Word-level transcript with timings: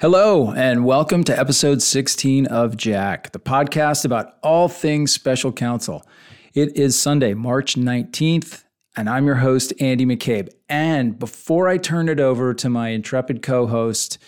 Hello, 0.00 0.52
and 0.52 0.84
welcome 0.84 1.24
to 1.24 1.36
episode 1.36 1.82
16 1.82 2.46
of 2.46 2.76
Jack, 2.76 3.32
the 3.32 3.40
podcast 3.40 4.04
about 4.04 4.36
all 4.44 4.68
things 4.68 5.10
special 5.10 5.50
counsel. 5.50 6.06
It 6.54 6.76
is 6.76 6.96
Sunday, 6.96 7.34
March 7.34 7.74
19th, 7.74 8.62
and 8.96 9.10
I'm 9.10 9.26
your 9.26 9.34
host, 9.34 9.72
Andy 9.80 10.06
McCabe. 10.06 10.50
And 10.68 11.18
before 11.18 11.66
I 11.66 11.78
turn 11.78 12.08
it 12.08 12.20
over 12.20 12.54
to 12.54 12.68
my 12.68 12.90
intrepid 12.90 13.42
co 13.42 13.66
host, 13.66 14.18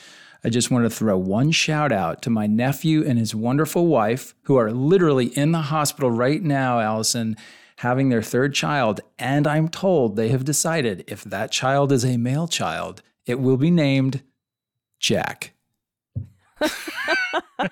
I 0.43 0.49
just 0.49 0.73
want 0.73 0.87
to 0.87 0.91
throw 0.91 1.17
one 1.17 1.53
shout 1.53 1.93
out 1.93 2.21
to 2.23 2.31
my 2.31 2.49
nephew 2.49 3.07
and 3.07 3.17
his 3.17 3.33
wonderful 3.33 3.87
wife, 3.87 4.35
who 4.47 4.57
are 4.57 4.73
literally 4.73 5.27
in 5.39 5.53
the 5.53 5.61
hospital 5.61 6.11
right 6.11 6.43
now, 6.43 6.81
Allison, 6.81 7.37
having 7.77 8.09
their 8.09 8.23
third 8.23 8.55
child. 8.55 9.03
And 9.21 9.47
I'm 9.47 9.69
told 9.69 10.17
they 10.17 10.31
have 10.31 10.45
decided 10.45 11.05
if 11.07 11.23
that 11.23 11.53
child 11.53 11.93
is 11.93 12.05
a 12.05 12.17
male 12.17 12.49
child, 12.49 13.03
it 13.25 13.39
will 13.39 13.57
be 13.57 13.71
named 13.71 14.25
Jack. 14.99 15.53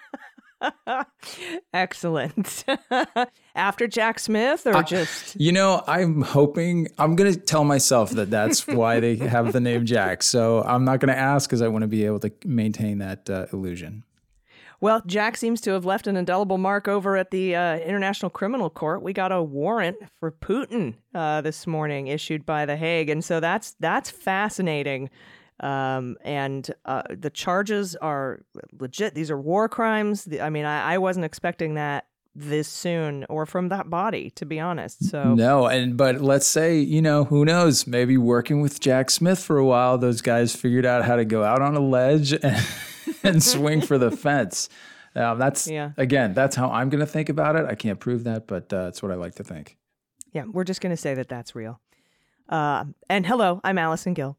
Excellent. 1.72 2.64
After 3.54 3.86
Jack 3.86 4.18
Smith, 4.18 4.66
or 4.66 4.82
just 4.82 5.40
You 5.40 5.52
know, 5.52 5.82
I'm 5.86 6.22
hoping 6.22 6.88
I'm 6.98 7.16
going 7.16 7.32
to 7.32 7.38
tell 7.38 7.64
myself 7.64 8.10
that 8.10 8.30
that's 8.30 8.66
why 8.66 9.00
they 9.00 9.16
have 9.16 9.52
the 9.52 9.60
name 9.60 9.86
Jack. 9.86 10.22
So 10.22 10.62
I'm 10.62 10.84
not 10.84 11.00
going 11.00 11.12
to 11.12 11.18
ask 11.18 11.48
because 11.48 11.62
I 11.62 11.68
want 11.68 11.82
to 11.82 11.88
be 11.88 12.04
able 12.04 12.20
to 12.20 12.32
maintain 12.44 12.98
that 12.98 13.28
uh, 13.30 13.46
illusion. 13.52 14.04
well, 14.80 15.02
Jack 15.06 15.36
seems 15.36 15.60
to 15.62 15.72
have 15.72 15.84
left 15.84 16.06
an 16.06 16.16
indelible 16.16 16.58
mark 16.58 16.86
over 16.88 17.16
at 17.16 17.30
the 17.30 17.56
uh, 17.56 17.78
International 17.78 18.30
Criminal 18.30 18.70
Court. 18.70 19.02
We 19.02 19.12
got 19.12 19.32
a 19.32 19.42
warrant 19.42 19.96
for 20.18 20.30
Putin 20.30 20.94
uh, 21.14 21.40
this 21.40 21.66
morning 21.66 22.08
issued 22.08 22.46
by 22.46 22.66
the 22.66 22.76
Hague, 22.76 23.10
and 23.10 23.24
so 23.24 23.40
that's 23.40 23.74
that's 23.80 24.10
fascinating. 24.10 25.10
Um, 25.60 26.16
and 26.24 26.70
uh, 26.84 27.02
the 27.10 27.30
charges 27.30 27.96
are 27.96 28.40
legit. 28.78 29.14
These 29.14 29.30
are 29.30 29.40
war 29.40 29.68
crimes. 29.68 30.24
The- 30.24 30.40
I 30.40 30.50
mean, 30.50 30.64
I, 30.64 30.94
I 30.94 30.98
wasn't 30.98 31.24
expecting 31.24 31.74
that 31.74 32.06
this 32.34 32.68
soon 32.68 33.26
or 33.28 33.44
from 33.46 33.68
that 33.70 33.90
body, 33.90 34.30
to 34.30 34.46
be 34.46 34.60
honest. 34.60 35.04
So 35.10 35.34
No, 35.34 35.66
and 35.66 35.96
but 35.96 36.20
let's 36.20 36.46
say, 36.46 36.78
you 36.78 37.02
know, 37.02 37.24
who 37.24 37.44
knows? 37.44 37.86
Maybe 37.88 38.16
working 38.16 38.60
with 38.60 38.78
Jack 38.78 39.10
Smith 39.10 39.40
for 39.42 39.56
a 39.58 39.64
while, 39.64 39.98
those 39.98 40.20
guys 40.20 40.54
figured 40.54 40.86
out 40.86 41.04
how 41.04 41.16
to 41.16 41.24
go 41.24 41.42
out 41.42 41.60
on 41.60 41.74
a 41.74 41.80
ledge 41.80 42.32
and, 42.32 42.64
and 43.24 43.42
swing 43.42 43.80
for 43.80 43.98
the 43.98 44.12
fence. 44.12 44.68
Um, 45.16 45.40
that's 45.40 45.66
Yeah. 45.66 45.90
again, 45.96 46.32
that's 46.34 46.54
how 46.54 46.70
I'm 46.70 46.90
going 46.90 47.00
to 47.00 47.06
think 47.06 47.28
about 47.28 47.56
it. 47.56 47.64
I 47.66 47.74
can't 47.74 47.98
prove 47.98 48.22
that, 48.24 48.46
but 48.46 48.72
uh, 48.72 48.84
that's 48.84 49.02
what 49.02 49.10
I 49.10 49.16
like 49.16 49.34
to 49.36 49.42
think. 49.42 49.76
Yeah, 50.32 50.44
we're 50.52 50.62
just 50.64 50.80
going 50.80 50.90
to 50.94 50.96
say 50.96 51.14
that 51.14 51.28
that's 51.28 51.56
real. 51.56 51.80
Uh, 52.48 52.84
and 53.10 53.26
hello, 53.26 53.60
I'm 53.64 53.78
Allison 53.78 54.14
Gill. 54.14 54.38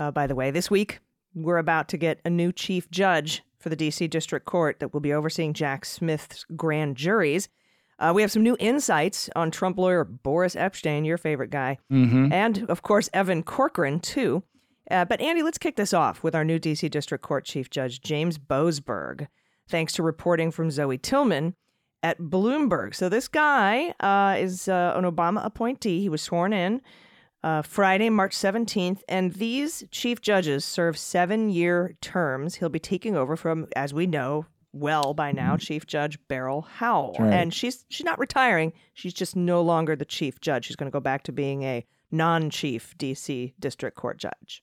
Uh, 0.00 0.10
by 0.10 0.26
the 0.26 0.34
way, 0.34 0.50
this 0.50 0.70
week 0.70 0.98
we're 1.34 1.58
about 1.58 1.86
to 1.88 1.98
get 1.98 2.20
a 2.24 2.30
new 2.30 2.52
chief 2.52 2.90
judge 2.90 3.42
for 3.58 3.68
the 3.68 3.76
D.C. 3.76 4.08
District 4.08 4.46
Court 4.46 4.80
that 4.80 4.94
will 4.94 5.00
be 5.00 5.12
overseeing 5.12 5.52
Jack 5.52 5.84
Smith's 5.84 6.46
grand 6.56 6.96
juries. 6.96 7.50
Uh, 7.98 8.10
we 8.14 8.22
have 8.22 8.32
some 8.32 8.42
new 8.42 8.56
insights 8.58 9.28
on 9.36 9.50
Trump 9.50 9.76
lawyer 9.76 10.04
Boris 10.04 10.54
Epshteyn, 10.54 11.04
your 11.04 11.18
favorite 11.18 11.50
guy, 11.50 11.76
and 12.32 12.64
of 12.70 12.80
course 12.80 13.10
Evan 13.12 13.42
Corcoran 13.42 14.00
too. 14.00 14.42
Uh, 14.90 15.04
but 15.04 15.20
Andy, 15.20 15.42
let's 15.42 15.58
kick 15.58 15.76
this 15.76 15.92
off 15.92 16.22
with 16.22 16.34
our 16.34 16.46
new 16.46 16.58
D.C. 16.58 16.88
District 16.88 17.22
Court 17.22 17.44
Chief 17.44 17.68
Judge 17.68 18.00
James 18.00 18.38
Boasberg. 18.38 19.28
Thanks 19.68 19.92
to 19.92 20.02
reporting 20.02 20.50
from 20.50 20.70
Zoe 20.70 20.96
Tillman 20.96 21.54
at 22.02 22.18
Bloomberg. 22.18 22.94
So 22.94 23.10
this 23.10 23.28
guy 23.28 23.90
uh, 24.00 24.36
is 24.38 24.66
uh, 24.66 24.94
an 24.96 25.04
Obama 25.04 25.44
appointee. 25.44 26.00
He 26.00 26.08
was 26.08 26.22
sworn 26.22 26.54
in 26.54 26.80
uh, 27.42 27.62
Friday, 27.62 28.10
March 28.10 28.36
17th, 28.36 29.00
and 29.08 29.34
these 29.34 29.84
chief 29.90 30.20
judges 30.20 30.64
serve 30.64 30.98
seven-year 30.98 31.96
terms. 32.00 32.56
He'll 32.56 32.68
be 32.68 32.78
taking 32.78 33.16
over 33.16 33.36
from, 33.36 33.66
as 33.74 33.94
we 33.94 34.06
know 34.06 34.46
well 34.72 35.14
by 35.14 35.32
now, 35.32 35.56
Chief 35.56 35.86
Judge 35.86 36.18
Beryl 36.28 36.62
Howell. 36.62 37.16
right. 37.18 37.32
And 37.32 37.52
she's 37.52 37.84
she's 37.88 38.04
not 38.04 38.18
retiring. 38.18 38.72
She's 38.94 39.14
just 39.14 39.36
no 39.36 39.62
longer 39.62 39.96
the 39.96 40.04
chief 40.04 40.40
judge. 40.40 40.66
She's 40.66 40.76
going 40.76 40.90
to 40.90 40.94
go 40.94 41.00
back 41.00 41.24
to 41.24 41.32
being 41.32 41.62
a 41.62 41.84
non-chief 42.10 42.96
D.C. 42.98 43.54
District 43.58 43.96
Court 43.96 44.18
judge. 44.18 44.62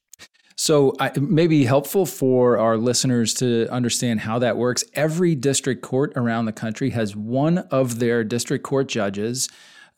So 0.55 0.95
I, 0.99 1.09
it 1.09 1.21
may 1.21 1.45
be 1.45 1.65
helpful 1.65 2.05
for 2.05 2.57
our 2.57 2.77
listeners 2.77 3.33
to 3.35 3.67
understand 3.69 4.21
how 4.21 4.39
that 4.39 4.57
works. 4.57 4.83
Every 4.93 5.35
district 5.35 5.83
court 5.83 6.13
around 6.15 6.45
the 6.45 6.51
country 6.51 6.89
has 6.91 7.15
one 7.15 7.59
of 7.69 7.99
their 7.99 8.23
district 8.23 8.63
court 8.63 8.87
judges 8.87 9.49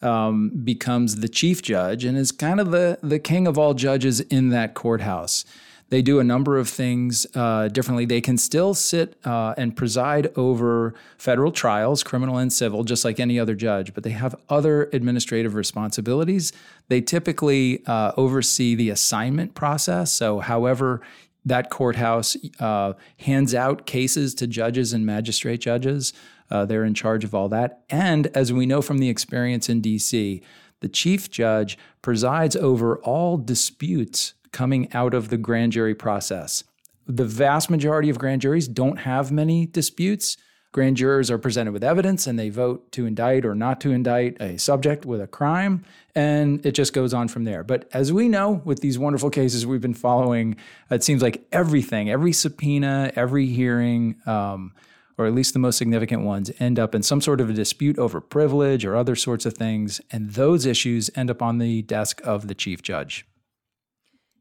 um, 0.02 0.50
becomes 0.64 1.18
the 1.18 1.30
chief 1.30 1.62
judge 1.62 2.06
and 2.06 2.18
is 2.18 2.32
kind 2.32 2.60
of 2.60 2.72
the 2.72 2.98
the 3.04 3.20
king 3.20 3.48
of 3.48 3.58
all 3.58 3.74
judges 3.74 4.20
in 4.22 4.50
that 4.50 4.74
courthouse. 4.74 5.46
They 5.90 6.04
do 6.04 6.20
a 6.20 6.24
number 6.24 6.58
of 6.58 6.70
things 6.70 7.26
uh, 7.36 7.68
differently. 7.68 8.06
They 8.06 8.22
can 8.22 8.38
still 8.38 8.76
sit 8.76 9.18
uh, 9.26 9.56
and 9.58 9.76
preside 9.76 10.32
over 10.36 10.94
federal 11.18 11.52
trials, 11.52 12.04
criminal 12.04 12.38
and 12.38 12.54
civil, 12.54 12.84
just 12.84 13.04
like 13.04 13.20
any 13.20 13.40
other 13.40 13.56
judge, 13.56 13.94
but 13.96 14.04
they 14.04 14.12
have 14.12 14.36
other 14.50 14.90
administrative 14.94 15.56
responsibilities. 15.56 16.54
They 16.90 17.02
typically 17.02 17.84
uh, 17.88 18.12
oversee 18.18 18.76
the 18.76 18.92
assignment 18.92 19.56
process. 19.56 20.14
So, 20.14 20.40
however, 20.40 21.02
that 21.46 21.72
courthouse 21.72 22.38
uh, 22.60 22.94
hands 23.18 23.56
out 23.56 23.88
cases 23.88 24.36
to 24.36 24.48
judges 24.48 24.94
and 24.94 25.06
magistrate 25.06 25.62
judges. 25.62 26.14
Uh, 26.50 26.66
they're 26.66 26.86
in 26.86 26.94
charge 26.94 27.24
of 27.24 27.36
all 27.36 27.50
that. 27.50 27.84
And 27.90 28.28
as 28.28 28.52
we 28.52 28.66
know 28.66 28.82
from 28.82 28.98
the 28.98 29.10
experience 29.10 29.70
in 29.70 29.82
DC, 29.82 30.42
the 30.82 30.90
chief 30.90 31.30
judge 31.30 31.78
presides 32.02 32.56
over 32.56 32.98
all 33.00 33.38
disputes 33.38 34.34
coming 34.52 34.92
out 34.94 35.14
of 35.14 35.30
the 35.30 35.38
grand 35.38 35.74
jury 35.74 35.96
process. 35.96 36.64
The 37.06 37.26
vast 37.26 37.70
majority 37.70 38.10
of 38.10 38.20
grand 38.20 38.42
juries 38.42 38.68
don't 38.68 38.98
have 38.98 39.32
many 39.32 39.66
disputes. 39.66 40.38
Grand 40.72 40.98
jurors 40.98 41.32
are 41.32 41.40
presented 41.40 41.72
with 41.72 41.84
evidence 41.84 42.28
and 42.28 42.38
they 42.38 42.50
vote 42.50 42.92
to 42.92 43.08
indict 43.08 43.46
or 43.46 43.56
not 43.56 43.81
to 43.81 43.92
indict 43.92 44.40
a 44.40 44.58
subject 44.60 45.06
with 45.06 45.20
a 45.20 45.26
crime, 45.26 45.84
and 46.14 46.64
it 46.64 46.74
just 46.74 46.94
goes 46.94 47.12
on 47.12 47.28
from 47.28 47.44
there. 47.44 47.64
But 47.64 47.90
as 47.94 48.14
we 48.14 48.30
know, 48.30 48.62
with 48.64 48.81
these 48.81 49.00
wonderful 49.00 49.31
cases 49.31 49.66
we've 49.66 49.81
been 49.81 49.96
following, 49.96 50.56
it 50.92 51.04
seems 51.04 51.24
like 51.24 51.44
everything, 51.52 52.12
every 52.12 52.34
subpoena, 52.34 53.12
every 53.16 53.48
hearing, 53.48 54.16
um, 54.28 54.74
or 55.19 55.25
at 55.25 55.34
least 55.34 55.52
the 55.52 55.59
most 55.59 55.78
significant 55.78 56.24
ones, 56.24 56.50
end 56.59 56.80
up 56.80 56.96
in 56.96 57.03
some 57.03 57.19
sort 57.19 57.41
of 57.41 57.50
a 57.50 57.53
dispute 57.53 58.00
over 58.00 58.22
privilege 58.22 58.85
or 58.85 58.96
other 58.96 59.16
sorts 59.16 59.46
of 59.46 59.53
things. 59.53 60.00
And 60.12 60.31
those 60.31 60.66
issues 60.66 61.12
end 61.13 61.30
up 61.30 61.41
on 61.41 61.57
the 61.57 61.81
desk 61.81 62.22
of 62.24 62.47
the 62.47 62.56
chief 62.56 62.81
judge. 62.81 63.25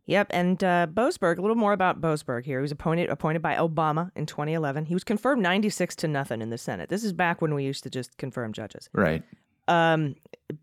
Yep, 0.07 0.29
and 0.31 0.65
uh, 0.65 0.87
Boasberg. 0.91 1.37
A 1.37 1.43
little 1.43 1.57
more 1.57 1.75
about 1.75 2.01
Boasberg 2.01 2.47
here. 2.47 2.61
He 2.61 2.63
was 2.63 2.73
appointed 2.73 3.11
appointed 3.11 3.43
by 3.43 3.57
Obama 3.57 4.11
in 4.17 4.25
2011. 4.25 4.87
He 4.87 4.95
was 4.95 5.05
confirmed 5.05 5.43
96 5.43 5.97
to 5.97 6.09
nothing 6.09 6.41
in 6.41 6.49
the 6.49 6.57
Senate. 6.57 6.89
This 6.89 7.05
is 7.05 7.13
back 7.13 7.43
when 7.43 7.53
we 7.55 7.65
used 7.65 7.83
to 7.83 7.91
just 7.91 8.17
confirm 8.17 8.55
judges. 8.55 8.89
Right. 8.95 9.23
Um, 9.67 10.15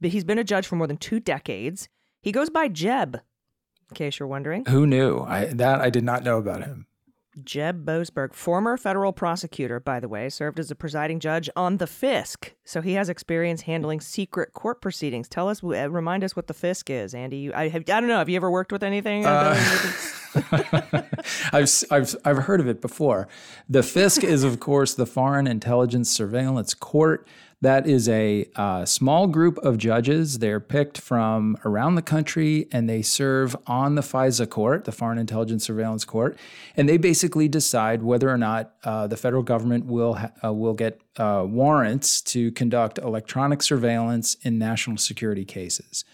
but 0.02 0.10
he's 0.10 0.24
been 0.24 0.40
a 0.40 0.44
judge 0.44 0.66
for 0.66 0.78
more 0.78 0.88
than 0.88 0.98
two 0.98 1.20
decades. 1.20 1.90
He 2.24 2.32
goes 2.32 2.50
by 2.50 2.70
Jeb, 2.70 3.22
in 3.90 3.94
case 3.94 4.18
you're 4.18 4.28
wondering. 4.28 4.66
Who 4.66 4.88
knew? 4.88 5.20
I, 5.20 5.46
that 5.46 5.80
I 5.80 5.92
did 5.92 6.04
not 6.04 6.24
know 6.24 6.40
about 6.40 6.64
him. 6.64 6.88
Jeb 7.44 7.86
Boasberg, 7.86 8.34
former 8.34 8.78
federal 8.78 9.12
prosecutor, 9.12 9.80
by 9.80 10.00
the 10.00 10.08
way, 10.08 10.30
served 10.30 10.60
as 10.60 10.72
a 10.72 10.76
presiding 10.76 11.20
judge 11.20 11.50
on 11.56 11.78
the 11.78 11.86
FISC. 11.86 12.52
So 12.64 12.82
he 12.82 12.94
has 12.94 13.10
experience 13.10 13.62
handling 13.62 14.00
secret 14.00 14.54
court 14.54 14.82
proceedings. 14.82 15.28
Tell 15.28 15.50
us, 15.50 15.64
uh, 15.64 15.90
remind 15.90 16.24
us 16.24 16.36
what 16.36 16.48
the 16.48 16.54
FISC 16.54 16.90
is, 16.90 17.14
Andy. 17.14 17.38
You, 17.38 17.54
I, 17.54 17.68
have, 17.68 17.82
I 17.84 18.00
don't 18.00 18.08
know. 18.08 18.18
Have 18.18 18.30
you 18.30 18.38
ever 18.38 18.50
worked 18.50 18.72
with 18.72 18.84
anything? 18.84 19.26
Uh, 19.26 19.56
I've, 21.52 21.84
I've, 21.92 22.16
I've 22.24 22.38
heard 22.38 22.60
of 22.60 22.68
it 22.68 22.82
before. 22.82 23.28
The 23.70 23.82
FISC 23.82 24.24
is, 24.24 24.44
of 24.44 24.60
course, 24.60 24.94
the 24.94 25.06
Foreign 25.06 25.48
Intelligence 25.48 26.10
Surveillance 26.10 26.74
Court. 26.74 27.28
That 27.62 27.88
is 27.88 28.08
a 28.10 28.50
uh, 28.56 28.86
small 28.86 29.28
group 29.28 29.58
of 29.60 29.78
judges. 29.78 30.40
They're 30.40 30.60
picked 30.60 31.00
from 31.00 31.58
around 31.66 31.96
the 31.96 32.02
country 32.02 32.68
and 32.72 32.88
they 32.88 33.02
serve 33.02 33.56
on 33.66 33.96
the 33.96 34.02
FISA 34.02 34.50
court, 34.50 34.86
the 34.86 34.92
Foreign 34.92 35.18
Intelligence 35.18 35.64
Surveillance 35.64 36.06
Court. 36.06 36.38
And 36.76 36.88
they 36.88 36.98
basically 36.98 37.48
decide 37.48 38.04
whether 38.04 38.30
or 38.30 38.38
not 38.38 38.74
uh, 38.84 39.08
the 39.08 39.18
federal 39.18 39.42
government 39.42 39.86
will, 39.86 40.16
ha- 40.16 40.32
uh, 40.44 40.54
will 40.54 40.74
get 40.74 41.02
uh, 41.18 41.46
warrants 41.48 42.22
to 42.24 42.52
conduct 42.52 43.00
electronic 43.00 43.64
surveillance 43.64 44.36
in 44.44 44.60
national 44.60 44.98
security 44.98 45.46
cases. 45.46 46.06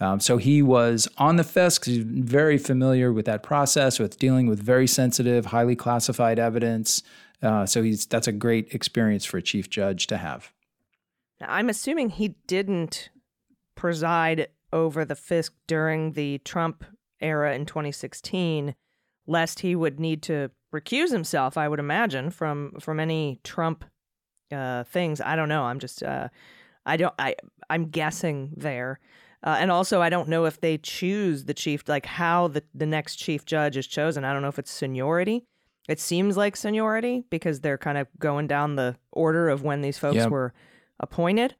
Um, 0.00 0.18
so 0.18 0.38
he 0.38 0.60
was 0.60 1.08
on 1.18 1.36
the 1.36 1.44
FISC. 1.44 1.84
He's 1.84 2.04
very 2.04 2.58
familiar 2.58 3.12
with 3.12 3.26
that 3.26 3.42
process, 3.42 3.98
with 3.98 4.18
dealing 4.18 4.48
with 4.48 4.60
very 4.60 4.86
sensitive, 4.86 5.46
highly 5.46 5.76
classified 5.76 6.38
evidence, 6.38 7.02
Uh, 7.42 7.64
so 7.64 7.82
he's 7.82 8.04
that's 8.06 8.28
a 8.28 8.32
great 8.32 8.74
experience 8.74 9.24
for 9.24 9.38
a 9.38 9.42
chief 9.42 9.70
judge 9.70 10.06
to 10.06 10.16
have. 10.18 10.52
Now, 11.40 11.46
I'm 11.48 11.68
assuming 11.68 12.10
he 12.10 12.34
didn't 12.46 13.10
preside 13.74 14.48
over 14.72 15.04
the 15.04 15.14
FISC 15.14 15.50
during 15.66 16.12
the 16.12 16.38
Trump 16.38 16.84
era 17.20 17.54
in 17.54 17.66
2016, 17.66 18.74
lest 19.26 19.60
he 19.60 19.74
would 19.74 19.98
need 19.98 20.22
to 20.24 20.50
recuse 20.74 21.10
himself. 21.10 21.56
I 21.56 21.68
would 21.68 21.80
imagine 21.80 22.30
from 22.30 22.76
from 22.80 23.00
any 23.00 23.40
Trump 23.42 23.84
uh, 24.52 24.84
things. 24.84 25.20
I 25.20 25.36
don't 25.36 25.48
know. 25.48 25.64
I'm 25.64 25.78
just 25.78 26.02
uh, 26.02 26.28
I 26.86 26.96
don't 26.96 27.14
I 27.18 27.34
I'm 27.68 27.86
guessing 27.86 28.52
there. 28.56 29.00
Uh, 29.42 29.56
and 29.58 29.70
also, 29.70 30.02
I 30.02 30.10
don't 30.10 30.28
know 30.28 30.44
if 30.44 30.60
they 30.60 30.76
choose 30.76 31.46
the 31.46 31.54
chief, 31.54 31.88
like 31.88 32.04
how 32.04 32.48
the, 32.48 32.62
the 32.74 32.84
next 32.84 33.16
chief 33.16 33.46
judge 33.46 33.74
is 33.78 33.86
chosen. 33.86 34.22
I 34.22 34.34
don't 34.34 34.42
know 34.42 34.48
if 34.48 34.58
it's 34.58 34.70
seniority. 34.70 35.44
It 35.88 35.98
seems 35.98 36.36
like 36.36 36.56
seniority 36.56 37.24
because 37.30 37.60
they're 37.60 37.78
kind 37.78 37.96
of 37.96 38.06
going 38.18 38.48
down 38.48 38.76
the 38.76 38.96
order 39.12 39.48
of 39.48 39.62
when 39.62 39.80
these 39.80 39.96
folks 39.96 40.16
Yep. 40.16 40.30
were 40.30 40.52
appointed. 41.00 41.56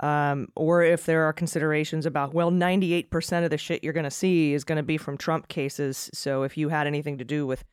Um, 0.00 0.48
or 0.56 0.82
if 0.82 1.06
there 1.06 1.24
are 1.24 1.32
considerations 1.32 2.06
about, 2.06 2.34
well, 2.34 2.50
98% 2.50 3.44
of 3.44 3.50
the 3.50 3.58
shit 3.58 3.84
you're 3.84 3.92
going 3.92 4.04
to 4.04 4.10
see 4.10 4.52
is 4.52 4.64
going 4.64 4.76
to 4.76 4.82
be 4.82 4.96
from 4.96 5.16
Trump 5.16 5.48
cases. 5.48 6.10
So 6.12 6.42
if 6.42 6.56
you 6.56 6.70
had 6.70 6.86
anything 6.86 7.18
to 7.18 7.24
do 7.24 7.46
with 7.46 7.64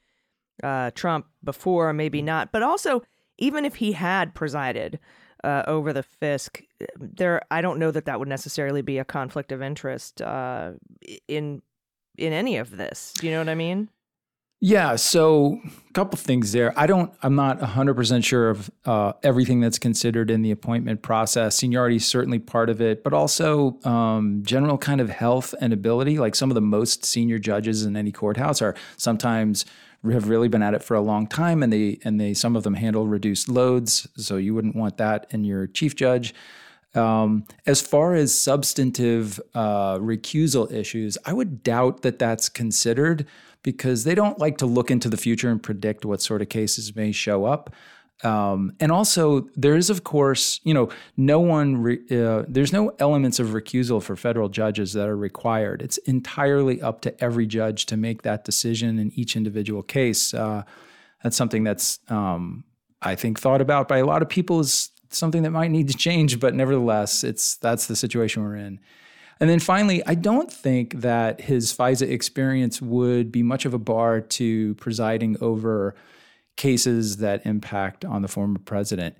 uh, 0.63 0.91
Trump 0.91 1.27
before, 1.43 1.91
maybe 1.93 2.21
not. 2.21 2.51
But 2.51 2.61
also, 2.61 3.01
even 3.37 3.65
if 3.65 3.75
he 3.75 3.93
had 3.93 4.35
presided 4.35 4.99
uh, 5.43 5.63
over 5.65 5.93
the 5.93 6.03
FISC, 6.21 6.63
there, 6.97 7.41
I 7.49 7.61
don't 7.61 7.79
know 7.79 7.91
that 7.91 8.05
that 8.05 8.19
would 8.19 8.27
necessarily 8.27 8.81
be 8.81 8.97
a 8.97 9.05
conflict 9.05 9.51
of 9.51 9.61
interest 9.61 10.21
uh, 10.21 10.73
in 11.27 11.61
in 12.17 12.33
any 12.33 12.57
of 12.57 12.75
this. 12.75 13.13
Do 13.17 13.27
you 13.27 13.33
know 13.33 13.39
what 13.39 13.49
I 13.49 13.55
mean? 13.55 13.89
Yeah, 14.61 14.97
so 14.97 15.61
a 15.89 15.93
couple 15.93 16.17
things 16.17 16.51
there. 16.51 16.77
I 16.77 16.85
don't, 16.85 17.13
I'm 17.23 17.35
not 17.35 17.61
100% 17.61 18.25
sure 18.25 18.49
of 18.49 18.69
uh, 18.83 19.13
everything 19.23 19.61
that's 19.61 19.79
considered 19.79 20.29
in 20.29 20.41
the 20.41 20.51
appointment 20.51 21.01
process. 21.01 21.55
Seniority 21.55 21.95
is 21.95 22.05
certainly 22.05 22.39
part 22.39 22.69
of 22.69 22.81
it, 22.81 23.01
but 23.01 23.13
also 23.13 23.79
um, 23.85 24.41
general 24.43 24.77
kind 24.77 24.99
of 24.99 25.09
health 25.09 25.55
and 25.61 25.71
ability. 25.71 26.17
Like 26.17 26.35
some 26.35 26.51
of 26.51 26.55
the 26.55 26.61
most 26.61 27.05
senior 27.05 27.39
judges 27.39 27.83
in 27.85 27.95
any 27.95 28.11
courthouse 28.11 28.61
are 28.61 28.75
sometimes 28.97 29.65
have 30.11 30.27
really 30.27 30.49
been 30.49 30.63
at 30.63 30.73
it 30.73 30.83
for 30.83 30.95
a 30.95 31.01
long 31.01 31.27
time 31.27 31.61
and 31.61 31.73
they 31.73 31.99
and 32.05 32.21
they 32.21 32.33
some 32.33 32.55
of 32.55 32.63
them 32.63 32.73
handle 32.73 33.05
reduced 33.05 33.49
loads 33.49 34.07
so 34.15 34.37
you 34.37 34.53
wouldn't 34.53 34.73
want 34.73 34.95
that 34.95 35.27
in 35.31 35.43
your 35.43 35.67
chief 35.67 35.93
judge 35.93 36.33
um, 36.95 37.45
as 37.67 37.81
far 37.81 38.15
as 38.15 38.33
substantive 38.33 39.39
uh, 39.53 39.97
recusal 39.97 40.71
issues, 40.71 41.17
I 41.25 41.33
would 41.33 41.61
doubt 41.61 42.01
that 42.01 42.17
that's 42.17 42.49
considered 42.49 43.27
because 43.63 44.03
they 44.03 44.15
don't 44.15 44.39
like 44.39 44.57
to 44.57 44.65
look 44.65 44.89
into 44.91 45.09
the 45.09 45.17
future 45.17 45.49
and 45.49 45.61
predict 45.61 46.05
what 46.05 46.21
sort 46.21 46.41
of 46.41 46.49
cases 46.49 46.95
may 46.95 47.11
show 47.11 47.45
up. 47.45 47.73
Um, 48.23 48.73
and 48.81 48.91
also, 48.91 49.47
there 49.55 49.75
is, 49.75 49.89
of 49.89 50.03
course, 50.03 50.59
you 50.63 50.73
know, 50.73 50.89
no 51.15 51.39
one, 51.39 51.81
re- 51.81 52.03
uh, 52.11 52.43
there's 52.47 52.73
no 52.73 52.93
elements 52.99 53.39
of 53.39 53.49
recusal 53.49 54.03
for 54.03 54.17
federal 54.17 54.49
judges 54.49 54.91
that 54.93 55.07
are 55.07 55.15
required. 55.15 55.81
It's 55.81 55.97
entirely 55.99 56.81
up 56.81 57.01
to 57.01 57.23
every 57.23 57.45
judge 57.45 57.85
to 57.87 57.97
make 57.97 58.23
that 58.23 58.43
decision 58.43 58.99
in 58.99 59.11
each 59.15 59.37
individual 59.37 59.83
case. 59.83 60.33
Uh, 60.33 60.63
that's 61.23 61.37
something 61.37 61.63
that's, 61.63 61.99
um, 62.09 62.65
I 63.01 63.15
think, 63.15 63.39
thought 63.39 63.61
about 63.61 63.87
by 63.87 63.99
a 63.99 64.05
lot 64.05 64.21
of 64.21 64.27
people 64.27 64.59
is 64.59 64.91
something 65.09 65.43
that 65.43 65.51
might 65.51 65.71
need 65.71 65.87
to 65.87 65.97
change, 65.97 66.39
but 66.39 66.53
nevertheless, 66.53 67.23
it's 67.23 67.55
that's 67.55 67.87
the 67.87 67.95
situation 67.95 68.43
we're 68.43 68.57
in. 68.57 68.79
And 69.39 69.49
then 69.49 69.59
finally, 69.59 70.05
I 70.05 70.15
don't 70.15 70.51
think 70.51 70.95
that 71.01 71.41
his 71.41 71.73
FISA 71.73 72.09
experience 72.09 72.81
would 72.81 73.31
be 73.31 73.41
much 73.41 73.65
of 73.65 73.73
a 73.73 73.79
bar 73.79 74.19
to 74.19 74.75
presiding 74.75 75.37
over 75.39 75.95
cases 76.57 77.17
that 77.17 77.45
impact 77.45 78.03
on 78.03 78.21
the 78.21 78.27
former 78.27 78.59
president. 78.59 79.15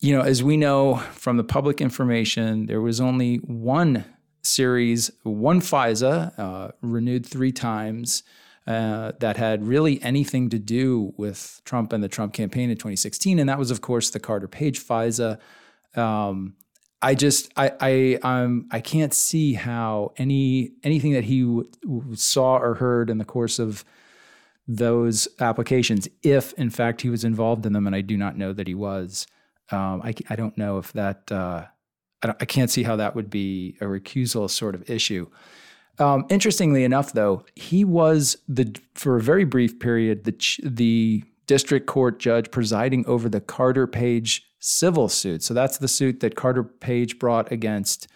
You 0.00 0.16
know, 0.16 0.22
as 0.22 0.44
we 0.44 0.56
know 0.56 0.98
from 1.12 1.38
the 1.38 1.44
public 1.44 1.80
information, 1.80 2.66
there 2.66 2.80
was 2.80 3.00
only 3.00 3.36
one 3.36 4.04
series, 4.42 5.10
one 5.24 5.60
FISA, 5.60 6.38
uh, 6.38 6.70
renewed 6.80 7.26
three 7.26 7.50
times, 7.50 8.22
uh, 8.68 9.12
that 9.18 9.36
had 9.36 9.66
really 9.66 10.00
anything 10.02 10.50
to 10.50 10.58
do 10.58 11.12
with 11.16 11.60
Trump 11.64 11.92
and 11.92 12.04
the 12.04 12.08
Trump 12.08 12.32
campaign 12.32 12.70
in 12.70 12.76
2016, 12.76 13.40
and 13.40 13.48
that 13.48 13.58
was, 13.58 13.72
of 13.72 13.80
course, 13.80 14.10
the 14.10 14.20
Carter 14.20 14.46
Page 14.46 14.78
FISA. 14.78 15.38
Um, 15.96 16.54
I 17.00 17.14
just 17.14 17.52
I 17.56 17.72
I 17.80 18.18
um 18.22 18.66
I 18.70 18.80
can't 18.80 19.14
see 19.14 19.54
how 19.54 20.12
any 20.16 20.72
anything 20.82 21.12
that 21.12 21.24
he 21.24 21.42
w- 21.42 22.14
saw 22.14 22.56
or 22.56 22.74
heard 22.74 23.08
in 23.08 23.18
the 23.18 23.24
course 23.24 23.58
of 23.58 23.84
those 24.66 25.28
applications, 25.40 26.08
if 26.22 26.52
in 26.54 26.70
fact 26.70 27.02
he 27.02 27.08
was 27.08 27.24
involved 27.24 27.64
in 27.64 27.72
them, 27.72 27.86
and 27.86 27.94
I 27.94 28.00
do 28.00 28.16
not 28.16 28.36
know 28.36 28.52
that 28.52 28.66
he 28.66 28.74
was. 28.74 29.26
Um, 29.70 30.02
I 30.02 30.14
I 30.28 30.36
don't 30.36 30.58
know 30.58 30.78
if 30.78 30.92
that 30.94 31.30
uh, 31.30 31.66
I 32.22 32.34
I 32.40 32.44
can't 32.44 32.70
see 32.70 32.82
how 32.82 32.96
that 32.96 33.14
would 33.14 33.30
be 33.30 33.76
a 33.80 33.84
recusal 33.84 34.50
sort 34.50 34.74
of 34.74 34.88
issue. 34.90 35.28
Um, 36.00 36.26
interestingly 36.30 36.84
enough, 36.84 37.12
though, 37.12 37.44
he 37.54 37.84
was 37.84 38.36
the 38.48 38.76
for 38.94 39.16
a 39.16 39.20
very 39.20 39.44
brief 39.44 39.78
period 39.78 40.24
the 40.24 40.36
the 40.62 41.24
district 41.46 41.86
court 41.86 42.18
judge 42.18 42.50
presiding 42.50 43.06
over 43.06 43.28
the 43.28 43.40
Carter 43.40 43.86
Page 43.86 44.47
civil 44.58 45.08
suit. 45.08 45.42
So 45.42 45.54
that's 45.54 45.78
the 45.78 45.88
suit 45.88 46.20
that 46.20 46.34
Carter 46.34 46.64
Page 46.64 47.18
brought 47.18 47.50
against 47.52 48.08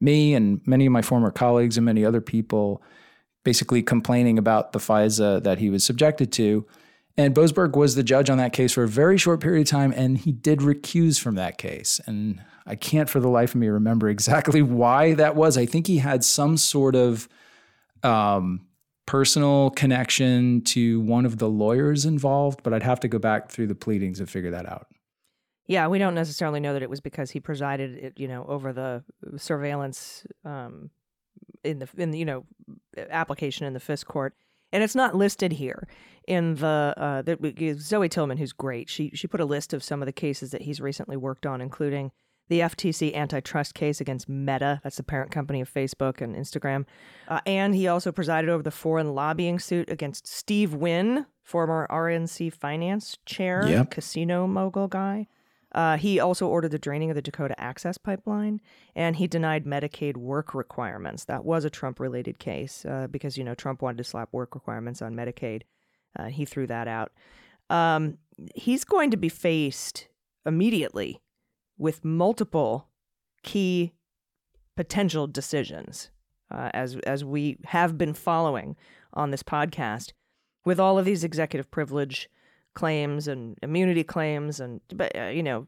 me 0.00 0.34
and 0.34 0.60
many 0.66 0.86
of 0.86 0.92
my 0.92 1.02
former 1.02 1.30
colleagues 1.30 1.76
and 1.76 1.84
many 1.84 2.04
other 2.04 2.20
people, 2.20 2.82
basically 3.44 3.82
complaining 3.82 4.38
about 4.38 4.72
the 4.72 4.78
FISA 4.78 5.42
that 5.42 5.58
he 5.58 5.70
was 5.70 5.84
subjected 5.84 6.32
to. 6.32 6.66
And 7.16 7.34
Boasberg 7.34 7.76
was 7.76 7.96
the 7.96 8.02
judge 8.02 8.30
on 8.30 8.38
that 8.38 8.52
case 8.52 8.72
for 8.72 8.84
a 8.84 8.88
very 8.88 9.18
short 9.18 9.40
period 9.40 9.66
of 9.66 9.70
time, 9.70 9.92
and 9.94 10.16
he 10.16 10.32
did 10.32 10.60
recuse 10.60 11.20
from 11.20 11.34
that 11.34 11.58
case. 11.58 12.00
And 12.06 12.42
I 12.66 12.76
can't 12.76 13.10
for 13.10 13.20
the 13.20 13.28
life 13.28 13.50
of 13.50 13.60
me 13.60 13.68
remember 13.68 14.08
exactly 14.08 14.62
why 14.82 15.14
that 15.14 15.36
was. 15.36 15.58
I 15.58 15.66
think 15.66 15.86
he 15.86 15.98
had 15.98 16.24
some 16.24 16.56
sort 16.56 16.94
of 16.94 17.28
um, 18.02 18.66
personal 19.06 19.70
connection 19.70 20.62
to 20.62 21.00
one 21.00 21.26
of 21.26 21.38
the 21.38 21.48
lawyers 21.48 22.06
involved, 22.06 22.62
but 22.62 22.72
I'd 22.72 22.84
have 22.84 23.00
to 23.00 23.08
go 23.08 23.18
back 23.18 23.50
through 23.50 23.66
the 23.66 23.74
pleadings 23.74 24.20
and 24.20 24.30
figure 24.30 24.52
that 24.52 24.66
out. 24.66 24.86
Yeah, 25.70 25.86
we 25.86 25.98
don't 25.98 26.16
necessarily 26.16 26.58
know 26.58 26.72
that 26.72 26.82
it 26.82 26.90
was 26.90 27.00
because 27.00 27.30
he 27.30 27.38
presided, 27.38 27.96
it, 27.96 28.12
you 28.18 28.26
know, 28.26 28.44
over 28.48 28.72
the 28.72 29.04
surveillance 29.36 30.26
um, 30.44 30.90
in 31.62 31.78
the 31.78 31.88
in 31.96 32.10
the, 32.10 32.18
you 32.18 32.24
know 32.24 32.44
application 33.08 33.66
in 33.66 33.72
the 33.72 33.78
FISC 33.78 34.04
court, 34.04 34.34
and 34.72 34.82
it's 34.82 34.96
not 34.96 35.14
listed 35.14 35.52
here 35.52 35.86
in 36.26 36.56
the 36.56 36.92
uh, 36.96 37.22
the 37.22 37.76
Zoe 37.78 38.08
Tillman, 38.08 38.38
who's 38.38 38.52
great. 38.52 38.90
She 38.90 39.12
she 39.14 39.28
put 39.28 39.40
a 39.40 39.44
list 39.44 39.72
of 39.72 39.84
some 39.84 40.02
of 40.02 40.06
the 40.06 40.12
cases 40.12 40.50
that 40.50 40.62
he's 40.62 40.80
recently 40.80 41.16
worked 41.16 41.46
on, 41.46 41.60
including 41.60 42.10
the 42.48 42.58
FTC 42.60 43.14
antitrust 43.14 43.74
case 43.74 44.00
against 44.00 44.28
Meta, 44.28 44.80
that's 44.82 44.96
the 44.96 45.04
parent 45.04 45.30
company 45.30 45.60
of 45.60 45.72
Facebook 45.72 46.20
and 46.20 46.34
Instagram, 46.34 46.84
uh, 47.28 47.38
and 47.46 47.76
he 47.76 47.86
also 47.86 48.10
presided 48.10 48.50
over 48.50 48.64
the 48.64 48.72
foreign 48.72 49.14
lobbying 49.14 49.60
suit 49.60 49.88
against 49.88 50.26
Steve 50.26 50.74
Wynn, 50.74 51.26
former 51.44 51.86
RNC 51.88 52.52
finance 52.54 53.18
chair, 53.24 53.68
Yep. 53.68 53.92
casino 53.92 54.48
mogul 54.48 54.88
guy. 54.88 55.28
Uh, 55.72 55.96
he 55.96 56.18
also 56.18 56.48
ordered 56.48 56.72
the 56.72 56.78
draining 56.78 57.10
of 57.10 57.14
the 57.14 57.22
Dakota 57.22 57.58
Access 57.60 57.96
Pipeline, 57.96 58.60
and 58.96 59.16
he 59.16 59.26
denied 59.26 59.64
Medicaid 59.64 60.16
work 60.16 60.54
requirements. 60.54 61.24
That 61.24 61.44
was 61.44 61.64
a 61.64 61.70
Trump-related 61.70 62.38
case 62.38 62.84
uh, 62.84 63.06
because 63.08 63.36
you 63.38 63.44
know 63.44 63.54
Trump 63.54 63.82
wanted 63.82 63.98
to 63.98 64.04
slap 64.04 64.30
work 64.32 64.54
requirements 64.54 65.00
on 65.00 65.14
Medicaid. 65.14 65.62
Uh, 66.18 66.26
he 66.26 66.44
threw 66.44 66.66
that 66.66 66.88
out. 66.88 67.12
Um, 67.68 68.18
he's 68.54 68.84
going 68.84 69.12
to 69.12 69.16
be 69.16 69.28
faced 69.28 70.08
immediately 70.44 71.20
with 71.78 72.04
multiple 72.04 72.88
key 73.42 73.92
potential 74.76 75.26
decisions, 75.26 76.10
uh, 76.50 76.70
as 76.74 76.96
as 77.06 77.24
we 77.24 77.58
have 77.66 77.96
been 77.96 78.14
following 78.14 78.76
on 79.14 79.30
this 79.30 79.44
podcast, 79.44 80.12
with 80.64 80.80
all 80.80 80.98
of 80.98 81.04
these 81.04 81.22
executive 81.22 81.70
privilege 81.70 82.28
claims 82.74 83.28
and 83.28 83.58
immunity 83.62 84.04
claims 84.04 84.60
and 84.60 84.80
but 84.94 85.16
uh, 85.18 85.24
you 85.24 85.42
know 85.42 85.66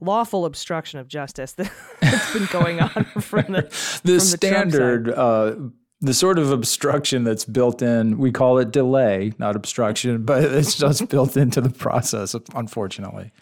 lawful 0.00 0.44
obstruction 0.44 0.98
of 0.98 1.08
justice 1.08 1.52
that's 2.00 2.32
been 2.32 2.46
going 2.46 2.80
on 2.80 3.04
from 3.20 3.52
the 3.52 3.62
the 3.62 3.68
from 3.68 4.02
the 4.04 4.20
standard 4.20 5.10
uh, 5.10 5.54
the 6.00 6.14
sort 6.14 6.38
of 6.38 6.50
obstruction 6.50 7.24
that's 7.24 7.44
built 7.44 7.82
in 7.82 8.18
we 8.18 8.30
call 8.30 8.58
it 8.58 8.70
delay 8.70 9.32
not 9.38 9.56
obstruction 9.56 10.24
but 10.24 10.44
it's 10.44 10.76
just 10.76 11.08
built 11.08 11.36
into 11.36 11.60
the 11.60 11.70
process 11.70 12.34
unfortunately 12.54 13.32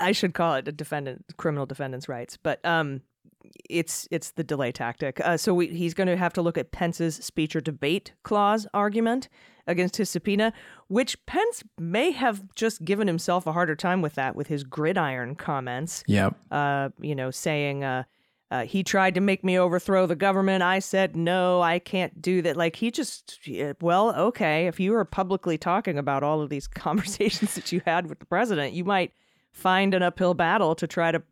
I 0.00 0.12
should 0.12 0.34
call 0.34 0.54
it 0.54 0.66
a 0.66 0.72
defendant 0.72 1.24
criminal 1.36 1.66
defendant's 1.66 2.08
rights, 2.08 2.36
but 2.36 2.64
um, 2.64 3.02
it's 3.68 4.08
it's 4.10 4.32
the 4.32 4.42
delay 4.42 4.72
tactic. 4.72 5.20
Uh, 5.20 5.36
so 5.36 5.54
we, 5.54 5.68
he's 5.68 5.94
going 5.94 6.08
to 6.08 6.16
have 6.16 6.32
to 6.32 6.42
look 6.42 6.58
at 6.58 6.72
Pence's 6.72 7.16
speech 7.16 7.54
or 7.54 7.60
debate 7.60 8.14
clause 8.22 8.66
argument 8.74 9.28
against 9.70 9.96
his 9.96 10.10
subpoena, 10.10 10.52
which 10.88 11.24
Pence 11.26 11.62
may 11.78 12.10
have 12.10 12.42
just 12.54 12.84
given 12.84 13.06
himself 13.06 13.46
a 13.46 13.52
harder 13.52 13.76
time 13.76 14.02
with 14.02 14.14
that 14.14 14.34
with 14.36 14.48
his 14.48 14.64
gridiron 14.64 15.34
comments. 15.36 16.02
yep 16.06 16.34
Uh, 16.50 16.90
you 17.00 17.14
know, 17.14 17.30
saying 17.30 17.84
uh, 17.84 18.02
uh, 18.50 18.64
he 18.64 18.82
tried 18.82 19.14
to 19.14 19.20
make 19.20 19.44
me 19.44 19.56
overthrow 19.58 20.06
the 20.06 20.16
government. 20.16 20.62
I 20.62 20.80
said, 20.80 21.14
no, 21.14 21.60
I 21.62 21.78
can't 21.78 22.20
do 22.20 22.42
that. 22.42 22.56
Like, 22.56 22.74
he 22.76 22.90
just, 22.90 23.38
well, 23.80 24.12
okay, 24.16 24.66
if 24.66 24.80
you 24.80 24.90
were 24.90 25.04
publicly 25.04 25.56
talking 25.56 25.96
about 25.98 26.24
all 26.24 26.40
of 26.42 26.50
these 26.50 26.66
conversations 26.86 27.54
that 27.54 27.70
you 27.70 27.80
had 27.86 28.08
with 28.08 28.18
the 28.18 28.26
president, 28.26 28.72
you 28.72 28.84
might 28.84 29.12
find 29.52 29.94
an 29.94 30.02
uphill 30.02 30.34
battle 30.34 30.74
to 30.74 30.86
try 30.88 31.12
to, 31.12 31.22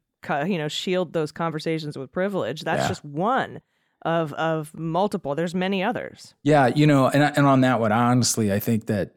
you 0.47 0.59
know, 0.59 0.69
shield 0.69 1.13
those 1.13 1.33
conversations 1.33 1.99
with 1.99 2.13
privilege. 2.13 2.61
That's 2.63 2.83
Yeah. 2.83 2.89
just 2.89 3.05
one 3.05 3.61
of 4.03 4.33
of 4.35 4.75
multiple. 4.75 5.35
There's 5.35 5.55
many 5.55 5.83
others. 5.83 6.35
Yeah, 6.43 6.69
you 6.69 6.87
know, 6.87 7.09
and 7.09 7.23
and 7.37 7.47
on 7.47 7.61
that 7.63 7.81
one, 7.81 7.93
honestly, 7.93 8.53
I 8.53 8.59
think 8.59 8.87
that 8.87 9.13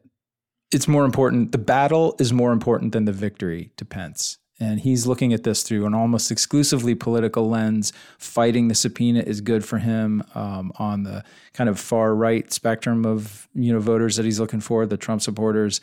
it's 0.72 0.88
more 0.88 1.04
important. 1.04 1.52
The 1.52 1.58
battle 1.58 2.16
is 2.18 2.32
more 2.32 2.52
important 2.52 2.92
than 2.92 3.04
the 3.04 3.12
victory 3.12 3.72
to 3.76 3.84
Pence. 3.84 4.38
And 4.60 4.78
he's 4.78 5.06
looking 5.08 5.32
at 5.32 5.42
this 5.42 5.64
through 5.64 5.86
an 5.86 5.94
almost 5.94 6.30
exclusively 6.30 6.94
political 6.94 7.48
lens. 7.48 7.92
Fighting 8.18 8.68
the 8.68 8.76
subpoena 8.76 9.20
is 9.20 9.40
good 9.40 9.64
for 9.64 9.78
him 9.78 10.22
um, 10.34 10.72
on 10.76 11.02
the 11.02 11.24
kind 11.52 11.68
of 11.68 11.80
far 11.80 12.14
right 12.14 12.50
spectrum 12.52 13.04
of 13.04 13.48
you 13.54 13.72
know 13.72 13.80
voters 13.80 14.16
that 14.16 14.24
he's 14.24 14.38
looking 14.38 14.60
for, 14.60 14.86
the 14.86 14.96
Trump 14.96 15.20
supporters, 15.20 15.80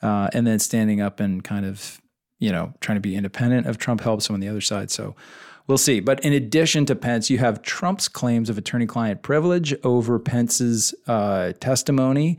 uh, 0.00 0.28
and 0.32 0.46
then 0.46 0.58
standing 0.58 1.00
up 1.00 1.20
and 1.20 1.44
kind 1.44 1.66
of 1.66 2.00
you 2.38 2.50
know 2.50 2.72
trying 2.80 2.96
to 2.96 3.00
be 3.00 3.16
independent 3.16 3.66
of 3.66 3.76
Trump 3.76 4.00
helps 4.00 4.28
him 4.28 4.34
on 4.34 4.40
the 4.40 4.48
other 4.48 4.62
side. 4.62 4.90
So 4.90 5.14
We'll 5.66 5.78
see. 5.78 6.00
But 6.00 6.20
in 6.24 6.32
addition 6.32 6.86
to 6.86 6.94
Pence, 6.94 7.30
you 7.30 7.38
have 7.38 7.62
Trump's 7.62 8.08
claims 8.08 8.50
of 8.50 8.58
attorney 8.58 8.86
client 8.86 9.22
privilege 9.22 9.74
over 9.84 10.18
Pence's 10.18 10.94
uh, 11.06 11.52
testimony. 11.60 12.38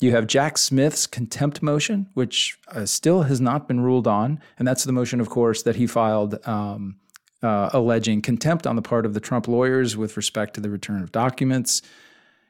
You 0.00 0.10
have 0.12 0.26
Jack 0.26 0.58
Smith's 0.58 1.06
contempt 1.06 1.62
motion, 1.62 2.08
which 2.14 2.58
uh, 2.68 2.86
still 2.86 3.22
has 3.22 3.40
not 3.40 3.68
been 3.68 3.80
ruled 3.80 4.08
on. 4.08 4.40
And 4.58 4.66
that's 4.66 4.84
the 4.84 4.92
motion, 4.92 5.20
of 5.20 5.28
course, 5.28 5.62
that 5.62 5.76
he 5.76 5.86
filed 5.86 6.44
um, 6.46 6.96
uh, 7.42 7.70
alleging 7.72 8.22
contempt 8.22 8.66
on 8.66 8.76
the 8.76 8.82
part 8.82 9.06
of 9.06 9.14
the 9.14 9.20
Trump 9.20 9.46
lawyers 9.46 9.96
with 9.96 10.16
respect 10.16 10.54
to 10.54 10.60
the 10.60 10.70
return 10.70 11.02
of 11.02 11.12
documents. 11.12 11.82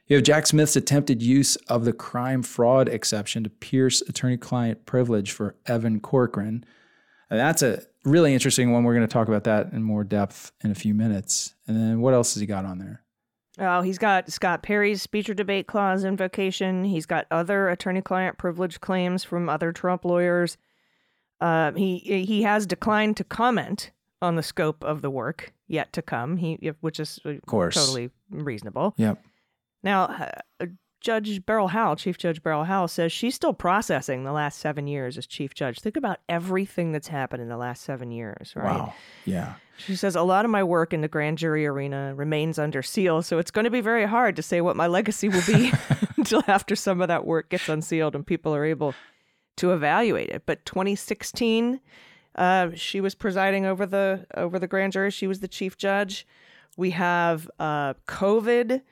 You 0.06 0.16
have 0.16 0.24
Jack 0.24 0.46
Smith's 0.46 0.76
attempted 0.76 1.22
use 1.22 1.56
of 1.68 1.84
the 1.84 1.92
crime 1.92 2.42
fraud 2.42 2.88
exception 2.88 3.44
to 3.44 3.50
pierce 3.50 4.02
attorney 4.02 4.36
client 4.36 4.84
privilege 4.86 5.32
for 5.32 5.56
Evan 5.66 6.00
Corcoran. 6.00 6.64
And 7.30 7.40
that's 7.40 7.62
a 7.62 7.82
really 8.04 8.34
interesting 8.34 8.72
one. 8.72 8.84
We're 8.84 8.94
going 8.94 9.06
to 9.06 9.12
talk 9.12 9.28
about 9.28 9.44
that 9.44 9.72
in 9.72 9.82
more 9.82 10.04
depth 10.04 10.52
in 10.62 10.70
a 10.70 10.74
few 10.74 10.94
minutes. 10.94 11.54
And 11.66 11.76
then 11.76 12.00
what 12.00 12.14
else 12.14 12.34
has 12.34 12.40
he 12.40 12.46
got 12.46 12.64
on 12.64 12.78
there? 12.78 13.02
Oh, 13.58 13.82
he's 13.82 13.98
got 13.98 14.32
Scott 14.32 14.62
Perry's 14.62 15.02
speech 15.02 15.28
or 15.28 15.34
debate 15.34 15.66
clause 15.66 16.04
invocation. 16.04 16.84
He's 16.84 17.04
got 17.04 17.26
other 17.30 17.68
attorney-client 17.68 18.38
privilege 18.38 18.80
claims 18.80 19.24
from 19.24 19.48
other 19.48 19.72
Trump 19.72 20.04
lawyers. 20.04 20.56
Uh, 21.40 21.72
he 21.72 21.98
he 21.98 22.42
has 22.42 22.66
declined 22.66 23.16
to 23.18 23.24
comment 23.24 23.90
on 24.22 24.36
the 24.36 24.42
scope 24.42 24.82
of 24.84 25.02
the 25.02 25.10
work 25.10 25.52
yet 25.66 25.92
to 25.92 26.00
come. 26.00 26.38
He 26.38 26.54
which 26.80 26.98
is 26.98 27.18
of 27.24 27.42
course. 27.46 27.74
totally 27.74 28.10
reasonable. 28.30 28.94
Yep. 28.96 29.22
Now, 29.82 30.30
uh, 30.60 30.66
Judge 31.02 31.44
Beryl 31.44 31.68
Howell, 31.68 31.96
Chief 31.96 32.16
Judge 32.16 32.42
Beryl 32.42 32.64
Howell, 32.64 32.88
says 32.88 33.12
she's 33.12 33.34
still 33.34 33.52
processing 33.52 34.24
the 34.24 34.32
last 34.32 34.58
seven 34.58 34.86
years 34.86 35.18
as 35.18 35.26
chief 35.26 35.52
judge. 35.52 35.80
Think 35.80 35.96
about 35.96 36.20
everything 36.28 36.92
that's 36.92 37.08
happened 37.08 37.42
in 37.42 37.48
the 37.48 37.56
last 37.56 37.82
seven 37.82 38.10
years, 38.10 38.54
right? 38.56 38.78
Wow. 38.78 38.94
Yeah. 39.24 39.54
She 39.76 39.96
says 39.96 40.14
a 40.14 40.22
lot 40.22 40.44
of 40.44 40.50
my 40.50 40.62
work 40.62 40.92
in 40.92 41.00
the 41.00 41.08
grand 41.08 41.38
jury 41.38 41.66
arena 41.66 42.14
remains 42.14 42.58
under 42.58 42.82
seal, 42.82 43.22
so 43.22 43.38
it's 43.38 43.50
going 43.50 43.64
to 43.64 43.70
be 43.70 43.80
very 43.80 44.06
hard 44.06 44.36
to 44.36 44.42
say 44.42 44.60
what 44.60 44.76
my 44.76 44.86
legacy 44.86 45.28
will 45.28 45.42
be 45.46 45.72
until 46.16 46.42
after 46.46 46.76
some 46.76 47.00
of 47.00 47.08
that 47.08 47.26
work 47.26 47.50
gets 47.50 47.68
unsealed 47.68 48.14
and 48.14 48.26
people 48.26 48.54
are 48.54 48.64
able 48.64 48.94
to 49.56 49.72
evaluate 49.72 50.30
it. 50.30 50.44
But 50.46 50.64
2016, 50.64 51.80
uh, 52.36 52.70
she 52.74 53.00
was 53.00 53.14
presiding 53.14 53.66
over 53.66 53.86
the 53.86 54.26
over 54.34 54.58
the 54.58 54.68
grand 54.68 54.92
jury. 54.92 55.10
She 55.10 55.26
was 55.26 55.40
the 55.40 55.48
chief 55.48 55.76
judge. 55.76 56.26
We 56.76 56.90
have 56.90 57.50
uh, 57.58 57.94
COVID. 58.06 58.82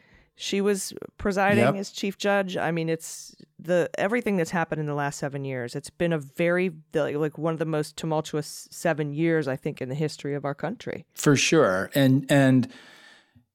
She 0.41 0.63
was 0.63 0.95
presiding 1.19 1.65
Yep. 1.65 1.75
as 1.75 1.91
chief 1.91 2.17
judge. 2.17 2.57
I 2.57 2.71
mean, 2.71 2.89
it's 2.89 3.37
the 3.59 3.91
everything 3.99 4.39
that's 4.39 4.51
happened 4.51 4.81
in 4.81 4.87
the 4.87 4.95
last 4.95 5.19
seven 5.19 5.45
years. 5.45 5.77
It's 5.77 5.91
been 5.91 6.15
a 6.15 6.19
very 6.19 6.73
like 6.95 7.37
one 7.37 7.53
of 7.53 7.59
the 7.59 7.67
most 7.67 7.99
tumultuous 7.99 8.67
seven 8.71 9.13
years 9.13 9.47
I 9.47 9.57
think 9.57 9.83
in 9.83 9.91
the 9.91 9.95
history 9.95 10.35
of 10.35 10.47
our 10.47 10.55
country. 10.55 11.05
For 11.13 11.37
sure. 11.37 11.91
And, 11.95 12.25
and, 12.31 12.69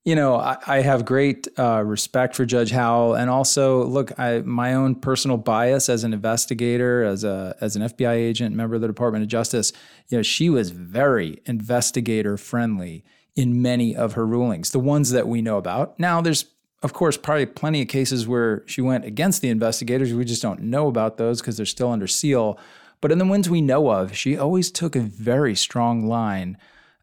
you 0.04 0.14
know, 0.14 0.36
I, 0.36 0.58
I 0.68 0.82
have 0.82 1.06
great 1.06 1.48
uh, 1.58 1.82
respect 1.84 2.36
for 2.36 2.46
Judge 2.46 2.70
Howell, 2.70 3.16
and 3.16 3.32
also 3.32 3.84
look, 3.86 4.20
I, 4.20 4.42
my 4.42 4.76
own 4.76 4.94
personal 4.94 5.38
bias 5.38 5.90
as 5.90 6.04
an 6.04 6.14
investigator, 6.14 7.04
as 7.04 7.24
a 7.24 7.56
as 7.62 7.76
an 7.76 7.82
FBI 7.82 8.14
agent, 8.14 8.56
member 8.56 8.76
of 8.76 8.82
the 8.82 8.88
Department 8.88 9.24
of 9.24 9.28
Justice. 9.30 9.74
You 10.10 10.20
know, 10.20 10.22
she 10.22 10.52
was 10.52 10.70
very 10.70 11.42
investigator 11.48 12.38
friendly 12.38 13.04
in 13.36 13.64
many 13.64 13.96
of 13.96 14.14
her 14.14 14.28
rulings, 14.28 14.70
the 14.70 14.80
ones 14.80 15.10
that 15.10 15.28
we 15.28 15.42
know 15.42 15.58
about. 15.58 16.00
Now, 16.00 16.22
there's 16.22 16.46
of 16.86 16.94
course 16.94 17.18
probably 17.18 17.48
plenty 17.48 17.82
of 17.82 17.88
cases 17.88 18.28
where 18.28 18.64
she 18.68 18.80
went 18.80 19.06
against 19.06 19.42
the 19.42 19.50
investigators. 19.50 20.14
We 20.14 20.24
just 20.24 20.42
don't 20.44 20.62
know 20.62 20.88
about 20.88 21.18
those 21.18 21.42
because 21.42 21.58
they're 21.58 21.66
still 21.66 21.92
under 21.92 22.06
seal. 22.08 22.60
But 23.02 23.12
in 23.12 23.18
the 23.18 23.26
ones 23.26 23.50
we 23.50 23.60
know 23.60 23.90
of, 23.90 24.16
she 24.16 24.38
always 24.38 24.70
took 24.72 24.96
a 24.96 25.00
very 25.02 25.56
strong 25.56 26.06
line 26.08 26.58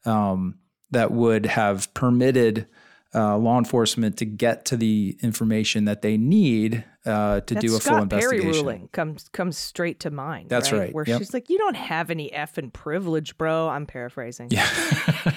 um, 0.04 0.58
that 0.92 1.10
would 1.10 1.46
have 1.46 1.92
permitted 1.94 2.68
uh, 3.12 3.36
law 3.36 3.58
enforcement 3.58 4.16
to 4.18 4.24
get 4.24 4.64
to 4.66 4.76
the 4.76 5.18
information 5.20 5.84
that 5.84 6.00
they 6.00 6.16
need 6.16 6.84
uh, 7.04 7.40
to 7.40 7.54
That 7.54 7.60
do 7.60 7.76
a 7.76 7.80
Scott 7.80 7.94
full 7.94 8.02
investigation. 8.04 8.40
Perry 8.42 8.52
ruling 8.52 8.88
comes 8.92 9.28
comes 9.32 9.58
straight 9.58 9.98
to 10.00 10.10
mind. 10.10 10.48
That's 10.48 10.70
right. 10.70 10.94
Where 10.94 11.04
Yep. 11.06 11.18
she's 11.18 11.34
like, 11.34 11.50
"You 11.50 11.58
don't 11.58 11.76
have 11.76 12.10
any 12.10 12.30
effing 12.30 12.72
privilege, 12.72 13.36
bro." 13.36 13.68
I'm 13.68 13.86
paraphrasing. 13.86 14.48
Yeah. 14.50 14.66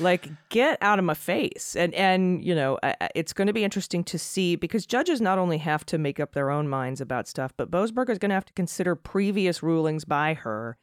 like 0.00 0.28
get 0.48 0.78
out 0.80 0.98
of 0.98 1.04
my 1.04 1.14
face. 1.14 1.76
And 1.76 1.94
and 1.94 2.44
you 2.44 2.54
know 2.54 2.78
it's 3.14 3.32
going 3.32 3.46
to 3.46 3.52
be 3.52 3.64
interesting 3.64 4.04
to 4.04 4.18
see 4.18 4.56
because 4.56 4.86
judges 4.86 5.20
not 5.20 5.38
only 5.38 5.58
have 5.58 5.84
to 5.86 5.98
make 5.98 6.20
up 6.20 6.32
their 6.32 6.50
own 6.50 6.68
minds 6.68 7.00
about 7.00 7.28
stuff 7.28 7.52
but 7.56 7.70
boasberg 7.70 8.10
is 8.10 8.18
going 8.18 8.30
to 8.30 8.34
have 8.34 8.46
to 8.46 8.52
consider 8.52 8.94
previous 8.94 9.62
rulings 9.62 10.04
by 10.04 10.34
her 10.34 10.76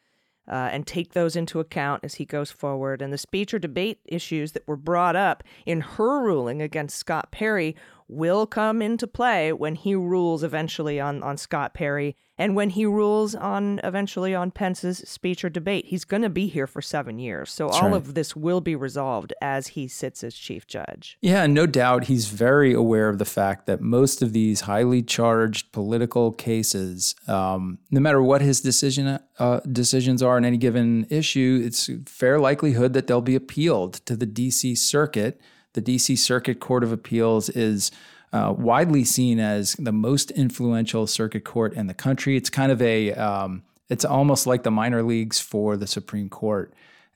uh, 0.47 0.69
and 0.71 0.85
take 0.85 1.13
those 1.13 1.35
into 1.35 1.59
account 1.59 2.03
as 2.03 2.15
he 2.15 2.25
goes 2.25 2.51
forward. 2.51 3.01
And 3.01 3.11
the 3.11 3.17
speech 3.17 3.53
or 3.53 3.59
debate 3.59 3.99
issues 4.05 4.51
that 4.51 4.67
were 4.67 4.77
brought 4.77 5.15
up 5.15 5.43
in 5.65 5.81
her 5.81 6.21
ruling 6.21 6.61
against 6.61 6.97
scott 6.97 7.31
perry 7.31 7.75
will 8.07 8.45
come 8.45 8.81
into 8.81 9.07
play 9.07 9.51
when 9.51 9.75
he 9.75 9.95
rules 9.95 10.43
eventually 10.43 10.99
on, 10.99 11.23
on 11.23 11.37
scott 11.37 11.73
perry 11.73 12.15
and 12.37 12.55
when 12.55 12.69
he 12.71 12.85
rules 12.85 13.33
on 13.33 13.79
eventually 13.83 14.35
on 14.35 14.51
pence's 14.51 14.97
speech 14.99 15.43
or 15.43 15.49
debate 15.49 15.85
he's 15.87 16.05
going 16.05 16.21
to 16.21 16.29
be 16.29 16.47
here 16.47 16.67
for 16.67 16.81
seven 16.81 17.19
years 17.19 17.51
so 17.51 17.67
all 17.67 17.89
right. 17.89 17.93
of 17.93 18.13
this 18.13 18.35
will 18.35 18.61
be 18.61 18.75
resolved 18.75 19.33
as 19.41 19.67
he 19.67 19.87
sits 19.87 20.23
as 20.23 20.35
chief 20.35 20.67
judge. 20.67 21.17
Yeah, 21.21 21.43
and 21.43 21.53
no 21.53 21.65
doubt 21.65 22.05
he's 22.05 22.27
very 22.27 22.73
aware 22.73 23.09
of 23.09 23.17
the 23.17 23.25
fact 23.25 23.65
that 23.67 23.81
most 23.81 24.21
of 24.21 24.33
these 24.33 24.61
highly 24.61 25.01
charged 25.01 25.71
political 25.71 26.31
cases, 26.31 27.15
um, 27.27 27.79
no 27.91 27.99
matter 27.99 28.21
what 28.21 28.41
his 28.41 28.61
decision 28.61 29.19
uh, 29.39 29.59
decisions 29.71 30.21
are 30.21 30.37
on 30.37 30.45
any 30.45 30.57
given 30.57 31.05
issue, 31.09 31.61
it's 31.63 31.89
fair 32.05 32.39
likelihood 32.39 32.93
that 32.93 33.07
they'll 33.07 33.21
be 33.21 33.35
appealed 33.35 33.95
to 34.05 34.15
the 34.15 34.25
D.C. 34.25 34.75
Circuit. 34.75 35.39
The 35.75 35.81
D.C. 35.81 36.15
Circuit 36.15 36.61
Court 36.61 36.83
of 36.83 36.93
Appeals 36.93 37.49
is 37.49 37.91
uh, 38.31 38.53
widely 38.57 39.03
seen 39.03 39.39
as 39.39 39.73
the 39.73 39.91
most 39.91 40.31
influential 40.31 41.05
circuit 41.05 41.43
court 41.43 41.73
in 41.73 41.87
the 41.87 41.93
country. 41.93 42.37
It's 42.37 42.49
kind 42.49 42.71
of 42.71 42.81
a, 42.81 43.11
um, 43.13 43.63
it's 43.89 44.05
almost 44.05 44.47
like 44.47 44.63
the 44.63 44.71
minor 44.71 45.03
leagues 45.03 45.39
for 45.39 45.75
the 45.75 45.85
Supreme 45.85 46.29
Court. 46.29 46.73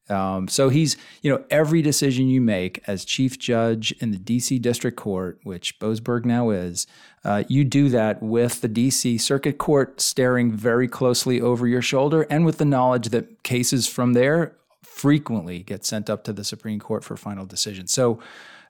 Um, 0.09 0.47
so 0.47 0.69
he's, 0.69 0.97
you 1.21 1.31
know, 1.31 1.43
every 1.49 1.81
decision 1.81 2.27
you 2.27 2.41
make 2.41 2.83
as 2.85 3.05
chief 3.05 3.39
judge 3.39 3.93
in 3.99 4.11
the 4.11 4.17
DC 4.17 4.61
District 4.61 4.97
Court, 4.97 5.39
which 5.43 5.79
Boasberg 5.79 6.25
now 6.25 6.49
is, 6.49 6.85
uh, 7.23 7.43
you 7.47 7.63
do 7.63 7.89
that 7.89 8.21
with 8.21 8.59
the 8.61 8.69
DC 8.69 9.21
Circuit 9.21 9.57
Court 9.57 10.01
staring 10.01 10.51
very 10.51 10.87
closely 10.87 11.39
over 11.39 11.65
your 11.65 11.81
shoulder 11.81 12.23
and 12.29 12.45
with 12.45 12.57
the 12.57 12.65
knowledge 12.65 13.09
that 13.09 13.43
cases 13.43 13.87
from 13.87 14.13
there 14.13 14.55
frequently 15.00 15.63
get 15.63 15.86
sent 15.86 16.10
up 16.10 16.25
to 16.25 16.34
the 16.34 16.44
Supreme 16.44 16.79
Court 16.79 17.06
for 17.06 17.15
final 17.15 17.46
decision. 17.46 17.88
So, 17.88 18.20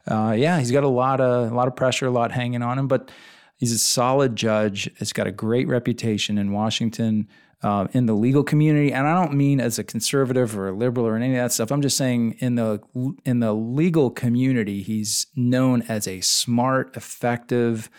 uh, 0.08 0.36
yeah, 0.38 0.60
he's 0.60 0.72
got 0.72 0.84
a 0.84 0.88
lot 0.88 1.20
of 1.20 1.52
a 1.52 1.56
lot 1.56 1.68
of 1.68 1.76
pressure, 1.76 2.06
a 2.06 2.12
lot 2.12 2.32
hanging 2.32 2.62
on 2.62 2.78
him, 2.78 2.88
but 2.88 3.12
he's 3.58 3.72
a 3.72 3.80
solid 3.80 4.36
judge. 4.36 4.90
It's 4.98 5.12
got 5.12 5.26
a 5.26 5.32
great 5.32 5.68
reputation 5.68 6.38
in 6.38 6.52
Washington 6.52 7.28
uh, 7.64 7.88
in 7.94 8.06
the 8.06 8.14
legal 8.14 8.44
community, 8.44 8.94
and 8.94 9.08
I 9.08 9.16
don't 9.20 9.34
mean 9.34 9.60
as 9.60 9.80
a 9.80 9.84
conservative 9.84 10.56
or 10.58 10.70
a 10.70 10.72
liberal 10.72 11.08
or 11.08 11.16
any 11.16 11.36
of 11.36 11.44
that 11.44 11.52
stuff. 11.52 11.72
I'm 11.72 11.82
just 11.82 11.98
saying 11.98 12.38
in 12.40 12.56
the 12.56 12.80
in 13.26 13.40
the 13.40 13.54
legal 13.54 14.12
community, 14.12 14.84
he's 14.84 15.28
known 15.36 15.82
as 15.84 16.08
a 16.08 16.22
smart, 16.22 16.96
effective 16.96 17.90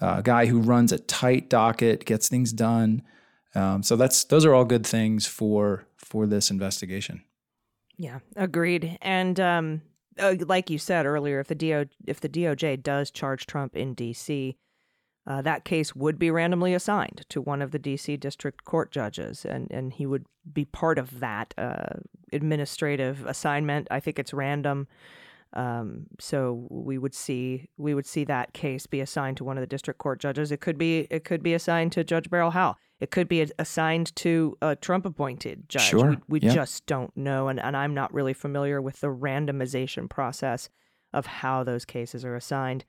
uh, 0.00 0.22
guy 0.22 0.46
who 0.46 0.58
runs 0.58 0.90
a 0.90 0.98
tight 0.98 1.50
docket, 1.50 2.06
gets 2.06 2.28
things 2.28 2.52
done. 2.52 3.02
Um, 3.54 3.82
so 3.82 3.94
that's 3.94 4.24
those 4.24 4.46
are 4.46 4.54
all 4.54 4.64
good 4.64 4.86
things 4.86 5.26
for 5.26 5.86
for 5.96 6.26
this 6.26 6.50
investigation. 6.50 7.22
Yeah, 7.96 8.18
agreed. 8.36 8.98
And 9.02 9.38
um, 9.38 9.82
uh, 10.18 10.36
like 10.46 10.70
you 10.70 10.78
said 10.78 11.06
earlier, 11.06 11.40
if 11.40 11.48
the 11.48 11.54
DO 11.54 11.86
if 12.06 12.20
the 12.20 12.28
DOJ 12.28 12.82
does 12.82 13.10
charge 13.10 13.46
Trump 13.46 13.76
in 13.76 13.94
D.C., 13.94 14.56
uh, 15.26 15.42
that 15.42 15.64
case 15.64 15.94
would 15.94 16.18
be 16.18 16.30
randomly 16.30 16.74
assigned 16.74 17.24
to 17.30 17.40
one 17.40 17.62
of 17.62 17.70
the 17.70 17.78
D.C. 17.78 18.16
District 18.16 18.64
Court 18.64 18.90
judges, 18.90 19.44
and 19.44 19.70
and 19.70 19.92
he 19.92 20.06
would 20.06 20.26
be 20.52 20.64
part 20.64 20.98
of 20.98 21.20
that 21.20 21.54
uh, 21.56 22.00
administrative 22.32 23.24
assignment. 23.26 23.88
I 23.90 24.00
think 24.00 24.18
it's 24.18 24.34
random. 24.34 24.86
Um, 25.54 26.06
so 26.18 26.66
we 26.68 26.98
would 26.98 27.14
see 27.14 27.68
we 27.76 27.94
would 27.94 28.06
see 28.06 28.24
that 28.24 28.54
case 28.54 28.86
be 28.86 29.00
assigned 29.00 29.36
to 29.36 29.44
one 29.44 29.56
of 29.56 29.62
the 29.62 29.68
district 29.68 29.98
court 29.98 30.20
judges. 30.20 30.50
It 30.50 30.60
could 30.60 30.76
be 30.76 31.06
it 31.10 31.24
could 31.24 31.42
be 31.42 31.54
assigned 31.54 31.92
to 31.92 32.04
Judge 32.04 32.28
Beryl 32.28 32.50
Howell. 32.50 32.76
It 33.04 33.10
could 33.10 33.28
be 33.28 33.46
assigned 33.58 34.16
to 34.16 34.56
a 34.62 34.76
Trump 34.76 35.04
appointed 35.04 35.68
judge. 35.68 35.82
Sure. 35.82 36.10
We, 36.10 36.16
we 36.28 36.40
Yeah. 36.40 36.54
just 36.54 36.86
don't 36.86 37.14
know, 37.14 37.48
and, 37.48 37.60
and 37.60 37.76
I'm 37.76 37.92
not 37.92 38.14
really 38.14 38.32
familiar 38.32 38.80
with 38.80 39.00
the 39.02 39.08
randomization 39.08 40.08
process 40.08 40.70
of 41.12 41.26
how 41.26 41.64
those 41.64 41.84
cases 41.84 42.24
are 42.24 42.34
assigned. 42.34 42.86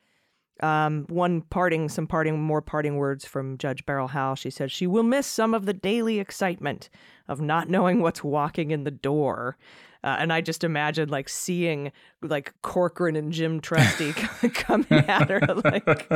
Um, 0.63 1.05
one 1.09 1.41
parting, 1.41 1.89
some 1.89 2.07
parting, 2.07 2.41
more 2.41 2.61
parting 2.61 2.95
words 2.95 3.25
from 3.25 3.57
Judge 3.57 3.85
Beryl 3.85 4.07
Howell. 4.07 4.35
She 4.35 4.49
said 4.49 4.71
she 4.71 4.87
will 4.87 5.03
miss 5.03 5.27
some 5.27 5.53
of 5.53 5.65
the 5.65 5.73
daily 5.73 6.17
excitement 6.21 6.89
of 7.27 7.41
not 7.41 7.67
knowing 7.67 8.01
what's 8.01 8.23
walking 8.23 8.71
in 8.71 8.85
the 8.85 8.91
door. 8.91 9.57
Uh, 10.01 10.15
and 10.17 10.31
I 10.31 10.39
just 10.39 10.63
imagine 10.63 11.09
like 11.09 11.27
seeing 11.27 11.91
like 12.21 12.53
Corcoran 12.61 13.17
and 13.17 13.33
Jim 13.33 13.59
Trusty 13.59 14.13
coming 14.53 14.87
at 14.91 15.29
her, 15.29 15.41
like 15.65 16.09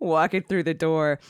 walking 0.00 0.42
through 0.42 0.64
the 0.64 0.74
door. 0.74 1.20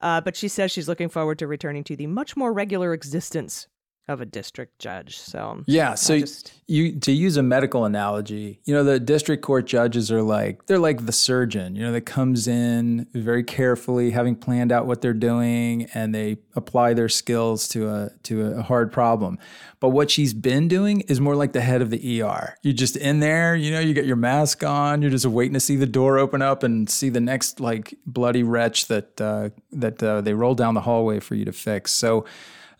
Uh, 0.00 0.20
but 0.20 0.36
she 0.36 0.48
says 0.48 0.70
she's 0.70 0.88
looking 0.88 1.08
forward 1.08 1.38
to 1.38 1.46
returning 1.46 1.84
to 1.84 1.96
the 1.96 2.06
much 2.06 2.36
more 2.36 2.52
regular 2.52 2.92
existence 2.92 3.68
of 4.08 4.20
a 4.20 4.26
district 4.26 4.78
judge. 4.78 5.18
So 5.18 5.62
Yeah. 5.66 5.94
So 5.94 6.18
just- 6.18 6.52
you 6.68 6.98
to 7.00 7.12
use 7.12 7.36
a 7.36 7.42
medical 7.42 7.84
analogy, 7.84 8.60
you 8.64 8.74
know, 8.74 8.84
the 8.84 8.98
district 9.00 9.42
court 9.42 9.66
judges 9.66 10.10
are 10.12 10.22
like 10.22 10.66
they're 10.66 10.78
like 10.78 11.06
the 11.06 11.12
surgeon, 11.12 11.74
you 11.76 11.82
know, 11.82 11.92
that 11.92 12.02
comes 12.02 12.46
in 12.46 13.06
very 13.14 13.42
carefully, 13.44 14.10
having 14.10 14.36
planned 14.36 14.70
out 14.72 14.86
what 14.86 15.00
they're 15.00 15.12
doing, 15.12 15.88
and 15.94 16.14
they 16.14 16.38
apply 16.54 16.94
their 16.94 17.08
skills 17.08 17.68
to 17.68 17.88
a 17.88 18.10
to 18.24 18.46
a 18.46 18.62
hard 18.62 18.92
problem. 18.92 19.38
But 19.78 19.90
what 19.90 20.10
she's 20.10 20.32
been 20.34 20.68
doing 20.68 21.00
is 21.02 21.20
more 21.20 21.36
like 21.36 21.52
the 21.52 21.60
head 21.60 21.82
of 21.82 21.90
the 21.90 22.20
ER. 22.22 22.56
You're 22.62 22.74
just 22.74 22.96
in 22.96 23.20
there, 23.20 23.54
you 23.54 23.70
know, 23.70 23.80
you 23.80 23.92
get 23.92 24.06
your 24.06 24.16
mask 24.16 24.64
on, 24.64 25.02
you're 25.02 25.10
just 25.10 25.26
waiting 25.26 25.54
to 25.54 25.60
see 25.60 25.76
the 25.76 25.86
door 25.86 26.18
open 26.18 26.42
up 26.42 26.62
and 26.62 26.88
see 26.88 27.08
the 27.10 27.20
next 27.20 27.60
like 27.60 27.94
bloody 28.06 28.42
wretch 28.42 28.86
that 28.86 29.20
uh, 29.20 29.50
that 29.72 30.02
uh, 30.02 30.20
they 30.20 30.32
roll 30.34 30.54
down 30.54 30.74
the 30.74 30.80
hallway 30.80 31.20
for 31.20 31.34
you 31.34 31.44
to 31.44 31.52
fix. 31.52 31.92
So. 31.92 32.24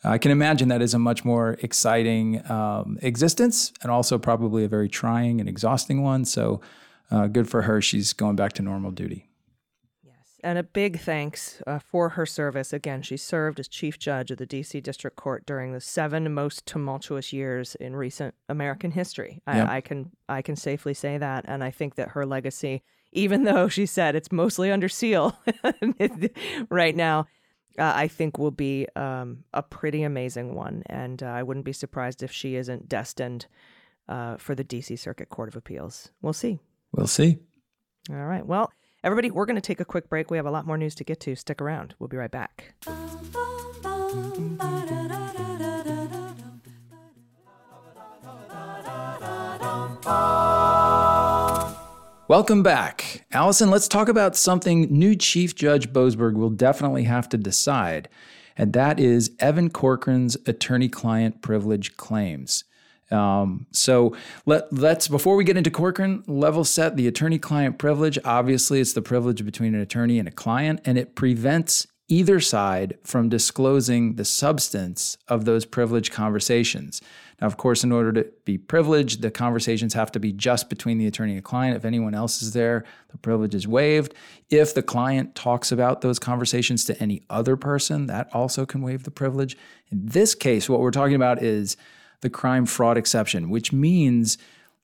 I 0.07 0.19
can 0.19 0.31
imagine 0.31 0.69
that 0.69 0.83
is 0.83 0.95
a 0.95 0.99
much 0.99 1.25
more 1.25 1.57
exciting 1.63 2.49
um, 2.51 2.99
existence 3.03 3.73
and 3.83 3.91
also 3.91 4.19
probably 4.19 4.65
a 4.65 4.69
very 4.69 4.89
trying 4.89 5.41
and 5.41 5.49
exhausting 5.49 6.03
one. 6.03 6.25
So 6.25 6.61
uh, 7.11 7.27
good 7.27 7.49
for 7.49 7.63
her. 7.63 7.81
She's 7.81 8.13
going 8.13 8.37
back 8.37 8.53
to 8.55 8.63
normal 8.63 8.91
duty. 8.91 9.29
Yes. 10.05 10.15
And 10.43 10.59
a 10.59 10.63
big 10.63 10.99
thanks 10.99 11.63
uh, 11.67 11.79
for 11.79 12.11
her 12.11 12.27
service. 12.27 12.73
Again, 12.73 13.03
she 13.03 13.17
served 13.17 13.61
as 13.61 13.69
chief 13.69 13.99
judge 13.99 14.31
of 14.31 14.39
the 14.39 14.47
D.C. 14.47 14.81
District 14.81 15.17
Court 15.17 15.47
during 15.47 15.73
the 15.73 15.81
seven 15.81 16.33
most 16.33 16.67
tumultuous 16.67 17.33
years 17.33 17.75
in 17.77 17.97
recent 17.97 18.35
American 18.49 18.91
history. 18.93 19.43
I, 19.47 19.57
Yep. 19.57 19.69
I 19.69 19.81
can 19.81 20.11
I 20.29 20.43
can 20.43 20.57
safely 20.57 20.95
say 20.95 21.19
that, 21.19 21.45
and 21.49 21.63
I 21.63 21.71
think 21.71 21.95
that 21.97 22.11
her 22.11 22.27
legacy, 22.27 22.83
even 23.13 23.45
though 23.45 23.69
she 23.69 23.87
said 23.87 24.15
it's 24.15 24.33
mostly 24.33 24.71
under 24.71 24.89
seal 24.89 25.39
right 26.71 26.97
now, 26.97 27.27
uh, 27.78 27.92
I 27.95 28.09
think 28.09 28.38
will 28.38 28.50
be 28.50 28.87
um, 28.97 29.45
a 29.52 29.62
pretty 29.62 30.02
amazing 30.02 30.54
one. 30.54 30.83
And 30.87 31.23
uh, 31.23 31.26
I 31.26 31.42
wouldn't 31.42 31.66
be 31.66 31.73
surprised 31.73 32.23
if 32.23 32.33
she 32.33 32.56
isn't 32.56 32.88
destined 32.88 33.47
uh, 34.09 34.37
for 34.37 34.54
the 34.54 34.64
D.C. 34.64 34.97
Circuit 34.97 35.28
Court 35.28 35.49
of 35.49 35.56
Appeals. 35.56 36.11
We'll 36.23 36.33
see. 36.33 36.59
We'll 36.92 37.06
see. 37.06 37.38
All 38.11 38.16
right. 38.16 38.47
Well, 38.47 38.71
everybody, 39.02 39.30
we're 39.30 39.47
going 39.47 39.56
to 39.56 39.61
take 39.61 39.80
a 39.80 39.85
quick 39.85 40.09
break. 40.09 40.30
We 40.30 40.37
have 40.37 40.47
a 40.47 40.50
lot 40.50 40.66
more 40.66 40.78
news 40.78 40.95
to 40.97 41.04
get 41.04 41.21
to. 41.21 41.35
Stick 41.35 41.61
around. 41.61 41.95
We'll 41.99 42.09
be 42.09 42.16
right 42.16 42.30
back. 42.30 42.75
Welcome 52.28 52.64
back. 52.64 53.25
Allison, 53.30 53.71
let's 53.71 53.87
talk 53.87 54.09
about 54.09 54.35
something 54.35 54.88
new 54.90 55.14
Chief 55.14 55.54
Judge 55.54 55.92
Boasberg 55.92 56.35
will 56.35 56.50
definitely 56.50 57.04
have 57.04 57.28
to 57.28 57.38
decide, 57.38 58.09
and 58.56 58.73
that 58.73 58.99
is 58.99 59.30
Evan 59.38 59.71
Corcoran's 59.71 60.37
attorney 60.45 60.88
client 60.88 61.40
privilege 61.40 61.97
claims. 61.97 62.64
Um, 63.12 63.68
so 63.71 64.16
let, 64.45 64.73
let's, 64.73 65.06
before 65.06 65.37
we 65.37 65.45
get 65.45 65.56
into 65.56 65.71
Corcoran, 65.71 66.25
level 66.26 66.64
set 66.64 66.96
the 66.96 67.07
attorney 67.07 67.38
client 67.38 67.79
privilege. 67.79 68.18
Obviously, 68.24 68.81
it's 68.81 68.92
the 68.92 69.03
privilege 69.03 69.44
between 69.44 69.77
an 69.77 69.81
attorney 69.81 70.18
and 70.18 70.27
a 70.27 70.33
client, 70.33 70.81
and 70.85 70.98
it 70.98 71.14
prevents 71.14 71.87
either 72.09 72.38
side 72.38 72.97
from 73.03 73.29
disclosing 73.29 74.14
the 74.14 74.25
substance 74.25 75.19
of 75.29 75.45
those 75.45 75.64
privileged 75.64 76.12
conversations. 76.12 77.01
Now, 77.40 77.49
of 77.49 77.57
course, 77.57 77.83
in 77.85 77.92
order 77.92 78.12
to 78.12 78.31
be 78.45 78.57
privileged, 78.57 79.23
the 79.23 79.31
conversations 79.31 79.92
have 79.95 80.12
to 80.12 80.21
be 80.21 80.33
just 80.33 80.71
between 80.71 80.99
the 80.99 81.07
attorney 81.07 81.35
and 81.35 81.45
client. 81.45 81.77
If 81.77 81.85
anyone 81.85 82.14
else 82.14 82.40
is 82.42 82.53
there, 82.53 82.85
the 83.11 83.19
privilege 83.19 83.55
is 83.55 83.66
waived. 83.69 84.14
If 84.49 84.75
the 84.75 84.83
client 84.83 85.35
talks 85.35 85.73
about 85.73 86.01
those 86.01 86.19
conversations 86.19 86.85
to 86.85 87.01
any 87.03 87.23
other 87.29 87.57
person, 87.57 88.07
that 88.07 88.29
also 88.33 88.64
can 88.64 88.83
waive 88.83 89.03
the 89.03 89.11
privilege. 89.11 89.57
In 89.90 90.07
this 90.07 90.35
case, 90.35 90.69
what 90.69 90.81
we're 90.81 90.90
talking 90.92 91.16
about 91.16 91.42
is 91.42 91.77
the 92.21 92.31
crime 92.31 92.66
fraud 92.66 92.97
exception, 92.97 93.51
which 93.51 93.73
means 93.73 94.38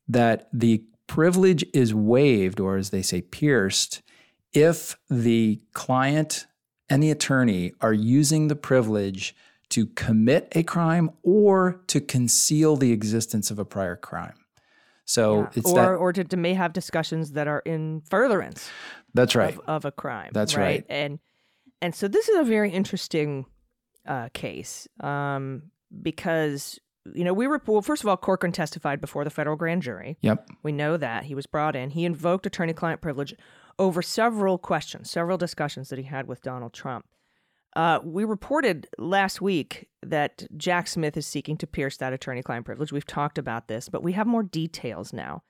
that 0.08 0.48
the 0.52 0.82
privilege 1.06 1.64
is 1.72 1.94
waived, 1.94 2.60
or 2.60 2.76
as 2.76 2.90
they 2.90 3.02
say, 3.02 3.22
pierced, 3.22 4.02
if 4.52 4.96
the 5.08 5.60
client 5.72 6.46
and 6.92 7.02
the 7.02 7.10
attorney 7.10 7.72
are 7.80 7.92
using 7.94 8.48
the 8.48 8.54
privilege 8.56 9.34
to 9.70 9.86
commit 9.86 10.48
a 10.52 10.62
crime 10.62 11.10
or 11.22 11.80
to 11.86 12.00
conceal 12.00 12.76
the 12.76 12.92
existence 12.92 13.50
of 13.50 13.58
a 13.58 13.64
prior 13.64 13.96
crime. 13.96 14.34
So 15.06 15.40
Yeah. 15.40 15.48
it's 15.54 15.70
or 15.70 15.74
that. 15.74 15.88
or 15.88 16.12
to, 16.12 16.22
to 16.24 16.36
may 16.36 16.52
have 16.54 16.72
discussions 16.74 17.32
that 17.32 17.48
are 17.48 17.60
in 17.60 18.02
furtherance 18.10 18.70
That's 19.14 19.34
right. 19.34 19.54
of, 19.54 19.60
of 19.66 19.84
a 19.86 19.92
crime. 19.92 20.30
That's 20.34 20.54
right. 20.56 20.84
And 20.90 21.18
and 21.80 21.94
so 21.94 22.08
this 22.08 22.28
is 22.28 22.38
a 22.38 22.44
very 22.44 22.70
interesting 22.70 23.46
uh, 24.06 24.28
case 24.34 24.86
um, 25.00 25.62
because 26.02 26.78
you 27.14 27.24
know 27.24 27.32
we 27.32 27.46
were 27.46 27.60
well 27.66 27.82
first 27.82 28.02
of 28.04 28.08
all 28.08 28.16
Corcoran 28.18 28.52
testified 28.52 29.00
before 29.00 29.24
the 29.24 29.30
federal 29.30 29.56
grand 29.56 29.82
jury. 29.82 30.18
Yep. 30.20 30.48
We 30.62 30.72
know 30.72 30.98
that 30.98 31.24
he 31.24 31.34
was 31.34 31.46
brought 31.46 31.74
in. 31.74 31.90
He 31.90 32.04
invoked 32.04 32.44
attorney-client 32.46 33.00
privilege 33.00 33.34
over 33.78 34.02
several 34.02 34.58
questions, 34.58 35.10
several 35.10 35.38
discussions 35.38 35.88
that 35.88 35.98
he 35.98 36.04
had 36.04 36.26
with 36.26 36.42
Donald 36.42 36.72
Trump. 36.72 37.06
Uh, 37.74 38.00
we 38.04 38.24
reported 38.24 38.86
last 38.98 39.40
week 39.40 39.88
that 40.02 40.44
Jack 40.56 40.86
Smith 40.86 41.16
is 41.16 41.26
seeking 41.26 41.56
to 41.56 41.66
pierce 41.66 41.96
that 41.96 42.12
attorney-client 42.12 42.66
privilege. 42.66 42.92
We've 42.92 43.06
talked 43.06 43.38
about 43.38 43.68
this, 43.68 43.88
but 43.88 44.02
we 44.02 44.12
have 44.12 44.26
more 44.26 44.42
details 44.42 45.12
now 45.12 45.42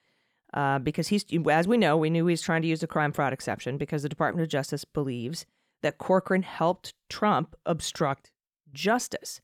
uh, 0.55 0.79
because 0.79 1.09
he's, 1.09 1.25
as 1.51 1.67
we 1.67 1.77
know, 1.77 1.97
we 1.97 2.11
knew 2.11 2.27
he 2.27 2.33
was 2.33 2.43
trying 2.43 2.63
to 2.63 2.69
use 2.69 2.81
the 2.81 2.87
crime 2.87 3.13
fraud 3.13 3.33
exception 3.33 3.77
because 3.77 4.03
the 4.03 4.09
Department 4.09 4.45
of 4.45 4.49
Justice 4.49 4.85
believes 4.85 5.47
that 5.83 5.99
Corcoran 5.99 6.43
helped 6.43 6.95
Trump 7.09 7.57
obstruct 7.67 8.31
justice. 8.73 9.41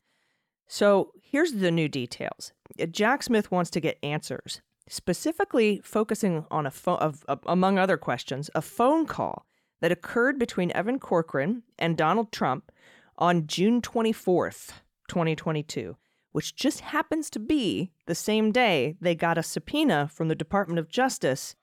So 0.68 1.12
here's 1.20 1.54
the 1.54 1.72
new 1.72 1.88
details. 1.88 2.52
Jack 2.90 3.24
Smith 3.24 3.50
wants 3.50 3.70
to 3.70 3.80
get 3.80 3.98
answers, 4.04 4.60
specifically 4.88 5.80
focusing 5.84 6.44
on 6.50 6.66
a 6.66 6.70
phone, 6.70 7.14
among 7.46 7.78
other 7.78 7.96
questions, 7.96 8.50
a 8.54 8.62
phone 8.62 9.06
call 9.06 9.46
that 9.80 9.92
occurred 9.92 10.38
between 10.38 10.72
Evan 10.72 10.98
Corcoran 10.98 11.62
and 11.78 11.96
Donald 11.96 12.32
Trump 12.32 12.72
on 13.16 13.46
June 13.46 13.80
24th, 13.80 14.70
2022, 15.08 15.96
which 16.32 16.54
just 16.54 16.80
happens 16.80 17.30
to 17.30 17.38
be 17.38 17.90
the 18.06 18.14
same 18.14 18.52
day 18.52 18.96
they 19.00 19.14
got 19.14 19.38
a 19.38 19.42
subpoena 19.42 20.08
from 20.12 20.28
the 20.28 20.34
Department 20.34 20.78
of 20.78 20.88
Justice 20.88 21.54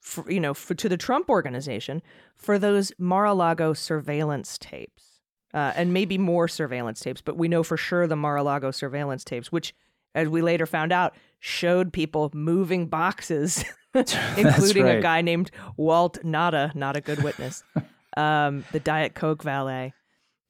for, 0.00 0.30
you 0.30 0.40
know, 0.40 0.54
for, 0.54 0.74
to 0.74 0.88
the 0.88 0.96
Trump 0.96 1.28
organization 1.28 2.02
for 2.34 2.58
those 2.58 2.92
Mar-a-Lago 2.98 3.72
surveillance 3.72 4.56
tapes. 4.58 5.20
Uh, 5.52 5.72
and 5.74 5.92
maybe 5.92 6.16
more 6.16 6.46
surveillance 6.46 7.00
tapes, 7.00 7.20
but 7.20 7.36
we 7.36 7.48
know 7.48 7.64
for 7.64 7.76
sure 7.76 8.06
the 8.06 8.14
Mar-a-Lago 8.14 8.70
surveillance 8.70 9.24
tapes, 9.24 9.50
which, 9.50 9.74
as 10.14 10.28
we 10.28 10.42
later 10.42 10.66
found 10.66 10.92
out, 10.92 11.14
showed 11.38 11.92
people 11.92 12.30
moving 12.34 12.86
boxes, 12.86 13.64
including 14.36 14.86
a 14.86 15.00
guy 15.00 15.20
named 15.20 15.50
Walt 15.76 16.18
Nauta, 16.22 16.74
not 16.74 16.96
a 16.96 17.00
good 17.00 17.22
witness, 17.24 17.64
um, 18.16 18.64
the 18.72 18.80
Diet 18.80 19.14
Coke 19.14 19.42
valet, 19.42 19.92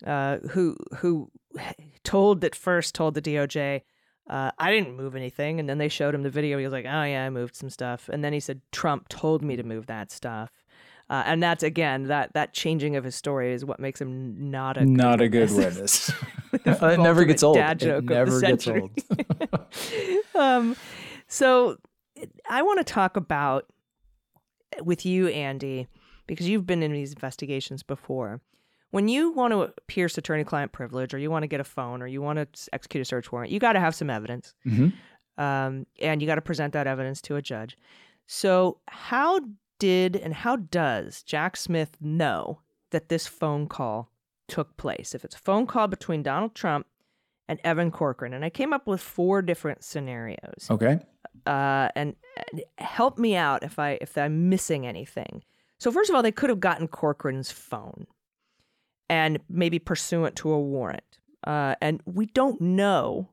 uh, 0.07 0.39
who 0.51 0.77
who 0.99 1.31
told 2.05 2.45
at 2.45 2.55
first 2.55 2.95
told 2.95 3.15
the 3.15 3.23
DOJ, 3.23 3.83
uh, 4.29 4.51
I 4.59 4.71
didn't 4.71 4.97
move 4.97 5.17
anything, 5.17 5.59
and 5.59 5.69
then 5.69 5.79
they 5.79 5.89
showed 5.89 6.15
him 6.15 6.23
the 6.23 6.31
video. 6.31 6.59
He 6.59 6.65
was 6.65 6.73
like, 6.73 6.85
Oh 6.87 7.03
yeah, 7.05 7.25
I 7.25 7.31
moved 7.31 7.57
some 7.57 7.71
stuff, 7.71 8.09
and 8.13 8.23
then 8.23 8.33
he 8.33 8.41
said 8.41 8.61
Trump 8.73 9.09
told 9.09 9.43
me 9.43 9.57
to 9.57 9.63
move 9.63 9.87
that 9.87 10.11
stuff. 10.11 10.51
Uh, 11.11 11.25
and 11.27 11.43
that's 11.43 11.63
again 11.65 12.05
that 12.05 12.33
that 12.35 12.55
changing 12.55 12.95
of 12.97 13.03
his 13.05 13.15
story 13.17 13.53
is 13.53 13.65
what 13.65 13.81
makes 13.81 14.01
him 14.01 14.51
not 14.51 14.77
a 14.79 14.87
Not 14.87 15.19
good 15.19 15.25
a 15.25 15.29
good 15.29 15.51
witness. 15.51 16.13
witness. 16.53 16.83
it 16.83 17.01
never 17.01 17.25
gets 17.25 17.43
old. 17.43 17.57
dad 17.57 17.81
joke 17.81 17.89
it 17.89 17.97
of 17.99 18.07
the 18.07 18.15
never 18.15 18.41
gets 18.41 18.65
century. 18.65 18.91
old. 19.11 19.67
um, 20.37 20.77
so 21.27 21.77
I 22.49 22.63
want 22.63 22.79
to 22.79 22.85
talk 22.85 23.17
about 23.17 23.67
with 24.83 25.05
you, 25.05 25.27
Andy, 25.29 25.89
because 26.29 26.49
you've 26.49 26.67
been 26.67 26.83
in 26.83 26.93
these 26.93 27.13
investigations 27.13 27.83
before. 27.83 28.41
When 28.93 29.09
you 29.09 29.31
want 29.33 29.53
to 29.53 29.73
pierce 29.87 30.17
attorney-client 30.19 30.73
privilege, 30.73 31.15
or 31.15 31.19
you 31.19 31.31
want 31.31 31.45
to 31.45 31.47
get 31.49 31.61
a 31.61 31.65
phone, 31.65 32.03
or 32.03 32.07
you 32.09 32.21
want 32.23 32.39
to 32.53 32.69
execute 32.73 33.03
a 33.03 33.05
search 33.05 33.31
warrant, 33.31 33.53
you 33.53 33.59
got 33.61 33.75
to 33.75 33.81
have 33.81 33.95
some 33.95 34.11
evidence, 34.11 34.55
Mhm. 34.67 34.93
um, 35.39 35.87
and 36.01 36.21
you 36.21 36.27
got 36.27 36.37
to 36.37 36.41
present 36.41 36.73
that 36.73 36.87
evidence 36.89 37.21
to 37.23 37.37
a 37.37 37.43
judge. 37.43 37.77
So, 38.27 38.79
how 38.89 39.41
did 39.81 40.15
and 40.15 40.33
how 40.33 40.55
does 40.55 41.25
Jack 41.25 41.57
Smith 41.57 41.97
know 42.01 42.61
that 42.91 43.09
this 43.09 43.27
phone 43.27 43.67
call 43.67 44.13
took 44.47 44.77
place? 44.77 45.13
If 45.13 45.25
it's 45.25 45.35
a 45.35 45.41
phone 45.41 45.67
call 45.67 45.89
between 45.89 46.23
Donald 46.23 46.55
Trump 46.55 46.87
and 47.49 47.59
Evan 47.65 47.91
Corcoran, 47.91 48.33
and 48.33 48.45
I 48.45 48.51
came 48.51 48.73
up 48.73 48.87
with 48.87 49.01
four 49.01 49.43
different 49.43 49.83
scenarios. 49.83 50.69
Okay. 50.71 51.01
Uh, 51.47 51.89
and, 51.97 52.15
and 52.53 52.63
help 52.79 53.19
me 53.19 53.35
out 53.35 53.65
if 53.65 53.81
I 53.81 53.99
if 54.01 54.17
I'm 54.17 54.49
missing 54.49 54.87
anything. 54.87 55.43
So 55.79 55.91
first 55.91 56.11
of 56.11 56.15
all, 56.15 56.23
they 56.23 56.31
could 56.31 56.51
have 56.51 56.61
gotten 56.61 56.87
Corcoran's 56.87 57.51
phone, 57.51 58.07
and 59.09 59.41
maybe 59.49 59.79
pursuant 59.81 60.37
to 60.37 60.53
a 60.53 60.61
warrant. 60.61 61.19
Uh, 61.45 61.75
and 61.81 62.03
we 62.05 62.27
don't 62.27 62.61
know. 62.61 63.31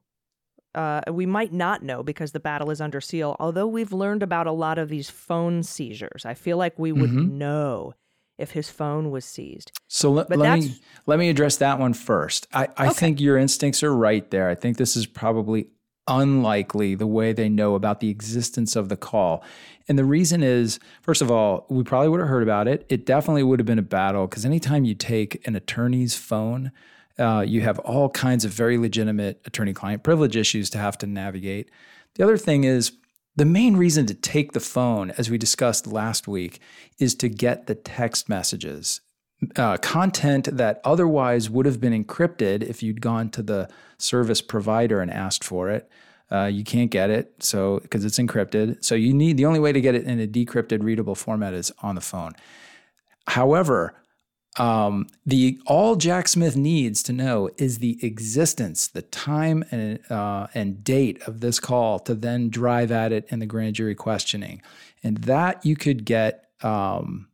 Uh, 0.78 1.02
we 1.12 1.26
might 1.26 1.52
not 1.52 1.82
know 1.82 2.04
because 2.04 2.34
the 2.34 2.40
battle 2.40 2.70
is 2.70 2.80
under 2.80 3.02
seal. 3.02 3.36
Although 3.40 3.66
we've 3.66 3.92
learned 3.92 4.22
about 4.22 4.46
a 4.46 4.52
lot 4.52 4.78
of 4.78 4.90
these 4.90 5.10
phone 5.10 5.63
seizures, 5.63 6.24
I 6.24 6.36
feel 6.36 6.56
like 6.56 6.78
we 6.78 6.92
would 6.92 7.10
Mhm. 7.10 7.32
know 7.32 7.94
if 8.38 8.52
his 8.52 8.70
phone 8.70 9.10
was 9.10 9.26
seized. 9.26 9.72
So 9.88 10.12
let, 10.12 10.30
let 10.30 10.60
me 10.60 10.76
let 11.08 11.18
me 11.18 11.30
address 11.30 11.58
that 11.58 11.80
one 11.80 11.94
first. 11.94 12.48
I, 12.54 12.68
I 12.78 12.88
Okay. 12.90 12.94
think 13.00 13.20
your 13.20 13.38
instincts 13.38 13.82
are 13.82 13.96
right 13.96 14.30
there. 14.30 14.50
I 14.50 14.54
think 14.56 14.78
this 14.78 14.96
is 14.96 15.08
probably 15.08 15.70
unlikely 16.08 16.94
the 16.94 17.08
way 17.08 17.34
they 17.34 17.50
know 17.50 17.74
about 17.74 18.00
the 18.00 18.10
existence 18.10 18.76
of 18.76 18.88
the 18.90 18.96
call. 18.98 19.44
And 19.88 19.98
the 19.98 20.06
reason 20.06 20.44
is, 20.44 20.80
first 21.02 21.24
of 21.24 21.32
all, 21.32 21.66
we 21.70 21.84
probably 21.84 22.10
would 22.10 22.20
have 22.20 22.30
heard 22.30 22.44
about 22.44 22.68
it. 22.68 22.86
It 22.88 23.06
definitely 23.06 23.44
would 23.44 23.60
have 23.60 23.66
been 23.66 23.80
a 23.80 23.82
battle 23.82 24.28
because 24.28 24.46
anytime 24.46 24.86
you 24.86 24.94
take 24.94 25.46
an 25.48 25.56
attorney's 25.56 26.16
phone, 26.16 26.72
uh, 27.19 27.43
you 27.47 27.62
have 27.62 27.80
all 27.80 28.10
kinds 28.10 28.45
of 28.45 28.51
very 28.51 28.77
legitimate 28.77 29.41
attorney 29.45 29.73
client 29.73 30.03
privilege 30.03 30.36
issues 30.36 30.69
to 30.71 30.77
have 30.77 30.97
to 30.99 31.08
navigate. 31.08 31.69
The 32.15 32.23
other 32.23 32.38
thing 32.38 32.63
is, 32.63 32.93
the 33.36 33.45
main 33.45 33.77
reason 33.77 34.08
to 34.08 34.15
take 34.15 34.53
the 34.53 34.60
phone, 34.60 35.12
as 35.12 35.30
we 35.30 35.38
discussed 35.38 35.86
last 35.86 36.27
week, 36.27 36.60
is 36.97 37.13
to 37.15 37.30
get 37.30 37.67
the 37.67 37.75
text 37.75 38.27
messages 38.27 39.01
uh, 39.56 39.77
content 39.77 40.49
that 40.51 40.82
otherwise 40.84 41.49
would 41.49 41.65
have 41.65 41.80
been 41.80 42.03
encrypted 42.03 42.63
if 42.63 42.82
you'd 42.82 43.01
gone 43.01 43.30
to 43.30 43.43
the 43.43 43.69
service 43.97 44.41
provider 44.41 45.01
and 45.01 45.12
asked 45.12 45.43
for 45.43 45.69
it. 45.69 45.89
Uh, 46.32 46.45
you 46.45 46.63
can't 46.63 46.91
get 46.91 47.10
it, 47.10 47.32
so 47.41 47.80
because 47.80 48.03
it's 48.03 48.19
encrypted. 48.19 48.84
So 48.84 48.95
you 48.95 49.13
need 49.13 49.38
the 49.38 49.45
only 49.45 49.60
way 49.60 49.71
to 49.71 49.80
get 49.80 49.95
it 49.95 50.03
in 50.03 50.19
a 50.19 50.27
decrypted, 50.27 50.84
readable 50.84 51.15
format 51.15 51.53
is 51.53 51.71
on 51.82 51.95
the 51.95 52.01
phone. 52.01 52.34
However, 53.27 53.95
um, 54.58 55.08
the 55.26 55.60
all 55.65 55.96
Jack 55.96 56.28
Smith 56.28 56.56
needs 56.56 57.04
to 57.04 57.13
know 57.13 57.50
is 57.58 57.78
the 57.78 58.04
existence, 58.06 58.88
the 58.88 59.04
time 59.04 59.63
and 59.72 60.00
uh, 60.12 60.48
and 60.54 60.84
date 60.84 61.22
of 61.24 61.41
this 61.41 61.60
call 61.60 62.00
to 62.00 62.15
then 62.15 62.50
drive 62.50 62.91
at 62.91 63.12
it 63.12 63.26
in 63.30 63.39
the 63.39 63.46
grand 63.46 63.76
jury 63.76 63.96
questioning, 63.96 64.62
and 65.04 65.17
that 65.20 65.65
you 65.65 65.76
could 65.76 66.06
get 66.06 66.50
um, 66.63 67.28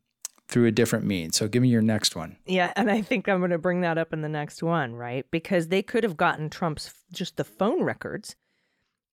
through 0.49 0.65
a 0.65 0.71
different 0.71 1.05
means. 1.05 1.37
So, 1.37 1.47
give 1.47 1.61
me 1.61 1.69
your 1.69 1.81
next 1.81 2.15
one. 2.15 2.35
Yeah, 2.45 2.73
and 2.75 2.91
I 2.91 3.01
think 3.01 3.29
I'm 3.29 3.39
going 3.39 3.51
to 3.51 3.57
bring 3.57 3.81
that 3.81 3.97
up 3.97 4.11
in 4.11 4.21
the 4.21 4.29
next 4.29 4.61
one, 4.61 4.93
right? 4.95 5.25
Because 5.31 5.69
they 5.69 5.81
could 5.81 6.03
have 6.03 6.17
gotten 6.17 6.49
Trump's 6.49 6.93
just 7.11 7.37
the 7.37 7.45
phone 7.45 7.83
records 7.83 8.35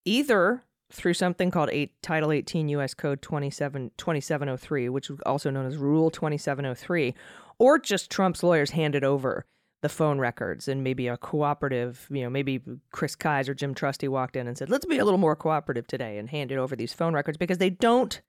either 0.04 0.64
through 0.92 1.14
something 1.14 1.50
called 1.50 1.70
eight, 1.72 1.92
Title 2.02 2.32
18 2.32 2.68
U.S. 2.70 2.94
Code 2.94 3.22
27, 3.22 3.92
2703, 3.96 4.88
which 4.88 5.08
is 5.08 5.20
also 5.24 5.50
known 5.50 5.66
as 5.66 5.76
Rule 5.76 6.10
2703, 6.10 7.14
or 7.60 7.78
just 7.78 8.10
Trump's 8.10 8.42
lawyers 8.42 8.70
handed 8.70 9.04
over 9.04 9.44
the 9.82 9.88
phone 9.88 10.18
records 10.18 10.66
and 10.66 10.82
maybe 10.82 11.06
a 11.08 11.16
cooperative, 11.16 12.08
you 12.10 12.22
know, 12.22 12.30
maybe 12.30 12.60
Chris 12.90 13.14
Kise 13.14 13.48
or 13.48 13.54
Jim 13.54 13.74
Trusty 13.74 14.08
walked 14.08 14.34
in 14.34 14.48
and 14.48 14.58
said, 14.58 14.70
let's 14.70 14.86
be 14.86 14.98
a 14.98 15.04
little 15.04 15.18
more 15.18 15.36
cooperative 15.36 15.86
today 15.86 16.18
and 16.18 16.30
handed 16.30 16.58
over 16.58 16.74
these 16.74 16.92
phone 16.92 17.14
records 17.14 17.38
because 17.38 17.58
they 17.58 17.70
don't, 17.70 18.22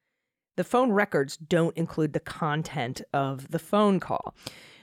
the 0.58 0.64
phone 0.64 0.92
records 0.92 1.38
don't 1.38 1.76
include 1.78 2.14
the 2.14 2.20
content 2.20 3.02
of 3.14 3.52
the 3.52 3.60
phone 3.60 4.00
call. 4.00 4.36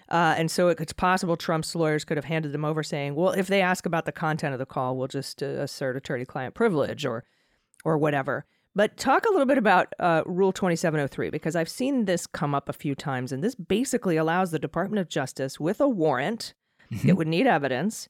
Uh, 0.08 0.34
and 0.38 0.50
so 0.50 0.68
it's 0.68 0.94
possible 0.94 1.36
Trump's 1.36 1.74
lawyers 1.74 2.06
could 2.06 2.16
have 2.16 2.24
handed 2.24 2.52
them 2.52 2.64
over 2.64 2.82
saying, 2.82 3.14
well, 3.14 3.32
if 3.32 3.46
they 3.48 3.60
ask 3.60 3.84
about 3.84 4.06
the 4.06 4.12
content 4.12 4.54
of 4.54 4.58
the 4.58 4.66
call, 4.66 4.96
we'll 4.96 5.08
just 5.08 5.42
uh, 5.42 5.46
assert 5.46 5.96
attorney 5.96 6.24
client 6.24 6.54
privilege 6.54 7.04
or, 7.04 7.24
or 7.84 7.98
whatever. 7.98 8.46
But 8.78 8.96
talk 8.96 9.26
a 9.26 9.30
little 9.30 9.44
bit 9.44 9.58
about 9.58 9.92
uh, 9.98 10.22
Rule 10.24 10.52
2703 10.52 11.30
because 11.30 11.56
I've 11.56 11.68
seen 11.68 12.04
this 12.04 12.28
come 12.28 12.54
up 12.54 12.68
a 12.68 12.72
few 12.72 12.94
times, 12.94 13.32
and 13.32 13.42
this 13.42 13.56
basically 13.56 14.16
allows 14.16 14.52
the 14.52 14.58
Department 14.60 15.00
of 15.00 15.08
Justice, 15.08 15.58
with 15.58 15.80
a 15.80 15.88
warrant, 15.88 16.54
it 17.04 17.14
would 17.14 17.26
need 17.26 17.48
evidence, 17.48 18.08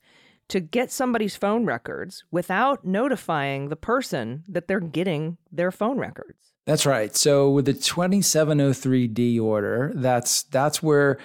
to 0.48 0.60
get 0.60 0.92
somebody's 0.92 1.36
phone 1.36 1.64
records 1.64 2.22
without 2.30 2.84
notifying 2.84 3.70
the 3.70 3.76
person 3.76 4.44
that 4.46 4.68
they're 4.68 4.78
getting 4.78 5.38
their 5.50 5.72
phone 5.72 5.96
records. 5.96 6.52
That's 6.66 6.84
right. 6.84 7.16
So 7.16 7.48
with 7.48 7.64
the 7.64 7.72
2703D 7.72 9.40
order, 9.40 9.92
that's 9.94 10.42
that's 10.42 10.82
where 10.82 11.16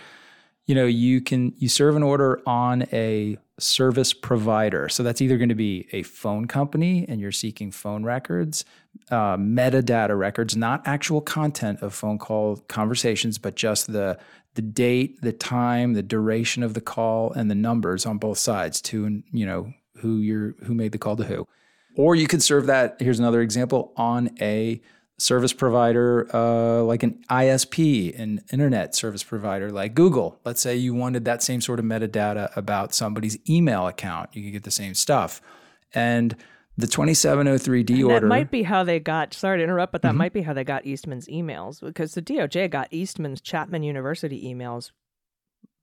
you 0.68 0.74
know 0.74 0.86
you 0.86 1.20
can 1.20 1.52
you 1.58 1.68
serve 1.68 1.98
an 1.98 2.04
order 2.04 2.42
on 2.48 2.84
a 2.94 3.38
service 3.60 4.14
provider. 4.14 4.90
So 4.90 5.04
that's 5.04 5.22
either 5.22 5.38
going 5.38 5.50
to 5.50 5.56
be 5.56 5.88
a 5.92 6.04
phone 6.04 6.46
company 6.48 7.06
and 7.08 7.22
you're 7.22 7.32
seeking 7.32 7.72
phone 7.72 8.04
records, 8.04 8.66
uh, 9.12 9.38
metadata 9.38 10.18
records, 10.18 10.56
not 10.56 10.82
actual 10.88 11.22
content 11.22 11.82
of 11.82 11.94
phone 11.94 12.18
call 12.18 12.58
conversations, 12.68 13.38
but 13.38 13.56
just 13.56 13.92
the 13.92 14.18
the 14.56 14.62
date, 14.62 15.20
the 15.22 15.32
time, 15.32 15.94
the 15.94 16.04
duration 16.04 16.62
of 16.62 16.76
the 16.76 16.82
call, 16.82 17.32
and 17.34 17.50
the 17.50 17.56
numbers 17.56 18.06
on 18.06 18.20
both 18.20 18.38
sides 18.38 18.82
to 18.82 19.24
you 19.32 19.46
know 19.46 19.74
who 19.98 20.18
you're 20.18 20.56
who 20.64 20.74
made 20.74 20.92
the 20.92 20.98
call 20.98 21.16
to 21.16 21.24
who. 21.24 21.48
Or 21.96 22.16
you 22.16 22.28
could 22.28 22.42
serve 22.42 22.66
that. 22.68 22.98
Here's 23.00 23.20
another 23.20 23.42
example 23.42 23.94
on 23.96 24.32
a 24.42 24.82
service 25.18 25.54
provider 25.54 26.28
uh, 26.36 26.82
like 26.84 27.04
an 27.04 27.24
ISP, 27.30 28.18
an 28.20 28.44
internet 28.52 28.96
service 28.96 29.24
provider 29.24 29.72
like 29.72 29.94
Google. 29.94 30.40
Let's 30.44 30.62
say 30.62 30.76
you 30.76 30.94
wanted 30.94 31.26
that 31.26 31.44
same 31.44 31.62
sort 31.62 31.80
of 31.80 31.86
metadata 31.86 32.56
about 32.58 32.94
somebody's 32.94 33.38
email 33.50 33.88
account. 33.88 34.30
You 34.34 34.44
could 34.44 34.54
get 34.54 34.64
the 34.64 34.72
same 34.72 34.94
stuff. 34.94 35.42
And 35.94 36.36
the 36.78 36.88
2703D 36.88 37.90
And 37.92 38.04
order. 38.06 38.20
That 38.22 38.28
might 38.28 38.52
be 38.52 38.64
how 38.64 38.84
they 38.84 39.00
got. 39.00 39.34
Sorry 39.34 39.60
to 39.60 39.64
interrupt, 39.64 39.92
but 39.92 40.02
that 40.02 40.16
might 40.16 40.34
be 40.34 40.42
how 40.42 40.54
they 40.54 40.64
got 40.64 40.86
Eastman's 40.86 41.28
emails 41.28 41.80
because 41.82 42.16
the 42.16 42.22
DOJ 42.22 42.70
got 42.72 42.88
Eastman's 42.92 43.42
Chapman 43.42 43.84
University 43.84 44.44
emails 44.52 44.92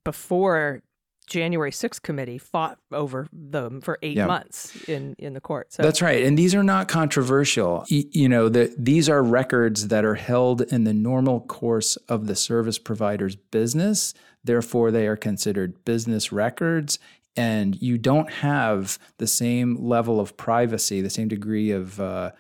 before 0.05 0.83
January 1.31 1.71
6th 1.71 2.03
committee 2.03 2.37
fought 2.37 2.79
over 2.93 3.29
them 3.33 3.81
for 3.81 3.99
eight 4.03 4.17
Yeah. 4.17 4.27
months 4.27 4.77
in 4.89 5.15
in 5.19 5.33
the 5.33 5.41
court. 5.41 5.73
So 5.73 5.83
That's 5.83 6.03
right. 6.03 6.25
And 6.25 6.37
these 6.37 6.55
are 6.55 6.63
not 6.65 6.89
controversial. 6.89 7.85
You 7.89 8.29
know, 8.29 8.49
the, 8.49 8.75
these 8.77 9.09
are 9.09 9.23
records 9.23 9.89
that 9.89 10.05
are 10.05 10.17
held 10.17 10.61
in 10.63 10.85
the 10.85 10.93
normal 10.93 11.41
course 11.43 11.97
of 12.09 12.27
the 12.27 12.35
service 12.37 12.79
provider's 12.79 13.37
business. 13.37 14.13
Therefore, 14.45 14.91
they 14.91 15.07
are 15.07 15.17
considered 15.17 15.85
business 15.85 16.33
records. 16.33 16.99
And 17.37 17.81
you 17.81 17.97
don't 17.97 18.29
have 18.31 18.99
the 19.19 19.27
same 19.29 19.77
level 19.77 20.19
of 20.19 20.37
privacy, 20.37 21.01
the 21.01 21.11
same 21.11 21.29
degree 21.29 21.71
of, 21.71 22.01
uh, 22.01 22.33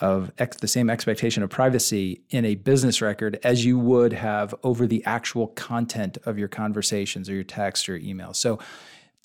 of 0.00 0.30
ex- 0.38 0.58
the 0.58 0.68
same 0.68 0.90
expectation 0.90 1.42
of 1.42 1.50
privacy 1.50 2.22
in 2.30 2.44
a 2.44 2.54
business 2.54 3.00
record 3.00 3.38
as 3.42 3.64
you 3.64 3.78
would 3.78 4.12
have 4.12 4.54
over 4.62 4.86
the 4.86 5.04
actual 5.04 5.48
content 5.48 6.18
of 6.26 6.38
your 6.38 6.48
conversations 6.48 7.28
or 7.28 7.34
your 7.34 7.44
text 7.44 7.88
or 7.88 7.96
email. 7.96 8.34
So 8.34 8.56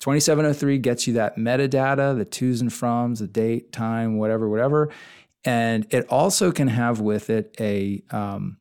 2703 0.00 0.78
gets 0.78 1.06
you 1.06 1.14
that 1.14 1.36
metadata, 1.36 2.16
the 2.16 2.24
to's 2.24 2.60
and 2.60 2.70
froms, 2.70 3.18
the 3.18 3.28
date, 3.28 3.72
time, 3.72 4.18
whatever, 4.18 4.48
whatever. 4.48 4.90
And 5.44 5.86
it 5.90 6.06
also 6.08 6.52
can 6.52 6.68
have 6.68 7.00
with 7.00 7.30
it 7.30 7.54
a, 7.60 8.02
um, 8.10 8.56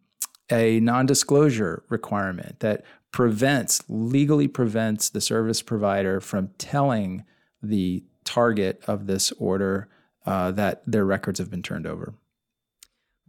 a 0.52 0.80
non 0.80 1.06
disclosure 1.06 1.84
requirement 1.89 2.60
that 2.60 2.84
prevents, 3.12 3.82
legally 3.88 4.47
prevents 4.47 5.10
the 5.10 5.21
service 5.21 5.62
provider 5.62 6.19
from 6.19 6.50
telling 6.58 7.24
the 7.63 8.04
target 8.24 8.82
of 8.88 9.08
this 9.08 9.32
order 9.34 9.89
uh, 10.25 10.51
that 10.51 10.84
their 10.86 11.05
records 11.05 11.39
have 11.39 11.49
been 11.49 11.63
turned 11.63 11.88
over. 11.88 12.13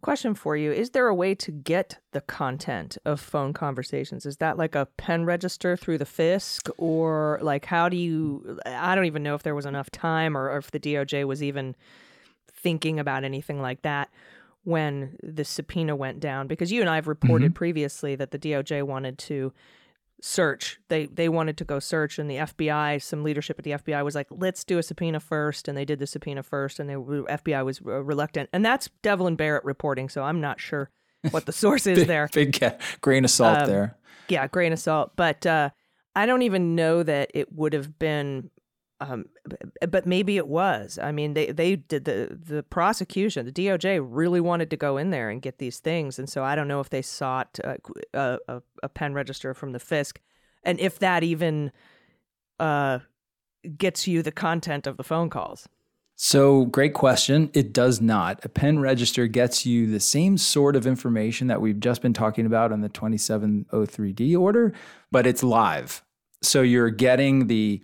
Question 0.02 0.34
for 0.34 0.56
you 0.56 0.72
Is 0.72 0.90
there 0.90 1.06
a 1.06 1.14
way 1.14 1.32
to 1.36 1.52
get 1.52 2.00
the 2.10 2.20
content 2.20 2.98
of 3.04 3.20
phone 3.20 3.52
conversations? 3.52 4.26
Is 4.26 4.38
that 4.38 4.58
like 4.58 4.74
a 4.74 4.86
pen 4.96 5.24
register 5.24 5.76
through 5.76 5.98
the 5.98 6.04
FISC? 6.04 6.68
Or 6.76 7.38
like, 7.40 7.66
how 7.66 7.88
do 7.88 7.96
you? 7.96 8.58
I 8.66 8.96
don't 8.96 9.04
even 9.04 9.22
know 9.22 9.36
if 9.36 9.44
there 9.44 9.54
was 9.54 9.64
enough 9.64 9.90
time 9.90 10.36
or, 10.36 10.50
or 10.50 10.58
if 10.58 10.72
the 10.72 10.80
DOJ 10.80 11.24
was 11.24 11.40
even 11.40 11.76
thinking 12.52 12.98
about 12.98 13.22
anything 13.22 13.62
like 13.62 13.82
that 13.82 14.10
when 14.64 15.16
the 15.22 15.44
subpoena 15.44 15.94
went 15.94 16.18
down. 16.18 16.48
Because 16.48 16.72
you 16.72 16.80
and 16.80 16.90
I 16.90 16.96
have 16.96 17.06
reported 17.06 17.54
previously 17.54 18.16
that 18.16 18.32
the 18.32 18.38
DOJ 18.40 18.82
wanted 18.82 19.18
to 19.18 19.52
search. 20.24 20.78
They 20.88 21.06
they 21.06 21.28
wanted 21.28 21.56
to 21.58 21.64
go 21.64 21.78
search, 21.80 22.18
and 22.18 22.30
the 22.30 22.36
FBI, 22.36 23.02
some 23.02 23.22
leadership 23.24 23.58
at 23.58 23.64
the 23.64 23.72
FBI 23.72 24.02
was 24.04 24.14
like, 24.14 24.28
"Let's 24.30 24.64
do 24.64 24.78
a 24.78 24.82
subpoena 24.82 25.20
first. 25.20 25.68
and 25.68 25.76
they 25.76 25.84
did 25.84 25.98
the 25.98 26.06
subpoena 26.06 26.42
first, 26.42 26.78
and 26.80 26.88
the 26.88 26.94
FBI 26.94 27.64
was 27.64 27.80
uh, 27.84 28.02
reluctant. 28.02 28.48
And 28.52 28.64
that's 28.64 28.88
Devlin 29.02 29.36
Barrett 29.36 29.64
reporting, 29.64 30.08
so 30.08 30.22
I'm 30.22 30.40
not 30.40 30.60
sure 30.60 30.90
what 31.30 31.44
the 31.46 31.52
source 31.52 31.86
is 31.86 32.06
there. 32.06 32.28
Big 32.32 32.58
ca- 32.58 32.76
grain 33.00 33.24
of 33.24 33.30
salt 33.30 33.62
Um, 33.62 33.68
there. 33.68 33.96
Yeah, 34.28 34.46
grain 34.46 34.72
of 34.72 34.78
salt. 34.78 35.12
But 35.16 35.44
uh, 35.44 35.70
I 36.14 36.26
don't 36.26 36.42
even 36.42 36.74
know 36.74 37.02
that 37.02 37.30
it 37.34 37.52
would 37.52 37.72
have 37.72 37.98
been 37.98 38.50
Um, 39.10 39.24
but 39.88 40.06
maybe 40.06 40.36
it 40.36 40.46
was. 40.46 40.98
I 41.02 41.10
mean, 41.12 41.34
they 41.34 41.50
they 41.50 41.76
did 41.76 42.04
the 42.04 42.38
the 42.40 42.62
prosecution, 42.62 43.46
the 43.46 43.52
DOJ 43.52 44.00
really 44.02 44.40
wanted 44.40 44.70
to 44.70 44.76
go 44.76 44.96
in 44.96 45.10
there 45.10 45.28
and 45.28 45.42
get 45.42 45.58
these 45.58 45.80
things, 45.80 46.18
and 46.18 46.28
so 46.28 46.44
I 46.44 46.54
don't 46.54 46.68
know 46.68 46.80
if 46.80 46.90
they 46.90 47.02
sought 47.02 47.58
uh, 47.64 47.76
a, 48.14 48.38
a, 48.48 48.62
a 48.84 48.88
pen 48.88 49.14
register 49.14 49.54
from 49.54 49.72
the 49.72 49.80
FISC, 49.80 50.18
and 50.62 50.78
if 50.78 50.98
that 51.00 51.24
even 51.24 51.72
uh, 52.60 53.00
gets 53.76 54.06
you 54.06 54.22
the 54.22 54.32
content 54.32 54.86
of 54.86 54.96
the 54.96 55.04
phone 55.04 55.30
calls. 55.30 55.68
So, 56.14 56.66
great 56.66 56.94
question. 56.94 57.50
It 57.52 57.72
does 57.72 58.00
not. 58.00 58.44
A 58.44 58.48
pen 58.48 58.78
register 58.78 59.26
gets 59.26 59.66
you 59.66 59.90
the 59.90 59.98
same 59.98 60.38
sort 60.38 60.76
of 60.76 60.86
information 60.86 61.48
that 61.48 61.60
we've 61.60 61.80
just 61.80 62.02
been 62.02 62.12
talking 62.12 62.46
about 62.46 62.70
on 62.70 62.80
the 62.80 62.88
2703D 62.88 64.38
order, 64.38 64.72
but 65.10 65.26
it's 65.26 65.42
live. 65.42 66.04
So, 66.40 66.62
you're 66.62 66.90
getting 66.90 67.48
the 67.48 67.82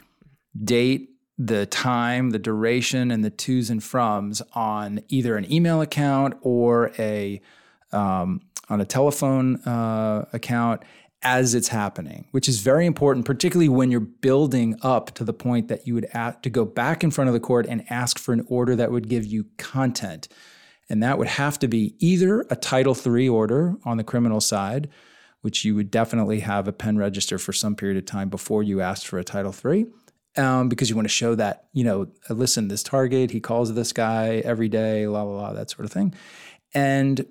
date, 0.64 1.11
the 1.37 1.66
time, 1.66 2.31
the 2.31 2.38
duration, 2.38 3.11
and 3.11 3.25
the 3.25 3.31
to's 3.31 3.71
and 3.71 3.81
froms 3.81 4.42
on 4.55 5.01
either 5.09 5.37
an 5.37 5.51
email 5.53 5.81
account 5.81 6.37
or 6.42 6.92
a 6.99 7.40
um, 7.92 8.42
on 8.68 8.81
a 8.81 8.85
telephone 8.85 9.57
uh, 9.62 10.27
account 10.33 10.83
as 11.23 11.55
it's 11.55 11.68
happening, 11.68 12.27
which 12.31 12.49
is 12.49 12.61
very 12.61 12.87
important, 12.87 13.27
particularly 13.27 13.68
when 13.68 13.90
you're 13.90 14.01
building 14.01 14.77
up 14.83 15.12
to 15.14 15.25
the 15.25 15.33
point 15.33 15.68
that 15.68 15.87
you 15.87 15.94
would 15.94 16.09
to 16.42 16.51
go 16.51 16.64
back 16.64 17.03
in 17.03 17.11
front 17.11 17.29
of 17.29 17.35
the 17.35 17.40
court 17.40 17.66
and 17.66 17.85
ask 17.90 18.18
for 18.18 18.33
an 18.33 18.44
order 18.49 18.77
that 18.77 18.92
would 18.92 19.09
give 19.09 19.27
you 19.27 19.47
content. 19.57 20.29
And 20.88 21.03
that 21.03 21.18
would 21.18 21.29
have 21.29 21.59
to 21.59 21.68
be 21.68 21.97
either 21.99 22.47
a 22.51 22.57
Title 22.57 22.97
III 22.97 23.29
order 23.29 23.77
on 23.85 23.97
the 23.97 24.05
criminal 24.05 24.40
side, 24.40 24.88
which 25.42 25.64
you 25.64 25.75
would 25.75 25.90
definitely 25.90 26.40
have 26.40 26.68
a 26.68 26.73
pen 26.73 26.97
register 26.97 27.37
for 27.37 27.53
some 27.53 27.75
period 27.75 27.99
of 27.99 28.07
time 28.07 28.29
before 28.29 28.62
you 28.62 28.81
asked 28.81 29.07
for 29.07 29.18
a 29.18 29.25
Title 29.25 29.53
III, 29.53 29.87
um, 30.37 30.69
because 30.69 30.88
you 30.91 30.97
want 30.97 31.07
to 31.07 31.12
show 31.12 31.35
that, 31.35 31.69
you 31.73 31.85
know, 31.85 32.09
listen, 32.29 32.69
this 32.69 32.83
target, 32.83 33.31
he 33.31 33.41
calls 33.41 33.75
this 33.75 33.93
guy 33.93 34.43
every 34.45 34.69
day, 34.69 35.07
la, 35.07 35.23
la, 35.23 35.41
la, 35.41 35.53
that 35.53 35.71
sort 35.71 35.85
of 35.85 35.93
thing. 35.93 36.14
And 36.75 37.27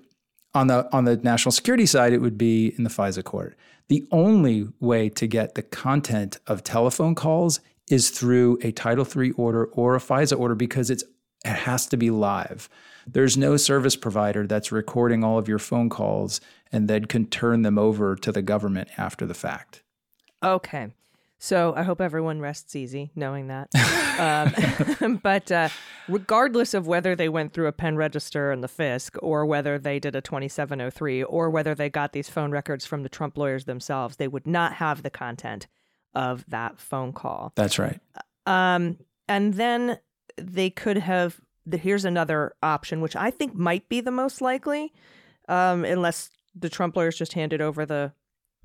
on 0.54 0.66
the 0.66 0.88
on 0.94 1.04
the 1.04 1.16
national 1.18 1.52
security 1.52 1.86
side, 1.86 2.12
it 2.12 2.18
would 2.18 2.38
be 2.38 2.74
in 2.76 2.84
the 2.84 2.90
FISA 2.90 3.24
court. 3.24 3.56
The 3.88 4.06
only 4.10 4.68
way 4.80 5.08
to 5.10 5.26
get 5.26 5.54
the 5.54 5.62
content 5.62 6.38
of 6.46 6.64
telephone 6.64 7.14
calls 7.14 7.60
is 7.90 8.10
through 8.10 8.58
a 8.62 8.72
Title 8.72 9.06
III 9.06 9.30
order 9.32 9.66
or 9.66 9.94
a 9.94 10.00
FISA 10.00 10.38
order 10.38 10.54
because 10.54 10.90
it's 10.90 11.04
it 11.44 11.50
has 11.50 11.86
to 11.86 11.96
be 11.96 12.10
live. 12.10 12.68
There's 13.06 13.36
no 13.36 13.56
service 13.56 13.96
provider 13.96 14.46
that's 14.46 14.72
recording 14.72 15.24
all 15.24 15.38
of 15.38 15.48
your 15.48 15.58
phone 15.58 15.88
calls 15.88 16.40
and 16.72 16.88
then 16.88 17.06
can 17.06 17.26
turn 17.26 17.62
them 17.62 17.78
over 17.78 18.16
to 18.16 18.32
the 18.32 18.42
government 18.42 18.88
after 18.98 19.24
the 19.24 19.34
fact. 19.34 19.82
Okay. 20.42 20.88
So 21.38 21.72
I 21.76 21.84
hope 21.84 22.00
everyone 22.00 22.40
rests 22.40 22.74
easy 22.74 23.12
knowing 23.14 23.46
that. 23.46 23.68
um, 25.02 25.20
but 25.22 25.50
uh, 25.52 25.68
regardless 26.08 26.74
of 26.74 26.86
whether 26.86 27.14
they 27.14 27.28
went 27.28 27.52
through 27.52 27.68
a 27.68 27.72
pen 27.72 27.96
register 27.96 28.50
in 28.50 28.60
the 28.60 28.68
FISC 28.68 29.16
or 29.22 29.46
whether 29.46 29.78
they 29.78 30.00
did 30.00 30.16
a 30.16 30.20
2703 30.20 31.22
or 31.22 31.48
whether 31.48 31.74
they 31.74 31.88
got 31.88 32.12
these 32.12 32.28
phone 32.28 32.50
records 32.50 32.84
from 32.84 33.04
the 33.04 33.08
Trump 33.08 33.38
lawyers 33.38 33.66
themselves, 33.66 34.16
they 34.16 34.28
would 34.28 34.46
not 34.46 34.74
have 34.74 35.02
the 35.02 35.10
content 35.10 35.68
of 36.14 36.44
that 36.48 36.80
phone 36.80 37.12
call. 37.12 37.52
That's 37.54 37.78
right. 37.78 38.00
Um, 38.46 38.98
and 39.28 39.54
then 39.54 39.98
they 40.36 40.70
could 40.70 40.98
have. 40.98 41.40
Here's 41.70 42.06
another 42.06 42.54
option, 42.62 43.02
which 43.02 43.14
I 43.14 43.30
think 43.30 43.54
might 43.54 43.90
be 43.90 44.00
the 44.00 44.10
most 44.10 44.40
likely, 44.40 44.90
um, 45.50 45.84
unless 45.84 46.30
the 46.54 46.70
Trump 46.70 46.96
lawyers 46.96 47.18
just 47.18 47.34
handed 47.34 47.60
over 47.60 47.84
the 47.84 48.12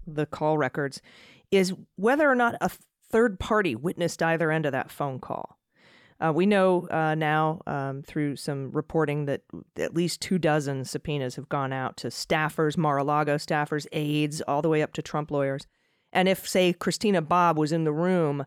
the 0.07 0.25
call 0.25 0.57
records 0.57 1.01
is 1.55 1.73
whether 1.95 2.29
or 2.29 2.35
not 2.35 2.55
a 2.61 2.69
third 3.09 3.39
party 3.39 3.75
witnessed 3.75 4.21
either 4.23 4.51
end 4.51 4.65
of 4.65 4.71
that 4.71 4.91
phone 4.91 5.19
call. 5.19 5.59
Uh, 6.23 6.31
we 6.31 6.45
know 6.45 6.87
uh, 6.89 7.15
now 7.15 7.61
um, 7.67 8.01
through 8.01 8.35
some 8.35 8.71
reporting 8.71 9.25
that 9.25 9.41
at 9.77 9.93
least 9.93 10.21
two 10.21 10.37
dozen 10.37 10.85
subpoenas 10.85 11.35
have 11.35 11.49
gone 11.49 11.73
out 11.73 11.97
to 11.97 12.07
staffers, 12.07 12.77
Mar 12.77 12.97
a 12.97 13.03
Lago 13.03 13.35
staffers, 13.35 13.85
aides, 13.91 14.41
all 14.41 14.61
the 14.61 14.69
way 14.69 14.81
up 14.81 14.93
to 14.93 15.01
Trump 15.01 15.31
lawyers. 15.31 15.67
And 16.13 16.29
if, 16.29 16.47
say, 16.47 16.73
Christina 16.73 17.21
Bobb 17.21 17.57
was 17.57 17.71
in 17.71 17.83
the 17.83 17.91
room 17.91 18.45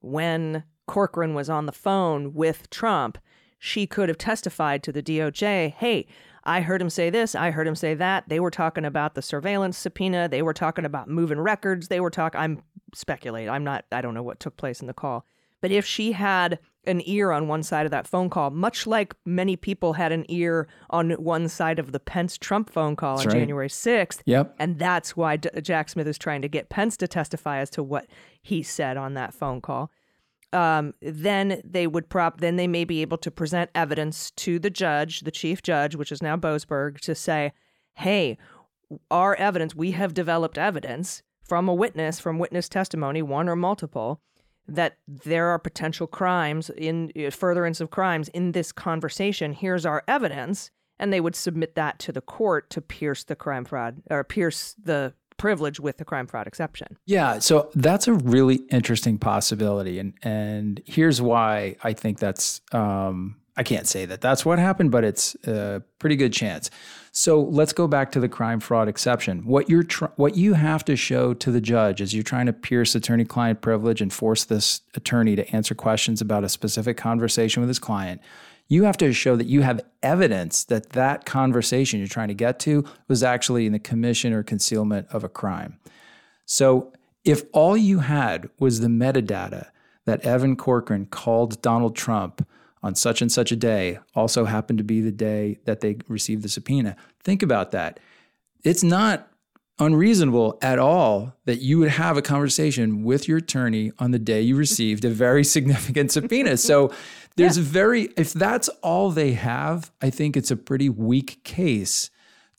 when 0.00 0.64
Corcoran 0.86 1.34
was 1.34 1.48
on 1.48 1.66
the 1.66 1.72
phone 1.72 2.34
with 2.34 2.68
Trump, 2.70 3.18
she 3.58 3.86
could 3.86 4.08
have 4.08 4.18
testified 4.18 4.82
to 4.82 4.92
the 4.92 5.02
DOJ 5.02 5.74
hey, 5.74 6.06
I 6.44 6.60
heard 6.60 6.82
him 6.82 6.90
say 6.90 7.10
this, 7.10 7.34
I 7.34 7.50
heard 7.50 7.66
him 7.66 7.74
say 7.74 7.94
that. 7.94 8.28
They 8.28 8.40
were 8.40 8.50
talking 8.50 8.84
about 8.84 9.14
the 9.14 9.22
surveillance 9.22 9.78
subpoena, 9.78 10.28
they 10.28 10.42
were 10.42 10.54
talking 10.54 10.84
about 10.84 11.08
moving 11.08 11.40
records, 11.40 11.88
they 11.88 12.00
were 12.00 12.10
talking 12.10 12.40
I'm 12.40 12.62
speculating. 12.94 13.50
I'm 13.50 13.64
not 13.64 13.84
I 13.92 14.00
don't 14.00 14.14
know 14.14 14.22
what 14.22 14.40
took 14.40 14.56
place 14.56 14.80
in 14.80 14.86
the 14.86 14.94
call. 14.94 15.24
But 15.60 15.70
if 15.70 15.86
she 15.86 16.12
had 16.12 16.58
an 16.84 17.00
ear 17.08 17.30
on 17.30 17.46
one 17.46 17.62
side 17.62 17.86
of 17.86 17.92
that 17.92 18.08
phone 18.08 18.28
call, 18.28 18.50
much 18.50 18.86
like 18.86 19.14
many 19.24 19.54
people 19.54 19.92
had 19.92 20.10
an 20.10 20.26
ear 20.28 20.66
on 20.90 21.12
one 21.12 21.48
side 21.48 21.78
of 21.78 21.92
the 21.92 22.00
Pence 22.00 22.36
Trump 22.36 22.68
phone 22.68 22.96
call 22.96 23.16
that's 23.16 23.28
on 23.28 23.32
right. 23.32 23.38
January 23.40 23.68
6th. 23.68 24.22
Yep. 24.26 24.56
And 24.58 24.80
that's 24.80 25.16
why 25.16 25.36
D- 25.36 25.48
Jack 25.62 25.88
Smith 25.88 26.08
is 26.08 26.18
trying 26.18 26.42
to 26.42 26.48
get 26.48 26.68
Pence 26.68 26.96
to 26.96 27.06
testify 27.06 27.58
as 27.58 27.70
to 27.70 27.82
what 27.84 28.08
he 28.42 28.64
said 28.64 28.96
on 28.96 29.14
that 29.14 29.32
phone 29.32 29.60
call 29.60 29.92
um, 30.52 30.94
then 31.00 31.60
they 31.64 31.86
would 31.86 32.08
prop 32.08 32.40
then 32.40 32.56
they 32.56 32.66
may 32.66 32.84
be 32.84 33.02
able 33.02 33.18
to 33.18 33.30
present 33.30 33.70
evidence 33.74 34.30
to 34.32 34.58
the 34.58 34.70
judge, 34.70 35.20
the 35.20 35.30
chief 35.30 35.62
judge, 35.62 35.96
which 35.96 36.12
is 36.12 36.22
now 36.22 36.36
boasberg 36.36 37.00
to 37.00 37.14
say, 37.14 37.52
hey, 37.94 38.38
our 39.10 39.34
evidence, 39.36 39.74
we 39.74 39.92
have 39.92 40.14
developed 40.14 40.58
evidence 40.58 41.22
from 41.44 41.68
a 41.68 41.74
witness, 41.74 42.20
from 42.20 42.38
witness 42.38 42.68
testimony, 42.68 43.22
one 43.22 43.48
or 43.48 43.56
multiple, 43.56 44.20
that 44.68 44.98
there 45.08 45.48
are 45.48 45.58
potential 45.58 46.06
crimes 46.06 46.70
in 46.70 47.12
uh, 47.16 47.30
furtherance 47.30 47.80
of 47.80 47.90
crimes 47.90 48.28
in 48.28 48.52
this 48.52 48.72
conversation. 48.72 49.52
Here's 49.52 49.86
our 49.86 50.04
evidence. 50.06 50.70
And 50.98 51.12
they 51.12 51.20
would 51.20 51.34
submit 51.34 51.74
that 51.74 51.98
to 52.00 52.12
the 52.12 52.20
court 52.20 52.70
to 52.70 52.80
pierce 52.80 53.24
the 53.24 53.34
crime 53.34 53.64
fraud 53.64 54.02
or 54.08 54.22
pierce 54.22 54.76
the 54.80 55.14
privilege 55.42 55.80
with 55.80 55.96
the 55.96 56.04
crime 56.04 56.28
fraud 56.28 56.46
exception. 56.46 56.96
Yeah, 57.04 57.40
so 57.40 57.68
that's 57.74 58.06
a 58.06 58.14
really 58.14 58.60
interesting 58.70 59.18
possibility, 59.18 59.98
and 59.98 60.14
and 60.22 60.80
here's 60.86 61.20
why 61.20 61.76
I 61.82 61.92
think 61.94 62.20
that's. 62.20 62.60
Um, 62.70 63.36
I 63.54 63.64
can't 63.64 63.86
say 63.86 64.06
that 64.06 64.22
that's 64.22 64.46
what 64.46 64.58
happened, 64.58 64.92
but 64.92 65.04
it's 65.04 65.34
a 65.44 65.82
pretty 65.98 66.16
good 66.16 66.32
chance. 66.32 66.70
So 67.10 67.42
let's 67.42 67.74
go 67.74 67.86
back 67.86 68.12
to 68.12 68.20
the 68.20 68.28
crime 68.28 68.60
fraud 68.60 68.88
exception. 68.88 69.44
What 69.44 69.68
you're 69.68 69.82
tr- 69.82 70.14
what 70.16 70.36
you 70.36 70.54
have 70.54 70.84
to 70.84 70.96
show 70.96 71.34
to 71.34 71.50
the 71.50 71.60
judge 71.60 72.00
as 72.00 72.14
you're 72.14 72.22
trying 72.22 72.46
to 72.46 72.54
pierce 72.54 72.94
attorney-client 72.94 73.60
privilege 73.60 74.00
and 74.00 74.12
force 74.12 74.44
this 74.44 74.80
attorney 74.94 75.36
to 75.36 75.44
answer 75.54 75.74
questions 75.74 76.20
about 76.22 76.44
a 76.44 76.48
specific 76.48 76.96
conversation 76.96 77.60
with 77.60 77.68
his 77.68 77.80
client 77.80 78.20
you 78.72 78.84
have 78.84 78.96
to 78.96 79.12
show 79.12 79.36
that 79.36 79.46
you 79.46 79.60
have 79.60 79.82
evidence 80.02 80.64
that 80.64 80.90
that 80.90 81.26
conversation 81.26 81.98
you're 81.98 82.08
trying 82.08 82.28
to 82.28 82.34
get 82.34 82.58
to 82.60 82.84
was 83.06 83.22
actually 83.22 83.66
in 83.66 83.72
the 83.72 83.78
commission 83.78 84.32
or 84.32 84.42
concealment 84.42 85.06
of 85.10 85.22
a 85.22 85.28
crime. 85.28 85.78
So 86.46 86.92
if 87.22 87.42
all 87.52 87.76
you 87.76 87.98
had 87.98 88.48
was 88.58 88.80
the 88.80 88.88
metadata 88.88 89.66
that 90.06 90.24
Evan 90.24 90.56
Corcoran 90.56 91.04
called 91.04 91.60
Donald 91.60 91.94
Trump 91.94 92.48
on 92.82 92.94
such 92.94 93.20
and 93.20 93.30
such 93.30 93.52
a 93.52 93.56
day, 93.56 93.98
also 94.14 94.46
happened 94.46 94.78
to 94.78 94.84
be 94.84 95.02
the 95.02 95.12
day 95.12 95.58
that 95.66 95.80
they 95.80 95.98
received 96.08 96.42
the 96.42 96.48
subpoena, 96.48 96.96
think 97.22 97.42
about 97.42 97.72
that. 97.72 98.00
It's 98.64 98.82
not 98.82 99.28
unreasonable 99.78 100.58
at 100.62 100.78
all 100.78 101.34
that 101.44 101.60
you 101.60 101.78
would 101.78 101.88
have 101.88 102.16
a 102.16 102.22
conversation 102.22 103.02
with 103.02 103.26
your 103.26 103.38
attorney 103.38 103.92
on 103.98 104.10
the 104.12 104.18
day 104.18 104.40
you 104.40 104.56
received 104.56 105.04
a 105.04 105.10
very 105.10 105.44
significant 105.56 106.10
subpoena. 106.10 106.56
So 106.56 106.92
there's 107.36 107.58
yeah. 107.58 107.64
very, 107.64 108.02
if 108.16 108.32
that's 108.32 108.68
all 108.82 109.10
they 109.10 109.32
have, 109.32 109.90
I 110.00 110.10
think 110.10 110.36
it's 110.36 110.50
a 110.50 110.56
pretty 110.56 110.88
weak 110.88 111.42
case 111.44 112.10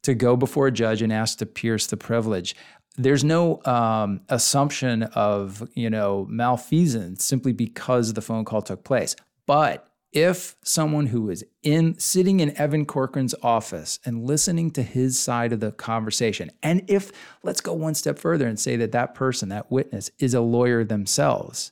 to 0.04 0.14
go 0.14 0.36
before 0.36 0.68
a 0.68 0.72
judge 0.72 1.02
and 1.02 1.12
ask 1.12 1.38
to 1.40 1.46
pierce 1.46 1.88
the 1.88 1.98
privilege. 1.98 2.56
There's 2.98 3.24
no 3.24 3.64
um, 3.66 4.22
assumption 4.30 5.04
of, 5.04 5.68
you 5.74 5.90
know, 5.90 6.28
malfeasance 6.30 7.24
simply 7.24 7.54
because 7.54 8.14
the 8.14 8.22
phone 8.22 8.46
call 8.46 8.62
took 8.62 8.84
place. 8.84 9.16
But 9.46 9.88
if 10.12 10.56
someone 10.64 11.08
who 11.08 11.32
is 11.32 11.44
in 11.64 11.98
sitting 11.98 12.40
in 12.40 12.56
Evan 12.56 12.86
Corcoran's 12.86 13.34
office 13.42 14.00
and 14.06 14.24
listening 14.26 14.70
to 14.72 14.84
his 14.84 15.18
side 15.18 15.52
of 15.52 15.60
the 15.60 15.72
conversation, 15.72 16.52
and 16.62 16.84
if 16.88 17.12
let's 17.42 17.62
go 17.62 17.74
one 17.74 17.96
step 17.96 18.20
further 18.20 18.48
and 18.48 18.60
say 18.60 18.76
that 18.76 18.92
that 18.92 19.16
person, 19.16 19.50
that 19.50 19.72
witness, 19.72 20.12
is 20.20 20.36
a 20.36 20.42
lawyer 20.42 20.84
themselves, 20.84 21.72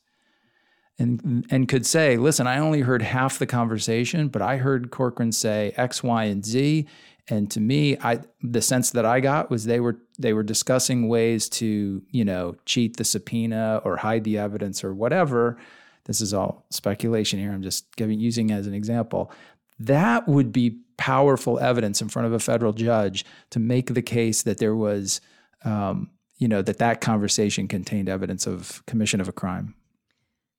and, 1.01 1.47
and 1.49 1.67
could 1.67 1.85
say, 1.85 2.17
listen, 2.17 2.47
I 2.47 2.59
only 2.59 2.81
heard 2.81 3.01
half 3.01 3.39
the 3.39 3.47
conversation, 3.47 4.27
but 4.27 4.41
I 4.41 4.57
heard 4.57 4.91
Corcoran 4.91 5.31
say 5.31 5.73
X, 5.75 6.03
Y, 6.03 6.23
and 6.25 6.45
Z. 6.45 6.87
And 7.27 7.49
to 7.51 7.59
me, 7.59 7.97
I 7.99 8.19
the 8.41 8.61
sense 8.61 8.91
that 8.91 9.05
I 9.05 9.19
got 9.19 9.49
was 9.49 9.65
they 9.65 9.79
were 9.79 9.97
they 10.19 10.33
were 10.33 10.43
discussing 10.43 11.07
ways 11.07 11.47
to, 11.49 12.01
you 12.09 12.25
know, 12.25 12.55
cheat 12.65 12.97
the 12.97 13.03
subpoena 13.03 13.81
or 13.83 13.97
hide 13.97 14.23
the 14.23 14.37
evidence 14.37 14.83
or 14.83 14.93
whatever. 14.93 15.57
This 16.05 16.19
is 16.19 16.33
all 16.33 16.65
speculation 16.71 17.39
here. 17.39 17.51
I'm 17.51 17.61
just 17.61 17.95
giving 17.95 18.19
using 18.19 18.51
as 18.51 18.67
an 18.67 18.73
example. 18.73 19.31
That 19.79 20.27
would 20.27 20.51
be 20.51 20.79
powerful 20.97 21.59
evidence 21.59 22.01
in 22.01 22.09
front 22.09 22.27
of 22.27 22.33
a 22.33 22.39
federal 22.39 22.73
judge 22.73 23.23
to 23.51 23.59
make 23.59 23.93
the 23.93 24.01
case 24.01 24.43
that 24.43 24.57
there 24.57 24.75
was, 24.75 25.21
um, 25.63 26.09
you 26.37 26.47
know, 26.47 26.61
that 26.61 26.79
that 26.79 27.01
conversation 27.01 27.67
contained 27.67 28.09
evidence 28.09 28.45
of 28.45 28.83
commission 28.87 29.21
of 29.21 29.27
a 29.27 29.31
crime. 29.31 29.75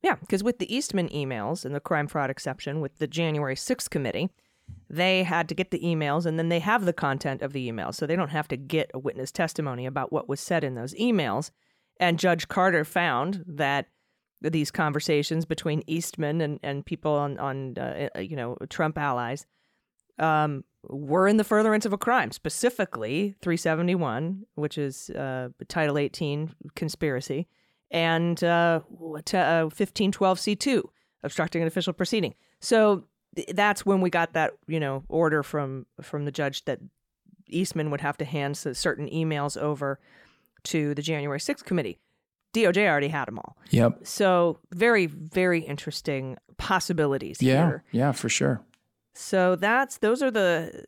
Yeah, 0.03 0.17
because 0.17 0.43
with 0.43 0.59
the 0.59 0.75
Eastman 0.75 1.09
emails 1.11 1.65
and 1.65 1.75
the 1.75 1.81
crime 1.81 2.09
fraud 2.09 2.31
exception 2.31 2.81
with 2.81 2.99
the 2.99 3.07
January 3.07 3.55
6th 3.55 3.89
committee, 3.89 4.31
they 4.91 5.23
had 5.23 5.49
to 5.49 5.55
get 5.55 5.71
the 5.71 5.81
emails 5.81 6.27
and 6.27 6.39
then 6.39 6.49
they 6.49 6.59
have 6.59 6.85
the 6.85 6.93
content 6.93 7.43
of 7.43 7.53
the 7.53 7.71
emails. 7.71 7.95
So 7.95 8.07
they 8.07 8.17
don't 8.17 8.31
have 8.31 8.49
to 8.49 8.57
get 8.57 8.91
a 8.95 8.99
witness 8.99 9.31
testimony 9.31 9.87
about 9.87 10.13
what 10.13 10.29
was 10.29 10.41
said 10.41 10.65
in 10.65 10.75
those 10.75 10.95
emails. 10.95 11.51
And 12.01 12.19
Judge 12.19 12.49
Carter 12.49 12.85
found 12.85 13.45
that 13.47 13.89
these 14.41 14.71
conversations 14.71 15.45
between 15.45 15.85
Eastman 15.87 16.41
and, 16.41 16.59
and 16.63 16.85
people 16.85 17.13
on, 17.13 17.39
on 17.39 17.79
uh, 17.79 18.09
you 18.19 18.35
know, 18.35 18.57
Trump 18.69 18.99
allies 18.99 19.47
um, 20.19 20.65
were 20.89 21.29
in 21.29 21.37
the 21.37 21.45
furtherance 21.45 21.87
of 21.87 21.93
a 21.93 21.99
crime, 21.99 22.33
specifically 22.33 23.37
371, 23.41 24.45
which 24.57 24.79
is 24.79 25.11
uh, 25.11 25.49
Title 25.69 25.97
18 25.97 26.55
conspiracy, 26.75 27.47
and 27.93 28.43
uh, 28.43 28.81
t- 29.25 29.37
uh, 29.37 29.67
1512C2, 29.69 30.83
obstructing 31.23 31.63
an 31.63 31.69
official 31.69 31.93
proceeding. 31.93 32.35
So 32.61 33.05
th- 33.37 33.49
that's 33.55 33.87
when 33.87 34.01
we 34.01 34.11
got 34.11 34.33
that, 34.33 34.55
you 34.67 34.81
know, 34.81 35.05
order 35.09 35.43
from 35.45 35.87
from 36.01 36.25
the 36.25 36.33
judge 36.33 36.65
that 36.65 36.81
Eastman 37.49 37.91
would 37.91 38.01
have 38.01 38.17
to 38.19 38.25
hand 38.25 38.57
certain 38.57 39.09
emails 39.09 39.57
over 39.57 40.01
to 40.65 40.95
the 40.95 41.03
January 41.03 41.39
6th 41.39 41.65
committee. 41.65 41.99
DOJ 42.55 42.87
already 42.89 43.09
had 43.09 43.27
them 43.27 43.39
all. 43.39 43.57
Yep. 43.71 44.01
So 44.07 44.59
very, 44.73 45.07
very 45.07 45.61
interesting 45.61 46.37
possibilities 46.59 47.41
Yeah. 47.43 47.67
here. 47.67 47.85
Yeah, 47.93 48.13
for 48.13 48.29
sure. 48.29 48.61
So 49.15 49.57
that's 49.57 49.99
those 49.99 50.23
are 50.23 50.31
the 50.31 50.85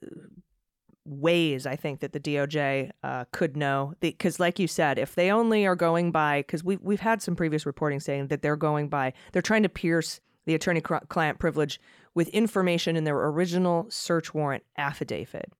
ways 1.04 1.66
I 1.66 1.76
think 1.76 2.00
that 2.00 2.12
the 2.12 2.20
DOJ 2.20 2.90
uh, 3.02 3.24
could 3.32 3.56
know 3.56 3.94
because, 4.00 4.40
like 4.40 4.58
you 4.58 4.66
said, 4.66 4.98
if 4.98 5.14
they 5.14 5.30
only 5.30 5.66
are 5.66 5.76
going 5.76 6.10
by 6.10 6.40
because 6.40 6.64
we 6.64 6.76
we've 6.76 7.00
had 7.00 7.22
some 7.22 7.36
previous 7.36 7.66
reporting 7.66 8.00
saying 8.00 8.28
that 8.28 8.42
they're 8.42 8.56
going 8.56 8.88
by 8.88 9.12
they're 9.32 9.42
trying 9.42 9.62
to 9.64 9.68
pierce 9.68 10.20
the 10.46 10.54
attorney-client 10.54 11.38
privilege 11.38 11.80
with 12.14 12.28
information 12.28 12.96
in 12.96 13.04
their 13.04 13.16
original 13.16 13.86
search 13.88 14.34
warrant 14.34 14.62
affidavit. 14.76 15.50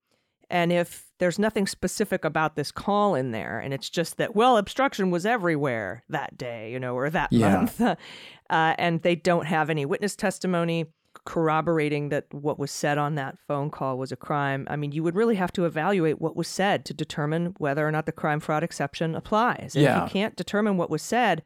And 0.51 0.71
if 0.73 1.07
there's 1.19 1.39
nothing 1.39 1.67
specific 1.67 2.23
about 2.25 2.55
this 2.55 2.71
call 2.71 3.15
in 3.15 3.31
there, 3.31 3.59
and 3.59 3.73
it's 3.73 3.89
just 3.89 4.19
that, 4.19 4.37
well, 4.37 4.59
obstruction 4.59 5.11
was 5.11 5.25
everywhere 5.25 6.05
that 6.11 6.37
day, 6.37 6.71
you 6.71 6.79
know, 6.79 6.95
or 6.95 7.09
that 7.09 7.33
Yeah. 7.33 7.51
month, 7.55 7.81
uh, 7.81 7.97
and 8.51 9.01
they 9.01 9.17
don't 9.17 9.47
have 9.47 9.71
any 9.71 9.87
witness 9.87 10.15
testimony 10.15 10.87
corroborating 11.25 12.11
that 12.11 12.27
what 12.33 12.59
was 12.59 12.71
said 12.71 12.99
on 12.99 13.15
that 13.15 13.39
phone 13.47 13.71
call 13.71 13.99
was 13.99 14.13
a 14.13 14.17
crime, 14.17 14.67
I 14.71 14.77
mean, 14.77 14.93
you 14.93 15.03
would 15.03 15.15
really 15.15 15.37
have 15.37 15.53
to 15.53 15.65
evaluate 15.65 16.21
what 16.21 16.37
was 16.37 16.49
said 16.49 16.85
to 16.87 16.95
determine 16.95 17.55
whether 17.59 17.87
or 17.87 17.91
not 17.91 18.07
the 18.07 18.13
crime 18.13 18.41
fraud 18.41 18.63
exception 18.63 19.15
applies. 19.15 19.75
And 19.75 19.85
if 19.85 20.03
you 20.03 20.09
can't 20.09 20.37
determine 20.37 20.77
what 20.77 20.91
was 20.91 21.03
said, 21.03 21.43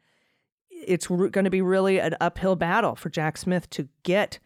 it's 0.69 1.07
going 1.07 1.31
to 1.31 1.49
be 1.49 1.61
really 1.61 1.99
an 1.99 2.15
uphill 2.19 2.55
battle 2.55 2.95
for 2.95 3.09
Jack 3.09 3.37
Smith 3.37 3.69
to 3.71 3.87
get 4.03 4.39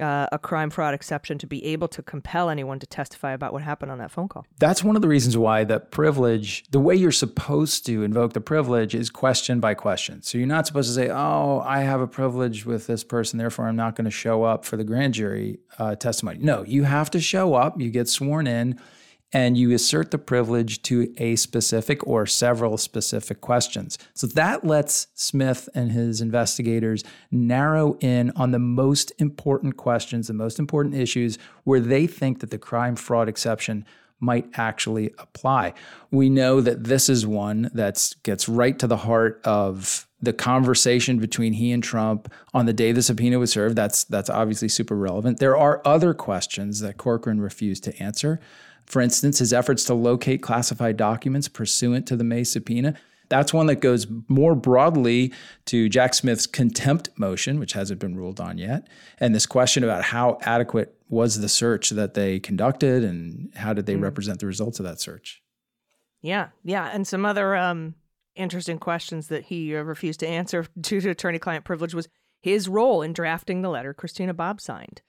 uh, 0.00 0.26
a 0.32 0.38
crime 0.38 0.70
fraud 0.70 0.94
exception 0.94 1.38
to 1.38 1.46
be 1.46 1.64
able 1.64 1.88
to 1.88 2.02
compel 2.02 2.50
anyone 2.50 2.78
to 2.80 2.86
testify 2.86 3.32
about 3.32 3.52
what 3.52 3.62
happened 3.62 3.92
on 3.92 3.98
that 3.98 4.10
phone 4.10 4.28
call. 4.28 4.44
That's 4.58 4.82
one 4.82 4.96
of 4.96 5.02
the 5.02 5.08
reasons 5.08 5.36
why 5.36 5.64
the 5.64 5.80
privilege, 5.80 6.64
the 6.70 6.80
way 6.80 6.96
you're 6.96 7.12
supposed 7.12 7.86
to 7.86 8.02
invoke 8.02 8.32
the 8.32 8.40
privilege 8.40 8.94
is 8.94 9.10
question 9.10 9.60
by 9.60 9.74
question. 9.74 10.22
So 10.22 10.38
you're 10.38 10.46
not 10.46 10.66
supposed 10.66 10.88
to 10.88 10.94
say, 10.94 11.10
oh, 11.10 11.60
I 11.64 11.80
have 11.80 12.00
a 12.00 12.08
privilege 12.08 12.66
with 12.66 12.86
this 12.86 13.04
person, 13.04 13.38
therefore 13.38 13.68
I'm 13.68 13.76
not 13.76 13.94
going 13.94 14.06
to 14.06 14.10
show 14.10 14.42
up 14.42 14.64
for 14.64 14.76
the 14.76 14.84
grand 14.84 15.14
jury 15.14 15.60
uh, 15.78 15.94
testimony. 15.94 16.38
No, 16.40 16.62
you 16.64 16.84
have 16.84 17.10
to 17.12 17.20
show 17.20 17.54
up, 17.54 17.80
you 17.80 17.90
get 17.90 18.08
sworn 18.08 18.46
in, 18.46 18.80
and 19.34 19.58
you 19.58 19.72
assert 19.72 20.12
the 20.12 20.18
privilege 20.18 20.80
to 20.82 21.12
a 21.18 21.34
specific 21.34 22.06
or 22.06 22.24
several 22.24 22.78
specific 22.78 23.40
questions. 23.40 23.98
So 24.14 24.28
that 24.28 24.64
lets 24.64 25.08
Smith 25.14 25.68
and 25.74 25.90
his 25.90 26.20
investigators 26.20 27.02
narrow 27.32 27.98
in 28.00 28.30
on 28.36 28.52
the 28.52 28.60
most 28.60 29.12
important 29.18 29.76
questions, 29.76 30.28
the 30.28 30.34
most 30.34 30.60
important 30.60 30.94
issues 30.94 31.36
where 31.64 31.80
they 31.80 32.06
think 32.06 32.38
that 32.40 32.50
the 32.50 32.58
crime 32.58 32.94
fraud 32.94 33.28
exception 33.28 33.84
might 34.20 34.48
actually 34.54 35.12
apply. 35.18 35.74
We 36.12 36.30
know 36.30 36.60
that 36.60 36.84
this 36.84 37.08
is 37.08 37.26
one 37.26 37.70
that 37.74 38.14
gets 38.22 38.48
right 38.48 38.78
to 38.78 38.86
the 38.86 38.98
heart 38.98 39.40
of 39.44 40.06
the 40.20 40.32
conversation 40.32 41.18
between 41.18 41.54
he 41.54 41.72
and 41.72 41.82
Trump 41.82 42.32
on 42.52 42.66
the 42.66 42.72
day 42.72 42.92
the 42.92 43.02
subpoena 43.02 43.38
was 43.38 43.52
served. 43.52 43.76
That's 43.76 44.04
that's 44.04 44.30
obviously 44.30 44.68
super 44.68 44.96
relevant. 44.96 45.38
There 45.38 45.56
are 45.56 45.82
other 45.84 46.14
questions 46.14 46.80
that 46.80 46.96
Corcoran 46.96 47.40
refused 47.40 47.84
to 47.84 48.02
answer. 48.02 48.40
For 48.86 49.00
instance, 49.00 49.38
his 49.38 49.52
efforts 49.52 49.84
to 49.84 49.94
locate 49.94 50.42
classified 50.42 50.96
documents 50.96 51.48
pursuant 51.48 52.06
to 52.08 52.16
the 52.16 52.24
May 52.24 52.44
subpoena. 52.44 52.94
That's 53.30 53.54
one 53.54 53.66
that 53.66 53.76
goes 53.76 54.06
more 54.28 54.54
broadly 54.54 55.32
to 55.66 55.88
Jack 55.88 56.12
Smith's 56.12 56.46
contempt 56.46 57.08
motion, 57.16 57.58
which 57.58 57.72
hasn't 57.72 57.98
been 57.98 58.14
ruled 58.14 58.38
on 58.38 58.58
yet, 58.58 58.86
and 59.18 59.34
this 59.34 59.46
question 59.46 59.82
about 59.82 60.04
how 60.04 60.38
adequate 60.42 60.94
was 61.08 61.40
the 61.40 61.48
search 61.48 61.90
that 61.90 62.14
they 62.14 62.38
conducted 62.38 63.02
and 63.02 63.50
how 63.56 63.72
did 63.72 63.86
they 63.86 63.96
represent 63.96 64.40
the 64.40 64.46
results 64.46 64.78
of 64.78 64.84
that 64.84 65.00
search. 65.00 65.42
Yeah, 66.20 66.48
yeah, 66.64 66.90
and 66.92 67.06
some 67.06 67.24
other 67.24 67.54
um, 67.56 67.94
interesting 68.36 68.78
questions 68.78 69.28
that 69.28 69.44
he 69.44 69.74
uh, 69.76 69.82
refused 69.82 70.20
to 70.20 70.26
answer 70.28 70.66
due 70.80 71.00
to 71.00 71.10
attorney-client 71.10 71.64
privilege 71.64 71.94
was 71.94 72.08
his 72.40 72.68
role 72.68 73.00
in 73.02 73.12
drafting 73.12 73.62
the 73.62 73.70
letter 73.70 73.94
Christina 73.94 74.34
Bobb 74.34 74.60
signed 74.60 75.00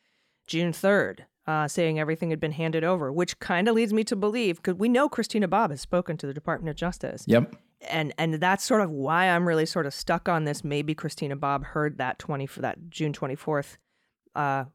June 0.47 0.71
third, 0.71 1.25
uh, 1.47 1.67
saying 1.67 1.99
everything 1.99 2.29
had 2.29 2.39
been 2.39 2.51
handed 2.53 2.83
over, 2.83 3.11
which 3.11 3.39
kind 3.39 3.67
of 3.67 3.75
leads 3.75 3.91
me 3.91 4.03
to 4.05 4.15
believe 4.15 4.57
because 4.57 4.75
we 4.75 4.87
know 4.87 5.09
Christina 5.09 5.47
Bobb 5.47 5.71
has 5.71 5.81
spoken 5.81 6.17
to 6.17 6.27
the 6.27 6.33
Department 6.33 6.69
of 6.69 6.75
Justice, 6.75 7.23
Yep. 7.27 7.55
and 7.89 8.13
and 8.17 8.35
that's 8.35 8.63
sort 8.63 8.81
of 8.81 8.89
why 8.91 9.25
I'm 9.29 9.47
really 9.47 9.65
sort 9.65 9.85
of 9.85 9.93
stuck 9.93 10.29
on 10.29 10.45
this. 10.45 10.63
Maybe 10.63 10.93
Christina 10.95 11.35
Bobb 11.35 11.65
heard 11.65 11.97
that 11.97 12.19
twenty 12.19 12.45
for 12.45 12.61
that 12.61 12.89
June 12.89 13.11
twenty 13.11 13.35
fourth 13.35 13.77
uh, 14.35 14.65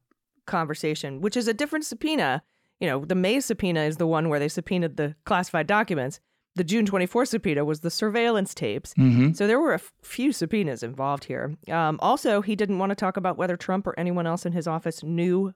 conversation, 0.46 1.20
which 1.20 1.36
is 1.36 1.48
a 1.48 1.54
different 1.54 1.84
subpoena. 1.84 2.42
You 2.80 2.88
know, 2.88 3.04
the 3.04 3.14
May 3.14 3.40
subpoena 3.40 3.82
is 3.82 3.98
the 3.98 4.06
one 4.06 4.28
where 4.28 4.38
they 4.38 4.48
subpoenaed 4.48 4.96
the 4.96 5.14
classified 5.24 5.66
documents. 5.66 6.18
The 6.56 6.64
June 6.64 6.84
24th 6.84 7.28
subpoena 7.28 7.64
was 7.64 7.80
the 7.80 7.90
surveillance 7.90 8.54
tapes. 8.54 8.92
So 9.34 9.46
there 9.46 9.60
were 9.60 9.72
a 9.72 9.76
f- 9.76 9.92
few 10.02 10.32
subpoenas 10.32 10.82
involved 10.82 11.24
here. 11.24 11.54
Um, 11.68 11.98
also, 12.02 12.40
he 12.42 12.56
didn't 12.56 12.78
want 12.78 12.90
to 12.90 12.96
talk 12.96 13.16
about 13.16 13.38
whether 13.38 13.56
Trump 13.56 13.86
or 13.86 13.98
anyone 13.98 14.26
else 14.26 14.44
in 14.44 14.52
his 14.52 14.66
office 14.66 15.02
knew 15.04 15.52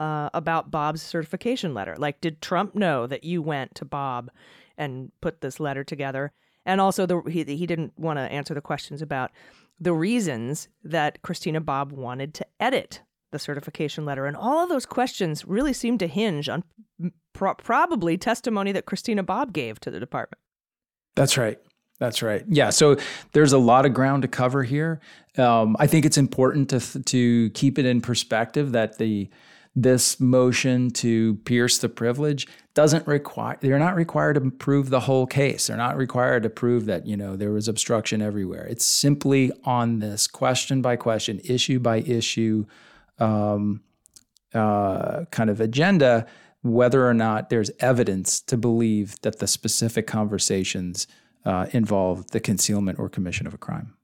uh, 0.00 0.30
about 0.32 0.70
Bobb's 0.70 1.02
certification 1.02 1.74
letter. 1.74 1.94
Like, 1.98 2.20
did 2.22 2.40
Trump 2.40 2.74
know 2.74 3.06
that 3.06 3.22
you 3.22 3.42
went 3.42 3.74
to 3.76 3.84
Bobb 3.84 4.30
and 4.78 5.12
put 5.20 5.42
this 5.42 5.60
letter 5.60 5.84
together? 5.84 6.32
And 6.64 6.80
also, 6.80 7.04
the, 7.04 7.20
he, 7.28 7.44
he 7.44 7.66
didn't 7.66 7.92
want 7.98 8.18
to 8.18 8.22
answer 8.22 8.54
the 8.54 8.62
questions 8.62 9.02
about 9.02 9.30
the 9.78 9.92
reasons 9.92 10.68
that 10.82 11.20
Christina 11.22 11.60
Bobb 11.60 11.92
wanted 11.92 12.32
to 12.34 12.46
edit 12.58 13.02
the 13.30 13.38
certification 13.38 14.04
letter. 14.04 14.26
And 14.26 14.36
all 14.36 14.62
of 14.62 14.68
those 14.68 14.86
questions 14.86 15.44
really 15.44 15.72
seemed 15.72 16.00
to 16.00 16.06
hinge 16.06 16.48
on 16.48 16.64
pro- 17.40 17.54
probably 17.54 18.18
testimony 18.18 18.70
that 18.70 18.84
Christina 18.84 19.22
Bobb 19.22 19.54
gave 19.54 19.80
to 19.80 19.90
the 19.90 19.98
department. 19.98 20.38
That's 21.16 21.38
right. 21.38 21.58
That's 21.98 22.22
right. 22.22 22.44
Yeah. 22.48 22.68
So 22.68 22.96
there's 23.32 23.54
a 23.54 23.58
lot 23.58 23.86
of 23.86 23.94
ground 23.94 24.22
to 24.22 24.28
cover 24.28 24.62
here. 24.62 25.00
Um, 25.38 25.74
I 25.78 25.86
think 25.86 26.04
it's 26.04 26.18
important 26.18 26.68
to 26.70 27.02
to 27.02 27.50
keep 27.50 27.78
it 27.78 27.86
in 27.86 28.02
perspective 28.02 28.72
that 28.72 28.98
the 28.98 29.30
this 29.74 30.20
motion 30.20 30.90
to 30.90 31.36
pierce 31.46 31.78
the 31.78 31.88
privilege 31.88 32.46
doesn't 32.74 33.06
require 33.06 33.56
they're 33.60 33.78
not 33.78 33.94
required 33.94 34.34
to 34.34 34.50
prove 34.50 34.90
the 34.90 34.98
whole 34.98 35.28
case 35.28 35.68
they're 35.68 35.76
not 35.76 35.96
required 35.96 36.42
to 36.42 36.50
prove 36.50 36.86
that 36.86 37.06
you 37.06 37.16
know 37.16 37.36
there 37.36 37.52
was 37.52 37.68
obstruction 37.68 38.20
everywhere 38.20 38.66
it's 38.66 38.84
simply 38.84 39.52
on 39.62 40.00
this 40.00 40.26
question 40.26 40.82
by 40.82 40.96
question 40.96 41.40
issue 41.44 41.78
by 41.78 41.98
issue 41.98 42.66
um, 43.20 43.80
uh, 44.52 45.24
kind 45.30 45.48
of 45.50 45.60
agenda 45.60 46.26
whether 46.62 47.06
or 47.06 47.14
not 47.14 47.50
there's 47.50 47.70
evidence 47.80 48.40
to 48.42 48.56
believe 48.56 49.20
that 49.22 49.38
the 49.38 49.46
specific 49.46 50.06
conversations 50.06 51.06
uh, 51.44 51.66
involve 51.72 52.30
the 52.32 52.40
concealment 52.40 52.98
or 52.98 53.08
commission 53.08 53.46
of 53.46 53.54
a 53.54 53.58
crime. 53.58 53.94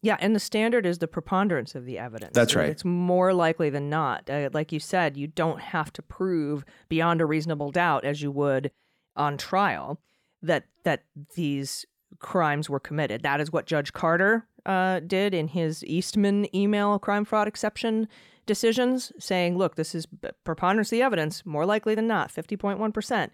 Yeah, 0.00 0.16
and 0.20 0.34
the 0.34 0.40
standard 0.40 0.86
is 0.86 0.98
the 0.98 1.08
preponderance 1.08 1.74
of 1.74 1.84
the 1.84 1.98
evidence. 1.98 2.32
That's 2.32 2.54
right. 2.54 2.68
It's 2.68 2.84
more 2.84 3.34
likely 3.34 3.68
than 3.68 3.90
not. 3.90 4.30
Uh, 4.30 4.48
like 4.52 4.70
you 4.70 4.78
said, 4.78 5.16
you 5.16 5.26
don't 5.26 5.60
have 5.60 5.92
to 5.94 6.02
prove 6.02 6.64
beyond 6.88 7.20
a 7.20 7.26
reasonable 7.26 7.72
doubt, 7.72 8.04
as 8.04 8.22
you 8.22 8.30
would 8.30 8.70
on 9.16 9.36
trial, 9.36 10.00
that 10.40 10.66
that 10.84 11.02
these 11.34 11.84
crimes 12.20 12.70
were 12.70 12.78
committed. 12.78 13.24
That 13.24 13.40
is 13.40 13.52
what 13.52 13.66
Judge 13.66 13.92
Carter 13.92 14.46
uh, 14.64 15.00
did 15.00 15.34
in 15.34 15.48
his 15.48 15.84
Eastman 15.84 16.54
email 16.54 16.98
crime 17.00 17.24
fraud 17.24 17.48
exception 17.48 18.06
decisions, 18.48 19.12
saying, 19.20 19.56
"Look, 19.56 19.76
this 19.76 19.94
is 19.94 20.06
preponderance 20.44 20.88
of 20.88 20.96
the 20.96 21.02
evidence, 21.02 21.46
more 21.46 21.64
likely 21.64 21.94
than 21.94 22.08
not, 22.08 22.30
fifty 22.32 22.56
point 22.56 22.80
one 22.80 22.90
percent." 22.92 23.32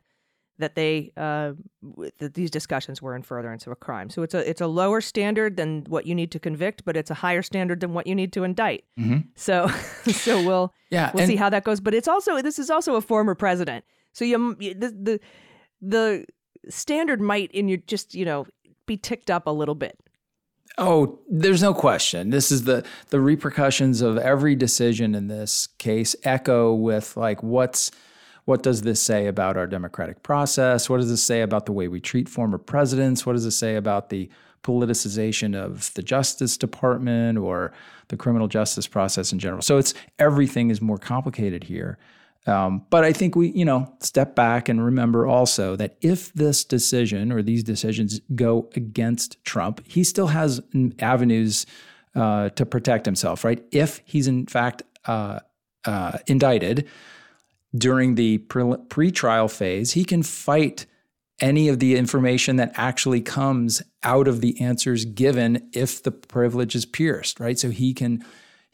that 0.58 0.76
they 0.76 1.10
uh, 1.16 1.52
that 2.20 2.34
these 2.34 2.48
discussions 2.48 3.02
were 3.02 3.16
in 3.16 3.22
furtherance 3.22 3.66
of 3.66 3.72
a 3.72 3.76
crime. 3.76 4.08
So 4.08 4.22
it's 4.22 4.34
a 4.34 4.48
it's 4.48 4.60
a 4.60 4.68
lower 4.68 5.00
standard 5.00 5.56
than 5.56 5.82
what 5.88 6.06
you 6.06 6.14
need 6.14 6.30
to 6.30 6.38
convict, 6.38 6.84
but 6.84 6.96
it's 6.96 7.10
a 7.10 7.14
higher 7.14 7.42
standard 7.42 7.80
than 7.80 7.92
what 7.92 8.06
you 8.06 8.14
need 8.14 8.32
to 8.34 8.44
indict. 8.44 8.84
So 9.34 9.66
so 10.06 10.44
we'll 10.46 10.72
Yeah, 10.90 11.10
we'll 11.12 11.22
and- 11.24 11.28
see 11.28 11.34
how 11.34 11.50
that 11.50 11.64
goes. 11.64 11.80
But 11.80 11.92
it's 11.92 12.06
also 12.06 12.40
this 12.40 12.60
is 12.60 12.70
also 12.70 12.94
a 12.94 13.00
former 13.00 13.34
president, 13.34 13.84
so 14.12 14.24
you 14.24 14.56
you- 14.60 14.74
the 14.74 14.90
the, 14.90 15.20
the 15.82 16.26
standard 16.68 17.20
might 17.20 17.50
in 17.50 17.66
your 17.66 17.78
just 17.88 18.14
you 18.14 18.24
know 18.24 18.46
be 18.86 18.96
ticked 18.96 19.30
up 19.32 19.48
a 19.48 19.50
little 19.50 19.74
bit. 19.74 19.98
Oh, 20.76 21.20
there's 21.30 21.62
no 21.62 21.72
question. 21.72 22.30
This 22.30 22.50
is 22.50 22.64
the 22.64 22.84
the 23.10 23.20
repercussions 23.20 24.00
of 24.00 24.18
every 24.18 24.56
decision 24.56 25.14
in 25.14 25.28
this 25.28 25.68
case 25.78 26.16
echo 26.24 26.74
with 26.74 27.16
like 27.16 27.42
what's 27.42 27.90
what 28.44 28.62
does 28.62 28.82
this 28.82 29.00
say 29.00 29.26
about 29.26 29.56
our 29.56 29.66
democratic 29.66 30.22
process? 30.22 30.90
What 30.90 30.98
does 30.98 31.08
this 31.08 31.22
say 31.22 31.40
about 31.42 31.66
the 31.66 31.72
way 31.72 31.88
we 31.88 32.00
treat 32.00 32.28
former 32.28 32.58
presidents? 32.58 33.24
What 33.24 33.34
does 33.34 33.44
this 33.44 33.56
say 33.56 33.76
about 33.76 34.10
the 34.10 34.28
politicization 34.62 35.54
of 35.54 35.92
the 35.94 36.02
Justice 36.02 36.56
Department 36.56 37.38
or 37.38 37.72
the 38.08 38.16
criminal 38.16 38.48
justice 38.48 38.86
process 38.86 39.32
in 39.32 39.38
general? 39.38 39.62
So 39.62 39.78
it's 39.78 39.94
everything 40.18 40.70
is 40.70 40.82
more 40.82 40.98
complicated 40.98 41.64
here. 41.64 41.98
Um, 42.46 42.84
but 42.90 43.04
I 43.04 43.12
think 43.12 43.36
we, 43.36 43.48
you 43.48 43.64
know, 43.64 43.92
step 44.00 44.34
back 44.34 44.68
and 44.68 44.84
remember 44.84 45.26
also 45.26 45.76
that 45.76 45.96
if 46.02 46.32
this 46.34 46.64
decision 46.64 47.32
or 47.32 47.42
these 47.42 47.62
decisions 47.62 48.20
go 48.34 48.68
against 48.76 49.42
Trump, 49.44 49.80
he 49.86 50.04
still 50.04 50.26
has 50.26 50.60
avenues 50.98 51.64
uh, 52.14 52.50
to 52.50 52.66
protect 52.66 53.06
himself, 53.06 53.44
right? 53.44 53.64
If 53.72 54.02
he's 54.04 54.28
in 54.28 54.46
fact 54.46 54.82
uh, 55.06 55.40
uh, 55.84 56.18
indicted 56.26 56.86
during 57.74 58.14
the 58.14 58.38
pre 58.38 59.10
trial 59.10 59.48
phase, 59.48 59.92
he 59.92 60.04
can 60.04 60.22
fight 60.22 60.86
any 61.40 61.68
of 61.68 61.80
the 61.80 61.96
information 61.96 62.56
that 62.56 62.72
actually 62.76 63.20
comes 63.20 63.82
out 64.02 64.28
of 64.28 64.40
the 64.40 64.60
answers 64.60 65.04
given 65.04 65.68
if 65.72 66.02
the 66.02 66.12
privilege 66.12 66.76
is 66.76 66.86
pierced, 66.86 67.40
right? 67.40 67.58
So 67.58 67.70
he 67.70 67.92
can 67.92 68.24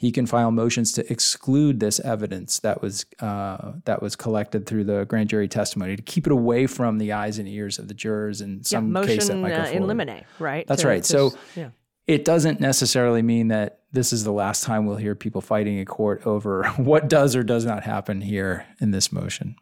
he 0.01 0.11
can 0.11 0.25
file 0.25 0.51
motions 0.51 0.93
to 0.93 1.13
exclude 1.13 1.79
this 1.79 2.01
evidence 2.01 2.61
that 2.61 2.81
was 2.81 3.05
uh, 3.21 3.73
that 3.85 4.01
was 4.01 4.17
collected 4.17 4.65
through 4.65 4.85
the 4.85 5.05
grand 5.05 5.29
jury 5.29 5.47
testimony 5.47 5.95
to 5.95 6.01
keep 6.03 6.27
it 6.27 6.33
away 6.33 6.67
from 6.67 6.97
the 6.97 7.13
eyes 7.13 7.39
and 7.39 7.47
ears 7.47 7.79
of 7.79 7.87
the 7.87 7.93
jurors 7.93 8.41
in 8.41 8.65
some 8.65 8.87
yeah, 8.87 8.93
motion, 8.93 9.19
case 9.19 9.29
that 9.29 9.37
might 9.37 9.51
go 9.51 9.57
uh, 9.57 9.65
forward. 9.67 9.77
in 9.77 9.87
limine, 9.87 10.25
right? 10.39 10.67
That's 10.67 10.81
To- 10.81 10.89
right. 10.89 11.03
to- 11.03 11.09
So 11.09 11.39
yeah. 11.55 11.69
it 12.07 12.25
doesn't 12.25 12.61
necessarily 12.61 13.21
mean 13.21 13.49
that 13.49 13.81
this 13.93 14.11
is 14.15 14.25
the 14.25 14.33
last 14.33 14.65
time 14.65 14.87
we'll 14.87 14.97
hear 14.97 15.15
people 15.15 15.43
fighting 15.43 15.77
in 15.77 15.85
court 15.85 16.27
over 16.27 16.65
what 16.79 17.11
does 17.11 17.37
or 17.37 17.43
does 17.43 17.67
not 17.67 17.83
happen 17.83 18.23
here 18.23 18.65
in 18.81 18.93
this 18.93 19.13
motion. 19.13 19.55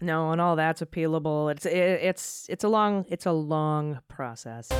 No, 0.00 0.32
and 0.32 0.40
all 0.40 0.56
that's 0.56 0.80
appealable. 0.80 1.52
It's 1.52 1.66
it, 1.66 1.76
it's 1.76 2.46
it's 2.48 2.64
a 2.64 2.68
long 2.68 3.04
it's 3.10 3.26
a 3.26 3.32
long 3.32 4.00
process. 4.08 4.70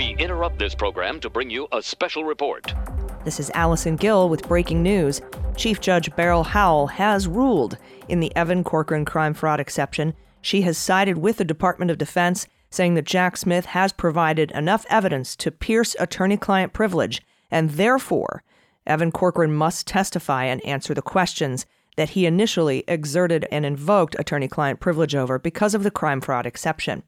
We 0.00 0.16
interrupt 0.16 0.58
this 0.58 0.74
program 0.74 1.20
to 1.20 1.28
bring 1.28 1.50
you 1.50 1.68
a 1.72 1.82
special 1.82 2.24
report. 2.24 2.74
This 3.22 3.38
is 3.38 3.50
Allison 3.50 3.96
Gill 3.96 4.30
with 4.30 4.48
breaking 4.48 4.82
news. 4.82 5.20
Chief 5.58 5.78
Judge 5.78 6.08
Beryl 6.16 6.42
Howell 6.42 6.86
has 6.86 7.28
ruled 7.28 7.76
in 8.08 8.20
the 8.20 8.34
Evan 8.34 8.64
Corcoran 8.64 9.04
crime 9.04 9.34
fraud 9.34 9.60
exception. 9.60 10.14
She 10.40 10.62
has 10.62 10.78
sided 10.78 11.18
with 11.18 11.36
the 11.36 11.44
Department 11.44 11.90
of 11.90 11.98
Defense, 11.98 12.46
saying 12.70 12.94
that 12.94 13.04
Jack 13.04 13.36
Smith 13.36 13.66
has 13.66 13.92
provided 13.92 14.50
enough 14.52 14.86
evidence 14.88 15.36
to 15.36 15.50
pierce 15.50 15.94
attorney 16.00 16.38
client 16.38 16.72
privilege, 16.72 17.20
and 17.50 17.68
therefore, 17.72 18.42
Evan 18.86 19.12
Corcoran 19.12 19.52
must 19.52 19.86
testify 19.86 20.44
and 20.44 20.64
answer 20.64 20.94
the 20.94 21.02
questions 21.02 21.66
that 21.96 22.08
he 22.08 22.24
initially 22.24 22.84
exerted 22.88 23.46
and 23.52 23.66
invoked 23.66 24.16
attorney 24.18 24.48
client 24.48 24.80
privilege 24.80 25.14
over 25.14 25.38
because 25.38 25.74
of 25.74 25.82
the 25.82 25.90
crime 25.90 26.22
fraud 26.22 26.46
exception. 26.46 27.02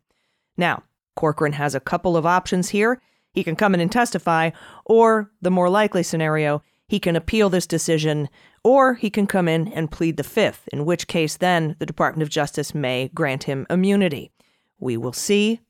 Now, 0.59 0.83
Corcoran 1.17 1.53
has 1.53 1.75
a 1.75 1.81
couple 1.81 2.17
of 2.17 2.27
options 2.27 2.71
here. 2.71 3.01
He 3.33 3.45
can 3.45 3.57
come 3.57 3.75
in 3.75 3.81
and 3.81 3.91
testify, 3.91 4.51
or 4.85 5.31
the 5.41 5.51
more 5.51 5.71
likely 5.71 6.03
scenario, 6.03 6.63
he 6.89 7.01
can 7.01 7.17
appeal 7.17 7.49
this 7.49 7.67
decision, 7.67 8.29
or 8.63 8.95
he 8.95 9.09
can 9.09 9.27
come 9.27 9.49
in 9.49 9.69
and 9.69 9.91
plead 9.91 10.19
the 10.19 10.23
fifth, 10.23 10.69
in 10.73 10.85
which 10.85 11.07
case 11.07 11.39
then 11.39 11.75
the 11.79 11.87
Department 11.87 12.23
of 12.23 12.29
Justice 12.29 12.75
may 12.75 13.09
grant 13.15 13.45
him 13.45 13.67
immunity. 13.71 14.31
We 14.79 14.99
will 14.99 15.15
see, 15.15 15.61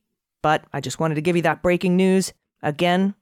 but 0.41 0.65
I 0.73 0.81
just 0.81 0.99
wanted 0.99 1.15
to 1.15 1.21
give 1.21 1.37
you 1.37 1.41
that 1.43 1.61
breaking 1.61 1.95
news. 1.95 2.33
Again, 2.61 3.15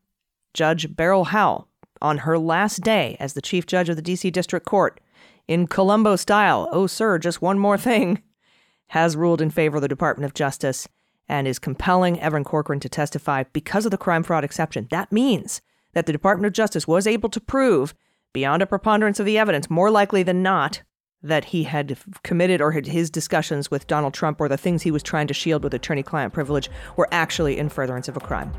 Judge 0.53 0.95
Beryl 0.95 1.25
Howell, 1.25 1.67
on 2.01 2.19
her 2.19 2.39
last 2.39 2.81
day 2.81 3.17
as 3.19 3.33
the 3.33 3.41
Chief 3.41 3.67
Judge 3.67 3.89
of 3.89 3.95
the 3.95 4.01
D.C. 4.01 4.31
District 4.31 4.65
Court, 4.65 4.99
in 5.47 5.67
Columbo 5.67 6.15
style, 6.15 6.67
oh, 6.71 6.87
sir, 6.87 7.19
just 7.19 7.41
one 7.41 7.59
more 7.59 7.77
thing, 7.77 8.23
has 8.87 9.15
ruled 9.15 9.41
in 9.41 9.51
favor 9.51 9.77
of 9.77 9.81
the 9.81 9.87
Department 9.87 10.25
of 10.25 10.33
Justice 10.33 10.87
and 11.31 11.47
is 11.47 11.59
compelling 11.59 12.19
Evan 12.19 12.43
Corcoran 12.43 12.81
to 12.81 12.89
testify 12.89 13.43
because 13.53 13.85
of 13.85 13.91
the 13.91 13.97
crime 13.97 14.21
fraud 14.21 14.43
exception. 14.43 14.87
That 14.91 15.13
means 15.13 15.61
that 15.93 16.05
the 16.05 16.11
Department 16.11 16.45
of 16.45 16.53
Justice 16.53 16.87
was 16.87 17.07
able 17.07 17.29
to 17.29 17.39
prove, 17.39 17.95
beyond 18.33 18.61
a 18.61 18.67
preponderance 18.67 19.17
of 19.19 19.25
the 19.25 19.37
evidence, 19.37 19.69
more 19.69 19.89
likely 19.89 20.23
than 20.23 20.43
not, 20.43 20.83
that 21.23 21.45
he 21.45 21.63
had 21.63 21.97
committed 22.23 22.61
or 22.61 22.73
had 22.73 22.87
his 22.87 23.09
discussions 23.09 23.71
with 23.71 23.87
Donald 23.87 24.13
Trump 24.13 24.41
or 24.41 24.49
the 24.49 24.57
things 24.57 24.81
he 24.81 24.91
was 24.91 25.03
trying 25.03 25.27
to 25.27 25.33
shield 25.33 25.63
with 25.63 25.73
attorney 25.73 26.03
client 26.03 26.33
privilege 26.33 26.69
were 26.97 27.07
actually 27.11 27.57
in 27.57 27.69
furtherance 27.69 28.09
of 28.09 28.17
a 28.17 28.21
crime. 28.21 28.51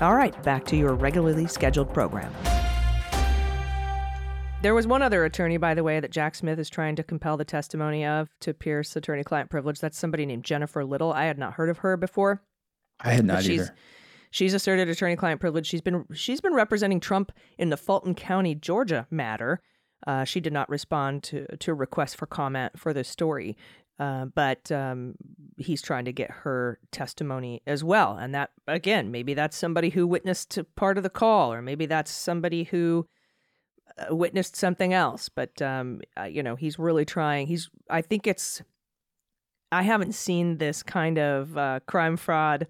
All 0.00 0.14
right, 0.14 0.40
back 0.44 0.64
to 0.66 0.76
your 0.76 0.94
regularly 0.94 1.48
scheduled 1.48 1.92
program. 1.92 2.32
There 4.60 4.74
was 4.74 4.88
one 4.88 5.02
other 5.02 5.24
attorney, 5.24 5.56
by 5.56 5.74
the 5.74 5.84
way, 5.84 6.00
that 6.00 6.10
Jack 6.10 6.34
Smith 6.34 6.58
is 6.58 6.68
trying 6.68 6.96
to 6.96 7.04
compel 7.04 7.36
the 7.36 7.44
testimony 7.44 8.04
of 8.04 8.28
to 8.40 8.52
pierce 8.52 8.96
attorney 8.96 9.22
client 9.22 9.50
privilege. 9.50 9.78
That's 9.78 9.96
somebody 9.96 10.26
named 10.26 10.44
Jennifer 10.44 10.84
Little. 10.84 11.12
I 11.12 11.26
had 11.26 11.38
not 11.38 11.54
heard 11.54 11.68
of 11.68 11.78
her 11.78 11.96
before. 11.96 12.42
I 13.00 13.12
had 13.12 13.24
not 13.24 13.44
she's 13.44 13.60
either. 13.60 13.74
she's 14.32 14.54
asserted 14.54 14.88
attorney-client 14.88 15.40
privilege. 15.40 15.66
She's 15.66 15.80
been 15.80 16.04
she's 16.12 16.40
been 16.40 16.54
representing 16.54 16.98
Trump 16.98 17.30
in 17.56 17.70
the 17.70 17.76
Fulton 17.76 18.16
County, 18.16 18.56
Georgia 18.56 19.06
matter. 19.10 19.60
Uh, 20.06 20.24
she 20.24 20.40
did 20.40 20.52
not 20.52 20.68
respond 20.68 21.22
to 21.24 21.46
to 21.58 21.70
a 21.70 21.74
request 21.74 22.16
for 22.16 22.26
comment 22.26 22.76
for 22.76 22.92
this 22.92 23.08
story, 23.08 23.56
uh, 24.00 24.24
but 24.24 24.72
um, 24.72 25.14
he's 25.56 25.80
trying 25.80 26.06
to 26.06 26.12
get 26.12 26.32
her 26.32 26.80
testimony 26.90 27.62
as 27.64 27.84
well. 27.84 28.16
And 28.16 28.34
that 28.34 28.50
again, 28.66 29.12
maybe 29.12 29.34
that's 29.34 29.56
somebody 29.56 29.90
who 29.90 30.04
witnessed 30.04 30.58
part 30.74 30.96
of 30.96 31.04
the 31.04 31.10
call, 31.10 31.52
or 31.52 31.62
maybe 31.62 31.86
that's 31.86 32.10
somebody 32.10 32.64
who 32.64 33.06
witnessed 34.10 34.56
something 34.56 34.92
else. 34.92 35.28
But 35.28 35.60
um, 35.62 36.00
uh, 36.18 36.24
you 36.24 36.42
know, 36.42 36.56
he's 36.56 36.78
really 36.78 37.04
trying. 37.04 37.46
He's 37.46 37.70
I 37.90 38.02
think 38.02 38.26
it's. 38.26 38.62
I 39.70 39.82
haven't 39.82 40.14
seen 40.14 40.56
this 40.56 40.82
kind 40.82 41.18
of 41.18 41.58
uh, 41.58 41.80
crime 41.86 42.16
fraud 42.16 42.66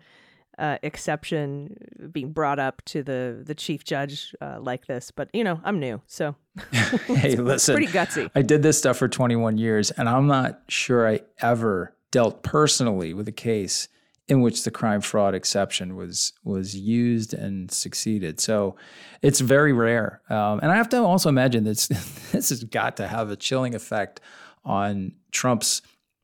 uh, 0.59 0.79
exception 0.83 1.77
being 2.11 2.33
brought 2.33 2.59
up 2.59 2.83
to 2.87 3.03
the 3.03 3.43
the 3.45 3.55
chief 3.55 3.85
judge 3.85 4.35
uh, 4.41 4.59
like 4.61 4.87
this. 4.87 5.11
But 5.11 5.29
you 5.33 5.45
know, 5.45 5.61
I'm 5.65 5.79
new, 5.79 6.03
so 6.07 6.35
hey, 6.73 7.37
listen. 7.37 7.77
pretty 7.77 7.93
gutsy. 7.93 8.31
I 8.35 8.43
did 8.43 8.63
this 8.63 8.79
stuff 8.79 8.97
for 8.97 9.09
21 9.09 9.59
years, 9.59 9.91
and 9.93 10.09
I'm 10.09 10.27
not 10.27 10.61
sure 10.69 11.09
I 11.09 11.21
ever 11.41 11.95
dealt 12.11 12.43
personally 12.43 13.15
with 13.15 13.29
a 13.29 13.33
case 13.33 13.89
in 14.29 14.43
which 14.43 14.65
the 14.65 14.71
crime 14.71 15.01
fraud 15.01 15.35
exception 15.35 15.97
was 15.97 16.33
was 16.45 16.77
used 16.77 17.33
and 17.33 17.71
succeeded. 17.71 18.41
So 18.41 18.77
it's 19.23 19.41
very 19.41 19.73
rare, 19.73 20.21
um, 20.29 20.61
and 20.61 20.71
I 20.71 20.77
have 20.77 20.89
to 20.91 20.99
also 20.99 21.29
imagine 21.29 21.65
that 21.65 21.77
this 22.33 22.51
has 22.51 22.65
got 22.65 22.97
to 22.99 23.09
have 23.09 23.31
a 23.31 23.37
chilling 23.37 23.75
effect 23.75 24.21
on 24.65 25.13
Trump's 25.33 25.83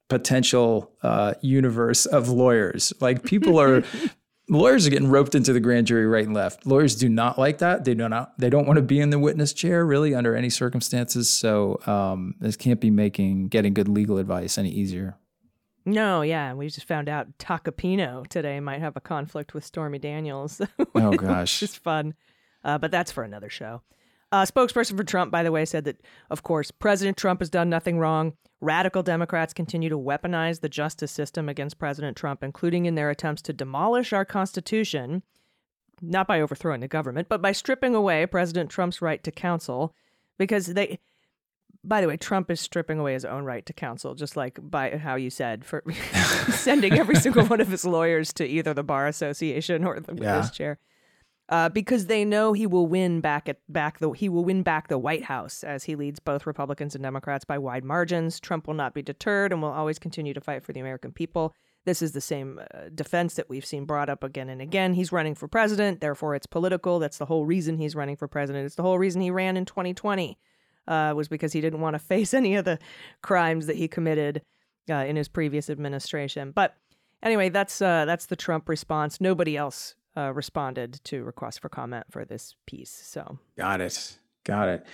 potential 0.08 0.92
uh, 1.02 1.34
universe 1.40 2.06
of 2.06 2.28
lawyers. 2.28 2.92
Like 3.00 3.24
people 3.24 3.60
are. 3.60 3.82
Lawyers 4.46 4.86
are 4.86 4.90
getting 4.90 5.08
roped 5.08 5.34
into 5.34 5.54
the 5.54 5.58
grand 5.60 5.86
jury 5.86 6.06
right 6.06 6.26
and 6.26 6.34
left. 6.34 6.66
Lawyers 6.66 6.96
do 6.96 7.08
not 7.08 7.38
like 7.38 7.56
that. 7.58 7.86
They 7.86 7.94
do 7.94 8.06
not. 8.10 8.38
They 8.38 8.50
don't 8.50 8.66
want 8.66 8.76
to 8.76 8.82
be 8.82 9.00
in 9.00 9.08
the 9.08 9.18
witness 9.18 9.54
chair 9.54 9.86
really 9.86 10.14
under 10.14 10.36
any 10.36 10.50
circumstances. 10.50 11.30
So 11.30 11.80
um, 11.86 12.34
this 12.40 12.54
can't 12.54 12.78
be 12.78 12.90
making 12.90 13.48
getting 13.48 13.72
good 13.72 13.88
legal 13.88 14.18
advice 14.18 14.58
any 14.58 14.68
easier. 14.68 15.16
No, 15.86 16.22
yeah, 16.22 16.54
we 16.54 16.68
just 16.68 16.86
found 16.86 17.08
out 17.08 17.36
Tacopina 17.38 18.26
today 18.28 18.58
might 18.60 18.80
have 18.80 18.96
a 18.96 19.00
conflict 19.00 19.52
with 19.52 19.64
Stormy 19.64 19.98
Daniels. 19.98 20.60
Oh 20.94 21.12
gosh. 21.12 21.62
is 21.62 21.74
fun, 21.74 22.14
uh, 22.62 22.78
but 22.78 22.90
that's 22.90 23.12
for 23.12 23.24
another 23.24 23.50
show. 23.50 23.82
Uh, 24.32 24.44
spokesperson 24.44 24.96
for 24.96 25.04
Trump, 25.04 25.30
by 25.30 25.42
the 25.42 25.52
way, 25.52 25.64
said 25.64 25.84
that, 25.84 26.00
of 26.30 26.42
course, 26.42 26.70
President 26.70 27.16
Trump 27.16 27.40
has 27.40 27.50
done 27.50 27.68
nothing 27.68 27.98
wrong. 27.98 28.32
Radical 28.60 29.02
Democrats 29.02 29.52
continue 29.52 29.88
to 29.88 29.98
weaponize 29.98 30.60
the 30.60 30.68
justice 30.68 31.12
system 31.12 31.48
against 31.48 31.78
President 31.78 32.16
Trump, 32.16 32.42
including 32.42 32.86
in 32.86 32.94
their 32.94 33.10
attempts 33.10 33.42
to 33.42 33.52
demolish 33.52 34.12
our 34.12 34.24
Constitution, 34.24 35.22
not 36.00 36.26
by 36.26 36.40
overthrowing 36.40 36.80
the 36.80 36.88
government, 36.88 37.28
but 37.28 37.42
by 37.42 37.52
stripping 37.52 37.94
away 37.94 38.24
President 38.26 38.70
Trump's 38.70 39.02
right 39.02 39.22
to 39.22 39.30
counsel, 39.30 39.94
because 40.38 40.66
they. 40.66 40.98
By 41.86 42.00
the 42.00 42.08
way, 42.08 42.16
Trump 42.16 42.50
is 42.50 42.60
stripping 42.60 42.98
away 42.98 43.12
his 43.12 43.24
own 43.24 43.44
right 43.44 43.64
to 43.66 43.72
counsel, 43.72 44.14
just 44.14 44.36
like 44.36 44.58
by 44.62 44.96
how 44.96 45.16
you 45.16 45.28
said, 45.30 45.64
for 45.64 45.84
sending 46.50 46.94
every 46.98 47.16
single 47.16 47.44
one 47.46 47.60
of 47.60 47.68
his 47.68 47.84
lawyers 47.84 48.32
to 48.34 48.46
either 48.46 48.72
the 48.74 48.82
bar 48.82 49.06
association 49.06 49.84
or 49.84 50.00
the 50.00 50.14
Yeah. 50.14 50.36
witness 50.36 50.50
chair 50.50 50.78
uh, 51.50 51.68
because 51.68 52.06
they 52.06 52.24
know 52.24 52.54
he 52.54 52.66
will 52.66 52.86
win 52.86 53.20
back 53.20 53.48
at 53.50 53.58
back 53.68 53.98
the 53.98 54.10
he 54.12 54.30
will 54.30 54.44
win 54.44 54.62
back 54.62 54.88
the 54.88 54.96
White 54.96 55.24
House 55.24 55.62
as 55.62 55.84
he 55.84 55.94
leads 55.94 56.18
both 56.20 56.46
Republicans 56.46 56.94
and 56.94 57.02
Democrats 57.04 57.44
by 57.44 57.58
wide 57.58 57.84
margins. 57.84 58.40
Trump 58.40 58.66
will 58.66 58.74
not 58.74 58.94
be 58.94 59.02
deterred 59.02 59.52
and 59.52 59.60
will 59.60 59.68
always 59.70 59.98
continue 59.98 60.32
to 60.32 60.40
fight 60.40 60.64
for 60.64 60.72
the 60.72 60.80
American 60.80 61.12
people. 61.12 61.54
This 61.84 62.00
is 62.00 62.12
the 62.12 62.20
same 62.22 62.60
uh, 62.72 62.88
defense 62.94 63.34
that 63.34 63.50
we've 63.50 63.66
seen 63.66 63.84
brought 63.84 64.08
up 64.08 64.24
again 64.24 64.48
and 64.48 64.62
again. 64.62 64.94
He's 64.94 65.12
running 65.12 65.34
for 65.34 65.46
president, 65.48 66.00
therefore 66.00 66.34
it's 66.34 66.46
political. 66.46 66.98
That's 66.98 67.18
the 67.18 67.26
whole 67.26 67.44
reason 67.44 67.76
he's 67.76 67.94
running 67.94 68.16
for 68.16 68.26
president. 68.26 68.64
It's 68.64 68.76
the 68.76 68.82
whole 68.82 68.98
reason 68.98 69.20
he 69.20 69.30
ran 69.30 69.58
in 69.58 69.66
2020 69.66 70.38
uh, 70.88 71.12
was 71.16 71.28
because 71.28 71.52
he 71.52 71.60
didn't 71.60 71.80
want 71.80 71.94
to 71.94 71.98
face 72.14 72.34
any 72.34 72.54
of 72.56 72.64
the 72.64 72.78
crimes 73.22 73.66
that 73.66 73.76
he 73.76 73.88
committed 73.88 74.42
uh, 74.90 74.94
in 74.94 75.16
his 75.16 75.28
previous 75.28 75.70
administration. 75.70 76.50
But 76.50 76.76
Anyway, 77.24 77.48
that's 77.48 77.80
uh, 77.80 78.04
that's 78.04 78.26
the 78.26 78.36
Trump 78.36 78.68
response. 78.68 79.20
Nobody 79.20 79.56
else 79.56 79.94
uh, 80.16 80.32
responded 80.34 81.00
to 81.04 81.24
requests 81.24 81.58
for 81.58 81.70
comment 81.70 82.04
for 82.10 82.24
this 82.24 82.54
piece. 82.66 82.90
So 82.90 83.38
got 83.56 83.80
it, 83.80 84.18
got 84.44 84.68
it. 84.68 84.86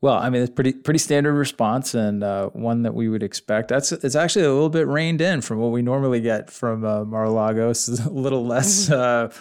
Well, 0.00 0.14
I 0.14 0.30
mean, 0.30 0.42
it's 0.42 0.52
pretty 0.52 0.72
pretty 0.72 0.98
standard 0.98 1.34
response 1.34 1.94
and 1.94 2.24
uh, 2.24 2.48
one 2.48 2.82
that 2.82 2.94
we 2.94 3.08
would 3.08 3.22
expect. 3.22 3.68
That's 3.68 3.92
it's 3.92 4.16
actually 4.16 4.46
a 4.46 4.52
little 4.52 4.68
bit 4.68 4.88
reined 4.88 5.20
in 5.20 5.42
from 5.42 5.58
what 5.58 5.70
we 5.70 5.80
normally 5.80 6.20
get 6.20 6.50
from 6.50 6.84
uh, 6.84 7.04
Mar-a-Lago. 7.04 7.70
It's 7.70 7.86
a 7.86 8.10
little 8.10 8.44
less 8.44 8.90
uh, 8.90 9.32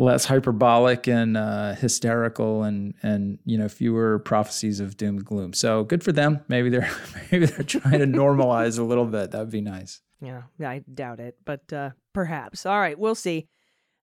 less 0.00 0.24
hyperbolic 0.24 1.06
and 1.06 1.36
uh, 1.36 1.74
hysterical, 1.74 2.62
and 2.62 2.94
and 3.02 3.38
you 3.44 3.58
know 3.58 3.68
fewer 3.68 4.18
prophecies 4.18 4.80
of 4.80 4.96
doom 4.96 5.18
and 5.18 5.24
gloom. 5.24 5.52
So 5.52 5.84
good 5.84 6.02
for 6.02 6.12
them. 6.12 6.40
Maybe 6.48 6.70
they're 6.70 6.90
maybe 7.32 7.46
they're 7.46 7.64
trying 7.64 8.00
to 8.00 8.06
normalize 8.06 8.78
a 8.78 8.82
little 8.82 9.06
bit. 9.06 9.30
That 9.30 9.38
would 9.38 9.50
be 9.50 9.60
nice. 9.60 10.00
Yeah, 10.22 10.42
I 10.60 10.82
doubt 10.92 11.20
it, 11.20 11.36
but 11.44 11.72
uh, 11.72 11.90
perhaps. 12.12 12.66
All 12.66 12.78
right, 12.78 12.98
we'll 12.98 13.14
see. 13.14 13.46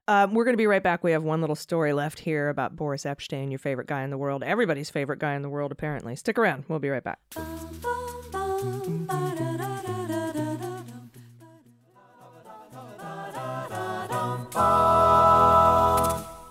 Um, 0.08 0.34
we're 0.34 0.46
going 0.46 0.54
to 0.54 0.58
be 0.58 0.68
right 0.68 0.82
back. 0.82 1.04
We 1.04 1.12
have 1.12 1.24
one 1.24 1.42
little 1.42 1.56
story 1.56 1.92
left 1.92 2.20
here 2.20 2.48
about 2.48 2.76
Boris 2.76 3.04
Epshteyn, 3.04 3.50
your 3.50 3.60
favorite 3.60 3.88
guy 3.88 4.04
in 4.04 4.10
the 4.10 4.18
world, 4.18 4.42
everybody's 4.42 4.90
favorite 4.90 5.20
guy 5.20 5.36
in 5.36 5.42
the 5.42 5.50
world, 5.50 5.72
apparently. 5.72 6.16
Stick 6.16 6.40
around. 6.40 6.64
We'll 6.70 6.80
be 6.80 6.90
right 6.90 7.04
back. 7.04 7.20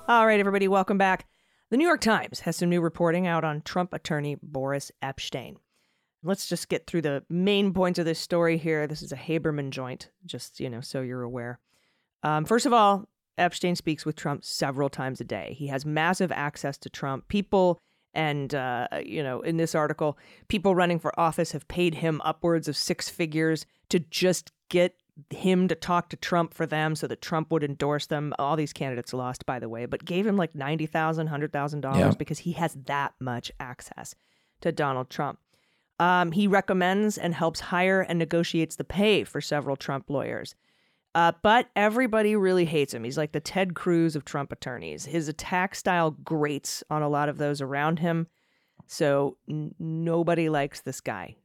All 0.08 0.24
right, 0.24 0.38
everybody, 0.38 0.68
welcome 0.68 0.98
back. 0.98 1.26
The 1.68 1.76
New 1.76 1.84
York 1.84 2.00
Times 2.00 2.38
has 2.40 2.54
some 2.54 2.68
new 2.68 2.80
reporting 2.80 3.26
out 3.26 3.42
on 3.42 3.60
Trump 3.62 3.92
attorney 3.92 4.36
Boris 4.40 4.92
Epshteyn. 5.02 5.56
Let's 6.22 6.48
just 6.48 6.68
get 6.68 6.86
through 6.86 7.02
the 7.02 7.24
main 7.28 7.74
points 7.74 7.98
of 7.98 8.04
this 8.04 8.20
story 8.20 8.56
here. 8.56 8.86
This 8.86 9.02
is 9.02 9.10
a 9.10 9.16
Haberman 9.16 9.70
joint, 9.70 10.10
just, 10.24 10.60
you 10.60 10.70
know, 10.70 10.80
so 10.80 11.00
you're 11.00 11.24
aware. 11.24 11.58
Um, 12.22 12.44
first 12.44 12.66
of 12.66 12.72
all, 12.72 13.08
Epshteyn 13.36 13.76
speaks 13.76 14.06
with 14.06 14.14
Trump 14.14 14.44
several 14.44 14.88
times 14.88 15.20
a 15.20 15.24
day. 15.24 15.56
He 15.58 15.66
has 15.66 15.84
massive 15.84 16.30
access 16.30 16.78
to 16.78 16.88
Trump. 16.88 17.26
People, 17.26 17.80
and, 18.14 18.54
uh, 18.54 18.86
you 19.04 19.24
know, 19.24 19.40
in 19.40 19.56
this 19.56 19.74
article, 19.74 20.16
people 20.46 20.76
running 20.76 21.00
for 21.00 21.18
office 21.18 21.50
have 21.50 21.66
paid 21.66 21.96
him 21.96 22.20
upwards 22.24 22.68
of 22.68 22.76
six 22.76 23.08
figures 23.08 23.66
to 23.88 23.98
just 23.98 24.52
get 24.68 24.94
him 25.30 25.66
to 25.68 25.74
talk 25.74 26.08
to 26.10 26.16
Trump 26.16 26.52
for 26.52 26.66
them 26.66 26.94
so 26.94 27.06
that 27.06 27.20
Trump 27.22 27.50
would 27.50 27.62
endorse 27.64 28.06
them. 28.06 28.34
All 28.38 28.56
these 28.56 28.72
candidates 28.72 29.12
lost, 29.14 29.46
by 29.46 29.58
the 29.58 29.68
way, 29.68 29.86
but 29.86 30.04
gave 30.04 30.26
him 30.26 30.36
like 30.36 30.52
$90,000, 30.52 31.28
$100,000 31.28 31.98
Yeah. 31.98 32.12
because 32.18 32.40
he 32.40 32.52
has 32.52 32.74
that 32.86 33.14
much 33.20 33.50
access 33.58 34.14
to 34.60 34.72
Donald 34.72 35.08
Trump. 35.10 35.38
Um, 35.98 36.32
he 36.32 36.46
recommends 36.46 37.16
and 37.16 37.34
helps 37.34 37.60
hire 37.60 38.02
and 38.02 38.18
negotiates 38.18 38.76
the 38.76 38.84
pay 38.84 39.24
for 39.24 39.40
several 39.40 39.76
Trump 39.76 40.10
lawyers. 40.10 40.54
Uh, 41.14 41.32
but 41.42 41.70
everybody 41.74 42.36
really 42.36 42.66
hates 42.66 42.92
him. 42.92 43.02
He's 43.04 43.16
like 43.16 43.32
the 43.32 43.40
Ted 43.40 43.74
Cruz 43.74 44.14
of 44.14 44.26
Trump 44.26 44.52
attorneys. 44.52 45.06
His 45.06 45.28
attack 45.28 45.74
style 45.74 46.10
grates 46.10 46.84
on 46.90 47.00
a 47.00 47.08
lot 47.08 47.30
of 47.30 47.38
those 47.38 47.62
around 47.62 48.00
him. 48.00 48.26
So 48.86 49.38
n- 49.48 49.74
nobody 49.78 50.50
likes 50.50 50.82
this 50.82 51.00
guy. 51.00 51.36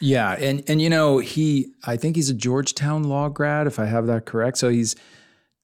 Yeah, 0.00 0.32
and 0.32 0.62
and 0.68 0.80
you 0.80 0.90
know 0.90 1.18
he, 1.18 1.72
I 1.84 1.96
think 1.96 2.16
he's 2.16 2.30
a 2.30 2.34
Georgetown 2.34 3.04
law 3.04 3.28
grad, 3.28 3.66
if 3.66 3.78
I 3.78 3.86
have 3.86 4.06
that 4.06 4.26
correct. 4.26 4.58
So 4.58 4.68
he's 4.68 4.94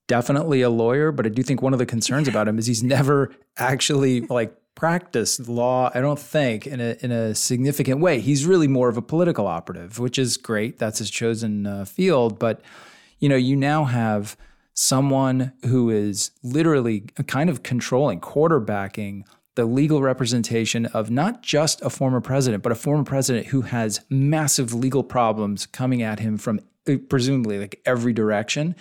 definitely 0.09 0.63
a 0.63 0.71
lawyer, 0.71 1.13
but 1.13 1.27
I 1.27 1.29
do 1.29 1.43
think 1.43 1.63
one 1.63 1.73
of 1.73 1.79
the 1.79 1.87
concerns 1.87 2.29
about 2.29 2.49
him 2.49 2.59
is 2.59 2.67
he's 2.67 2.83
never 2.83 3.35
actually 3.57 4.23
like 4.23 4.57
practiced 4.75 5.49
law. 5.49 5.91
I 5.95 6.01
don't 6.01 6.19
think 6.19 6.67
in 6.67 6.81
a 6.81 6.97
in 7.01 7.13
a 7.13 7.35
significant 7.35 8.01
way. 8.01 8.21
He's 8.21 8.47
really 8.47 8.69
more 8.69 8.89
of 8.89 8.97
a 8.97 9.03
political 9.03 9.47
operative, 9.47 9.99
which 9.99 10.19
is 10.19 10.37
great. 10.37 10.79
That's 10.79 10.99
his 10.99 11.11
chosen 11.11 11.67
uh, 11.67 11.85
field. 11.85 12.39
But 12.39 12.63
you 13.19 13.29
know, 13.29 13.37
you 13.37 13.55
now 13.55 13.85
have 13.85 14.37
someone 14.75 15.53
who 15.67 15.91
is 15.91 16.31
literally 16.43 17.01
kind 17.27 17.51
of 17.51 17.63
controlling, 17.63 18.21
quarterbacking 18.21 19.25
the 19.55 19.65
legal 19.67 20.01
representation 20.01 20.87
of 20.87 21.11
not 21.11 21.43
just 21.43 21.83
a 21.83 21.91
former 21.91 22.21
president, 22.21 22.63
but 22.63 22.73
a 22.73 22.77
former 22.77 23.05
president 23.05 23.49
who 23.49 23.63
has 23.63 24.01
massive 24.09 24.73
legal 24.73 25.05
problems 25.05 25.67
coming 25.67 26.03
at 26.03 26.21
him 26.21 26.39
from 26.39 26.61
uh, 26.89 26.97
presumably 27.09 27.59
like 27.59 27.81
every 27.85 28.13
direction. 28.13 28.75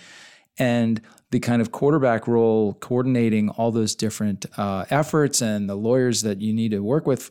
And 0.58 1.00
the 1.30 1.40
kind 1.40 1.62
of 1.62 1.72
quarterback 1.72 2.28
role, 2.28 2.74
coordinating 2.74 3.48
all 3.50 3.70
those 3.70 3.94
different 3.94 4.46
uh, 4.56 4.84
efforts 4.90 5.40
and 5.40 5.68
the 5.68 5.74
lawyers 5.74 6.22
that 6.22 6.40
you 6.40 6.52
need 6.52 6.72
to 6.72 6.80
work 6.80 7.06
with, 7.06 7.30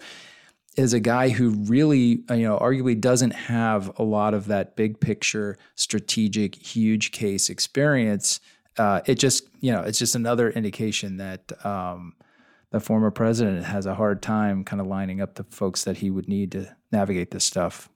is 0.77 0.93
a 0.93 0.99
guy 0.99 1.29
who 1.29 1.49
really, 1.49 2.23
uh, 2.29 2.33
you 2.33 2.47
know, 2.47 2.57
arguably 2.57 2.99
doesn't 2.99 3.31
have 3.31 3.91
a 3.99 4.03
lot 4.03 4.33
of 4.33 4.47
that 4.47 4.75
big 4.75 4.99
picture, 4.99 5.57
strategic, 5.75 6.55
huge 6.55 7.11
case 7.11 7.49
experience. 7.49 8.39
Uh, 8.77 9.01
it 9.05 9.15
just, 9.15 9.43
you 9.59 9.71
know, 9.71 9.81
it's 9.81 9.99
just 9.99 10.15
another 10.15 10.49
indication 10.49 11.17
that 11.17 11.51
um, 11.65 12.13
the 12.72 12.80
former 12.80 13.11
president 13.11 13.65
has 13.65 13.86
a 13.86 13.95
hard 13.95 14.22
time 14.22 14.63
kind 14.63 14.82
of 14.82 14.88
lining 14.88 15.22
up 15.22 15.36
the 15.36 15.43
folks 15.43 15.84
that 15.84 15.97
he 15.97 16.09
would 16.09 16.28
need 16.28 16.51
to 16.53 16.76
navigate 16.91 17.32
this 17.32 17.43
stuff. 17.43 17.89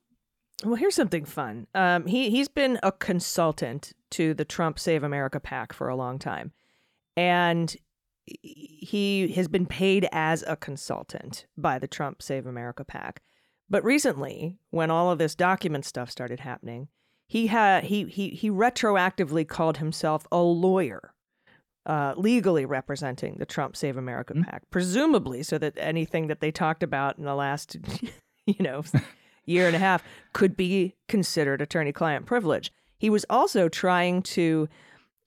Well, 0.64 0.76
here's 0.76 0.96
something 0.96 1.26
fun. 1.26 1.68
Um, 1.74 2.06
he 2.06 2.30
he's 2.30 2.48
been 2.48 2.80
a 2.84 2.92
consultant 2.92 3.94
to 4.12 4.34
the 4.34 4.46
Trump 4.46 4.80
Save 4.80 5.04
America 5.04 5.40
PAC 5.40 5.74
for 5.74 5.90
a 5.90 5.96
long 5.96 6.18
time, 6.18 6.54
and 7.18 7.76
he 8.26 9.28
has 9.36 9.48
been 9.48 9.66
paid 9.66 10.08
as 10.12 10.44
a 10.48 10.56
consultant 10.56 11.46
by 11.58 11.78
the 11.78 11.88
Trump 11.88 12.22
Save 12.22 12.46
America 12.46 12.84
PAC. 12.84 13.22
But 13.70 13.84
recently, 13.84 14.58
when 14.70 14.92
all 14.92 15.12
of 15.12 15.18
this 15.18 15.36
document 15.36 15.86
stuff 15.86 16.10
started 16.10 16.40
happening, 16.40 16.88
he 17.28 17.48
had 17.48 17.86
he 17.86 18.06
he 18.06 18.30
he 18.30 18.50
retroactively 18.50 19.48
called 19.48 19.78
himself 19.78 20.28
a 20.32 20.42
lawyer. 20.42 21.14
Uh, 21.86 22.16
legally 22.18 22.66
representing 22.66 23.36
the 23.38 23.46
Trump 23.46 23.76
Save 23.78 23.96
America 23.96 24.34
PAC, 24.34 24.64
presumably 24.72 25.44
so 25.44 25.60
that 25.60 25.74
anything 25.78 26.26
that 26.26 26.40
they 26.40 26.50
talked 26.50 26.82
about 26.82 27.20
in 27.20 27.26
the 27.26 27.36
last, 27.36 27.78
you 28.48 28.56
know, 28.60 28.84
year 29.46 29.68
and 29.68 29.76
a 29.76 29.80
half 29.80 30.04
could 30.34 30.58
be 30.58 30.96
considered 31.08 31.62
attorney 31.62 31.92
client 31.92 32.26
privilege. 32.26 32.72
He 32.98 33.12
was 33.12 33.24
also 33.30 33.70
trying 33.70 34.24
to 34.24 34.68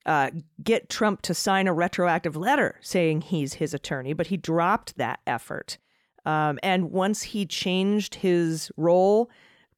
uh, 0.06 0.30
get 0.62 0.88
Trump 0.88 1.22
to 1.22 1.34
sign 1.34 1.68
a 1.68 1.72
retroactive 1.72 2.34
letter 2.34 2.76
saying 2.80 3.20
he's 3.20 3.54
his 3.54 3.74
attorney, 3.74 4.12
but 4.12 4.28
he 4.28 4.36
dropped 4.36 4.96
that 4.96 5.20
effort. 5.26 5.78
Um, 6.24 6.59
and 6.62 6.90
once 6.90 7.22
he 7.22 7.46
changed 7.46 8.16
his 8.16 8.72
role 8.76 9.30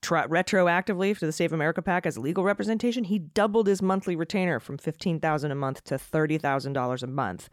tra- 0.03 0.29
retroactively 0.29 1.19
to 1.19 1.27
the 1.27 1.33
Save 1.33 1.53
America 1.53 1.83
PAC 1.83 2.07
as 2.07 2.19
legal 2.19 2.45
representation, 2.45 3.05
he 3.05 3.19
doubled 3.19 3.67
his 3.67 3.83
monthly 3.83 4.17
retainer 4.17 4.61
from 4.61 4.79
fifteen 4.79 5.21
thousand 5.21 5.51
a 5.51 5.55
month 5.55 5.85
to 5.85 5.99
thirty 5.99 6.39
thousand 6.39 6.73
dollars 6.73 7.03
a 7.03 7.07
month. 7.07 7.49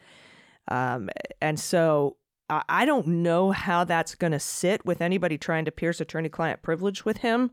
Um, 0.69 1.09
and 1.41 1.59
so 1.59 2.17
I 2.49 2.63
I 2.67 2.85
don't 2.85 3.07
know 3.07 3.51
how 3.51 3.83
that's 3.83 4.15
going 4.15 4.33
to 4.33 4.39
sit 4.39 4.85
with 4.85 5.01
anybody 5.01 5.37
trying 5.37 5.65
to 5.65 5.71
pierce 5.71 5.99
attorney-client 6.01 6.61
privilege 6.61 7.05
with 7.05 7.17
him 7.17 7.51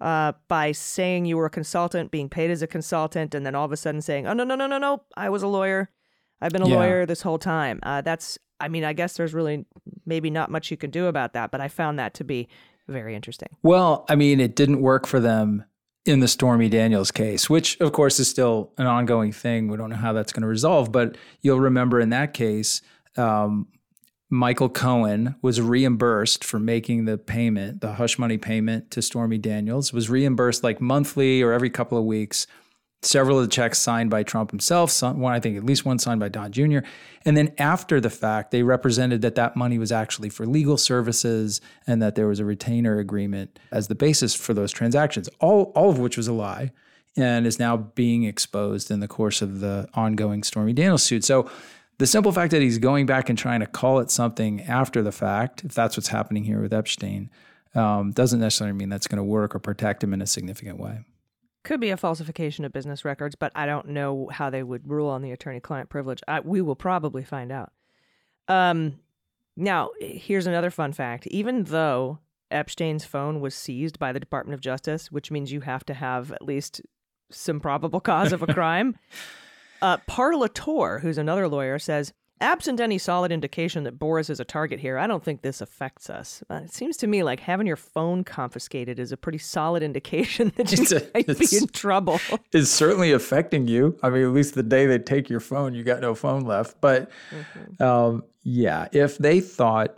uh, 0.00 0.32
by 0.48 0.72
saying 0.72 1.26
you 1.26 1.36
were 1.36 1.46
a 1.46 1.50
consultant, 1.50 2.10
being 2.10 2.28
paid 2.28 2.50
as 2.50 2.62
a 2.62 2.66
consultant, 2.66 3.34
and 3.34 3.44
then 3.44 3.54
all 3.54 3.64
of 3.64 3.72
a 3.72 3.76
sudden 3.76 4.00
saying, 4.00 4.26
"Oh 4.26 4.32
no, 4.32 4.44
no, 4.44 4.54
no, 4.54 4.66
no, 4.66 4.78
no, 4.78 5.02
I 5.16 5.28
was 5.28 5.42
a 5.42 5.48
lawyer. 5.48 5.90
I've 6.40 6.52
been 6.52 6.62
a 6.62 6.68
Yeah. 6.68 6.76
lawyer 6.76 7.06
this 7.06 7.22
whole 7.22 7.38
time." 7.38 7.80
Uh, 7.82 8.00
that's, 8.00 8.38
I 8.60 8.68
mean, 8.68 8.84
I 8.84 8.92
guess 8.92 9.16
there's 9.16 9.34
really 9.34 9.66
maybe 10.06 10.30
not 10.30 10.50
much 10.50 10.70
you 10.70 10.76
can 10.76 10.90
do 10.90 11.06
about 11.06 11.32
that, 11.32 11.50
but 11.50 11.60
I 11.60 11.68
found 11.68 11.98
that 11.98 12.14
to 12.14 12.24
be 12.24 12.48
very 12.88 13.14
interesting. 13.14 13.48
Well, 13.62 14.04
I 14.08 14.16
mean, 14.16 14.40
it 14.40 14.56
didn't 14.56 14.80
work 14.80 15.06
for 15.06 15.20
them 15.20 15.64
in 16.04 16.20
the 16.20 16.28
Stormy 16.28 16.68
Daniels 16.68 17.10
case, 17.10 17.50
which 17.50 17.78
of 17.80 17.92
course 17.92 18.18
is 18.18 18.30
still 18.30 18.72
an 18.78 18.86
ongoing 18.86 19.32
thing. 19.32 19.68
We 19.68 19.76
don't 19.76 19.90
know 19.90 19.96
how 19.96 20.12
that's 20.14 20.32
going 20.32 20.42
to 20.42 20.48
resolve, 20.48 20.90
but 20.90 21.16
you'll 21.42 21.60
remember 21.60 22.00
in 22.00 22.10
that 22.10 22.32
case, 22.32 22.80
um, 23.16 23.68
Michael 24.30 24.68
Cohen 24.68 25.36
was 25.40 25.60
reimbursed 25.60 26.44
for 26.44 26.58
making 26.58 27.06
the 27.06 27.16
payment, 27.16 27.80
the 27.80 27.94
hush 27.94 28.18
money 28.18 28.36
payment 28.36 28.90
to 28.90 29.02
Stormy 29.02 29.38
Daniels, 29.38 29.92
was 29.92 30.10
reimbursed 30.10 30.62
like 30.62 30.80
monthly 30.80 31.40
or 31.42 31.52
every 31.52 31.70
couple 31.70 31.96
of 31.96 32.04
weeks. 32.04 32.46
Several 33.00 33.38
of 33.38 33.44
the 33.44 33.50
checks 33.50 33.78
signed 33.78 34.10
by 34.10 34.24
Trump 34.24 34.50
himself, 34.50 34.90
some, 34.90 35.20
one 35.20 35.32
I 35.32 35.38
think 35.38 35.56
at 35.56 35.64
least 35.64 35.84
one 35.84 36.00
signed 36.00 36.18
by 36.18 36.28
Don 36.28 36.50
Jr. 36.50 36.80
And 37.24 37.36
then 37.36 37.54
after 37.56 38.00
the 38.00 38.10
fact, 38.10 38.50
they 38.50 38.64
represented 38.64 39.22
that 39.22 39.36
that 39.36 39.54
money 39.54 39.78
was 39.78 39.92
actually 39.92 40.30
for 40.30 40.46
legal 40.46 40.76
services 40.76 41.60
and 41.86 42.02
that 42.02 42.16
there 42.16 42.26
was 42.26 42.40
a 42.40 42.44
retainer 42.44 42.98
agreement 42.98 43.58
as 43.70 43.86
the 43.86 43.94
basis 43.94 44.34
for 44.34 44.52
those 44.52 44.72
transactions. 44.72 45.28
All 45.38 45.72
all 45.76 45.90
of 45.90 46.00
which 46.00 46.16
was 46.16 46.26
a 46.26 46.32
lie, 46.32 46.72
and 47.16 47.46
is 47.46 47.58
now 47.58 47.76
being 47.76 48.24
exposed 48.24 48.90
in 48.90 49.00
the 49.00 49.08
course 49.08 49.42
of 49.42 49.60
the 49.60 49.88
ongoing 49.94 50.42
Stormy 50.42 50.72
Daniels 50.72 51.02
suit. 51.02 51.24
So 51.24 51.50
the 51.98 52.06
simple 52.06 52.32
fact 52.32 52.52
that 52.52 52.62
he's 52.62 52.78
going 52.78 53.06
back 53.06 53.28
and 53.28 53.36
trying 53.36 53.60
to 53.60 53.66
call 53.66 53.98
it 53.98 54.10
something 54.10 54.62
after 54.62 55.02
the 55.02 55.12
fact, 55.12 55.64
if 55.64 55.74
that's 55.74 55.96
what's 55.96 56.08
happening 56.08 56.44
here 56.44 56.60
with 56.60 56.72
Epshteyn, 56.72 57.28
um, 57.74 58.12
doesn't 58.12 58.40
necessarily 58.40 58.76
mean 58.76 58.88
that's 58.88 59.08
going 59.08 59.18
to 59.18 59.24
work 59.24 59.54
or 59.54 59.58
protect 59.58 60.02
him 60.02 60.14
in 60.14 60.22
a 60.22 60.26
significant 60.26 60.78
way. 60.78 61.00
Could 61.68 61.80
be 61.80 61.90
a 61.90 61.98
falsification 61.98 62.64
of 62.64 62.72
business 62.72 63.04
records, 63.04 63.34
but 63.34 63.52
I 63.54 63.66
don't 63.66 63.88
know 63.88 64.30
how 64.32 64.48
they 64.48 64.62
would 64.62 64.88
rule 64.88 65.10
on 65.10 65.20
the 65.20 65.32
attorney-client 65.32 65.90
privilege. 65.90 66.22
I, 66.26 66.40
we 66.40 66.62
will 66.62 66.74
probably 66.74 67.22
find 67.24 67.52
out. 67.52 67.72
Um, 68.48 69.00
now, 69.54 69.90
here's 70.00 70.46
another 70.46 70.70
fun 70.70 70.94
fact. 70.94 71.26
Even 71.26 71.64
though 71.64 72.20
Epshteyn's 72.50 73.04
phone 73.04 73.42
was 73.42 73.54
seized 73.54 73.98
by 73.98 74.14
the 74.14 74.18
Department 74.18 74.54
of 74.54 74.62
Justice, 74.62 75.12
which 75.12 75.30
means 75.30 75.52
you 75.52 75.60
have 75.60 75.84
to 75.84 75.92
have 75.92 76.32
at 76.32 76.40
least 76.40 76.80
some 77.30 77.60
probable 77.60 78.00
cause 78.00 78.32
of 78.32 78.42
a 78.42 78.46
crime. 78.54 78.96
uh, 79.82 79.98
Parlatore, 80.08 81.02
who's 81.02 81.18
another 81.18 81.48
lawyer, 81.48 81.78
says 81.78 82.14
Absent 82.40 82.80
any 82.80 82.98
solid 82.98 83.32
indication 83.32 83.84
that 83.84 83.98
Boris 83.98 84.30
is 84.30 84.40
a 84.40 84.44
target 84.44 84.80
here, 84.80 84.98
I 84.98 85.06
don't 85.06 85.24
think 85.24 85.42
this 85.42 85.60
affects 85.60 86.08
us. 86.08 86.42
Uh, 86.50 86.60
it 86.64 86.72
seems 86.72 86.96
to 86.98 87.06
me 87.06 87.22
like 87.22 87.40
having 87.40 87.66
your 87.66 87.76
phone 87.76 88.24
confiscated 88.24 88.98
is 88.98 89.12
a 89.12 89.16
pretty 89.16 89.38
solid 89.38 89.82
indication 89.88 90.52
that 90.56 90.70
you 90.72 90.82
It's 90.82 90.92
a- 90.92 91.08
might 91.14 91.26
be 91.38 91.56
in 91.56 91.66
trouble. 91.68 92.20
It's 92.52 92.70
certainly 92.70 93.12
affecting 93.12 93.66
you. 93.68 93.98
I 94.02 94.10
mean, 94.10 94.22
at 94.22 94.32
least 94.32 94.54
the 94.54 94.62
day 94.62 94.86
they 94.86 94.98
take 94.98 95.28
your 95.28 95.40
phone, 95.40 95.74
you 95.74 95.82
got 95.84 96.00
no 96.00 96.14
phone 96.14 96.42
left. 96.42 96.80
But 96.80 97.10
um, 97.80 98.24
yeah, 98.42 98.88
if 98.92 99.18
they 99.18 99.40
thought 99.40 99.96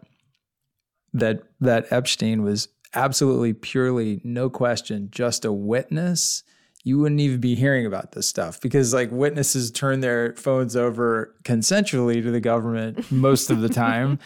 that 1.13 1.43
that 1.61 1.89
Epshteyn 1.91 2.43
was 2.43 2.69
absolutely 2.95 3.53
purely 3.53 4.21
no 4.25 4.51
question 4.51 5.09
just 5.13 5.45
a 5.45 5.53
witness, 5.53 6.43
you 6.83 6.99
wouldn't 6.99 7.21
even 7.21 7.41
be 7.41 7.55
hearing 7.55 7.85
about 7.87 8.13
this 8.13 8.27
stuff 8.27 8.61
because 8.61 8.95
like 8.95 9.11
witnesses 9.11 9.71
turn 9.71 10.01
their 10.01 10.35
phones 10.37 10.77
over 10.77 11.35
consensually 11.45 12.23
to 12.23 12.31
the 12.31 12.41
government 12.41 13.11
most 13.13 13.51
of 13.51 13.61
the 13.61 13.69
time. 13.69 14.19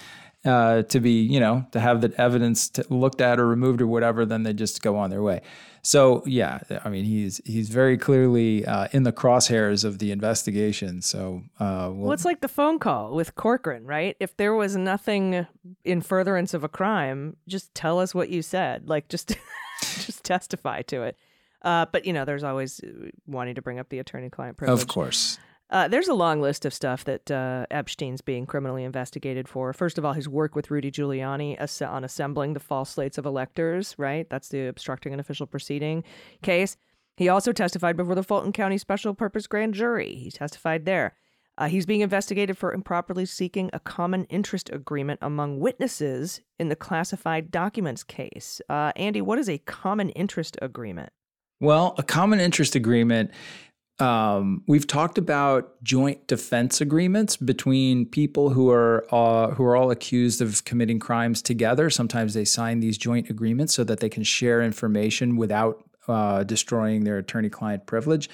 Uh, 0.44 0.82
to 0.82 1.00
be, 1.00 1.22
you 1.22 1.40
know, 1.40 1.66
to 1.72 1.80
have 1.80 2.02
the 2.02 2.12
evidence 2.20 2.70
looked 2.90 3.22
at 3.22 3.40
or 3.40 3.48
removed 3.48 3.80
or 3.80 3.86
whatever, 3.86 4.26
then 4.26 4.42
they 4.42 4.52
just 4.52 4.82
go 4.82 4.94
on 4.94 5.08
their 5.08 5.22
way. 5.22 5.40
So 5.80 6.22
yeah, 6.26 6.60
I 6.84 6.90
mean, 6.90 7.06
he's 7.06 7.40
he's 7.46 7.70
very 7.70 7.96
clearly 7.96 8.66
uh, 8.66 8.88
in 8.92 9.04
the 9.04 9.12
crosshairs 9.12 9.86
of 9.86 10.00
the 10.00 10.12
investigation. 10.12 11.00
So 11.00 11.44
uh, 11.58 11.90
we'll, 11.90 12.08
Well, 12.08 12.12
it's 12.12 12.26
like 12.26 12.42
the 12.42 12.48
phone 12.48 12.78
call 12.78 13.14
with 13.14 13.34
Corcoran, 13.36 13.86
right? 13.86 14.18
If 14.20 14.36
there 14.36 14.54
was 14.54 14.76
nothing 14.76 15.46
in 15.82 16.02
furtherance 16.02 16.52
of 16.52 16.62
a 16.62 16.68
crime, 16.68 17.36
just 17.48 17.74
tell 17.74 17.98
us 17.98 18.14
what 18.14 18.28
you 18.28 18.42
said. 18.42 18.86
Like, 18.86 19.08
just 19.08 19.28
just 19.80 20.24
testify 20.24 20.82
to 20.82 21.04
it. 21.04 21.16
Uh, 21.64 21.86
but 21.90 22.04
you 22.04 22.12
know, 22.12 22.24
there's 22.24 22.44
always 22.44 22.80
uh, 22.84 23.08
wanting 23.26 23.56
to 23.56 23.62
bring 23.62 23.78
up 23.78 23.88
the 23.88 23.98
attorney-client 23.98 24.56
privilege. 24.56 24.80
of 24.80 24.86
course. 24.86 25.38
Uh, 25.70 25.88
there's 25.88 26.08
a 26.08 26.14
long 26.14 26.40
list 26.40 26.64
of 26.66 26.74
stuff 26.74 27.04
that 27.04 27.30
uh, 27.30 27.66
Epshteyn's 27.70 28.20
being 28.20 28.44
criminally 28.46 28.84
investigated 28.84 29.48
for. 29.48 29.72
First 29.72 29.96
of 29.96 30.04
all, 30.04 30.12
his 30.12 30.28
work 30.28 30.54
with 30.54 30.70
Rudy 30.70 30.92
Giuliani 30.92 31.56
ass- 31.58 31.82
on 31.82 32.04
assembling 32.04 32.52
the 32.52 32.60
false 32.60 32.90
slates 32.90 33.16
of 33.16 33.24
electors, 33.24 33.94
right? 33.98 34.28
That's 34.28 34.50
the 34.50 34.68
obstructing 34.68 35.14
an 35.14 35.20
official 35.20 35.46
proceeding 35.46 36.04
case. 36.42 36.76
He 37.16 37.28
also 37.28 37.50
testified 37.50 37.96
before 37.96 38.14
the 38.14 38.22
Fulton 38.22 38.52
County 38.52 38.76
Special 38.76 39.14
Purpose 39.14 39.46
Grand 39.46 39.74
Jury. 39.74 40.16
He 40.16 40.30
testified 40.30 40.84
there. 40.84 41.14
Uh, 41.56 41.68
he's 41.68 41.86
being 41.86 42.00
investigated 42.00 42.58
for 42.58 42.72
improperly 42.72 43.24
seeking 43.24 43.70
a 43.72 43.80
common 43.80 44.24
interest 44.24 44.68
agreement 44.70 45.20
among 45.22 45.60
witnesses 45.60 46.40
in 46.58 46.68
the 46.68 46.76
classified 46.76 47.50
documents 47.50 48.02
case. 48.02 48.60
Uh, 48.68 48.92
Andy, 48.96 49.22
what 49.22 49.38
is 49.38 49.48
a 49.48 49.58
common 49.58 50.10
interest 50.10 50.58
agreement? 50.60 51.10
Well, 51.60 51.94
a 51.98 52.02
common 52.02 52.40
interest 52.40 52.74
agreement. 52.74 53.30
Um, 54.00 54.64
we've 54.66 54.88
talked 54.88 55.18
about 55.18 55.82
joint 55.84 56.26
defense 56.26 56.80
agreements 56.80 57.36
between 57.36 58.06
people 58.06 58.50
who 58.50 58.68
are 58.70 59.06
uh, 59.14 59.54
who 59.54 59.64
are 59.64 59.76
all 59.76 59.92
accused 59.92 60.42
of 60.42 60.64
committing 60.64 60.98
crimes 60.98 61.40
together. 61.40 61.90
Sometimes 61.90 62.34
they 62.34 62.44
sign 62.44 62.80
these 62.80 62.98
joint 62.98 63.30
agreements 63.30 63.72
so 63.72 63.84
that 63.84 64.00
they 64.00 64.08
can 64.08 64.24
share 64.24 64.62
information 64.62 65.36
without 65.36 65.84
uh, 66.08 66.42
destroying 66.42 67.04
their 67.04 67.18
attorney-client 67.18 67.86
privilege. 67.86 68.28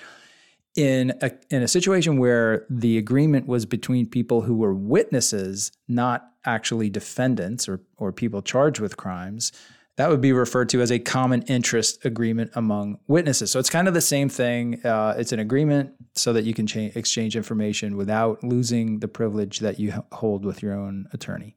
In 0.77 1.12
a, 1.21 1.31
in 1.51 1.62
a 1.62 1.68
situation 1.68 2.16
where 2.16 2.64
the 2.71 2.97
agreement 2.97 3.47
was 3.47 3.66
between 3.66 4.07
people 4.07 4.43
who 4.43 4.55
were 4.55 4.73
witnesses, 4.73 5.73
not 5.89 6.31
actually 6.47 6.89
defendants 6.89 7.68
or 7.68 7.83
or 7.99 8.12
people 8.12 8.41
charged 8.41 8.81
with 8.81 8.97
crimes, 8.97 9.53
that 10.01 10.09
would 10.09 10.22
be 10.22 10.32
referred 10.32 10.70
to 10.70 10.80
as 10.80 10.90
a 10.90 10.98
common 10.98 11.42
interest 11.42 12.07
agreement 12.07 12.51
among 12.55 12.98
witnesses. 13.07 13.51
So 13.51 13.59
it's 13.59 13.68
kind 13.68 13.86
of 13.86 13.92
the 13.92 14.01
same 14.01 14.30
thing. 14.30 14.80
Uh, 14.82 15.14
it's 15.18 15.32
an 15.32 15.40
agreement 15.40 15.92
so 16.14 16.32
that 16.32 16.44
you 16.44 16.55
can 16.55 16.66
cha- 16.66 16.88
exchange 16.94 17.36
information 17.36 17.98
without 17.98 18.42
losing 18.42 19.01
the 19.01 19.09
privilege 19.09 19.59
that 19.59 19.78
you 19.78 19.92
hold 20.11 20.46
with 20.46 20.62
your 20.62 20.72
own 20.72 21.07
attorney. 21.12 21.55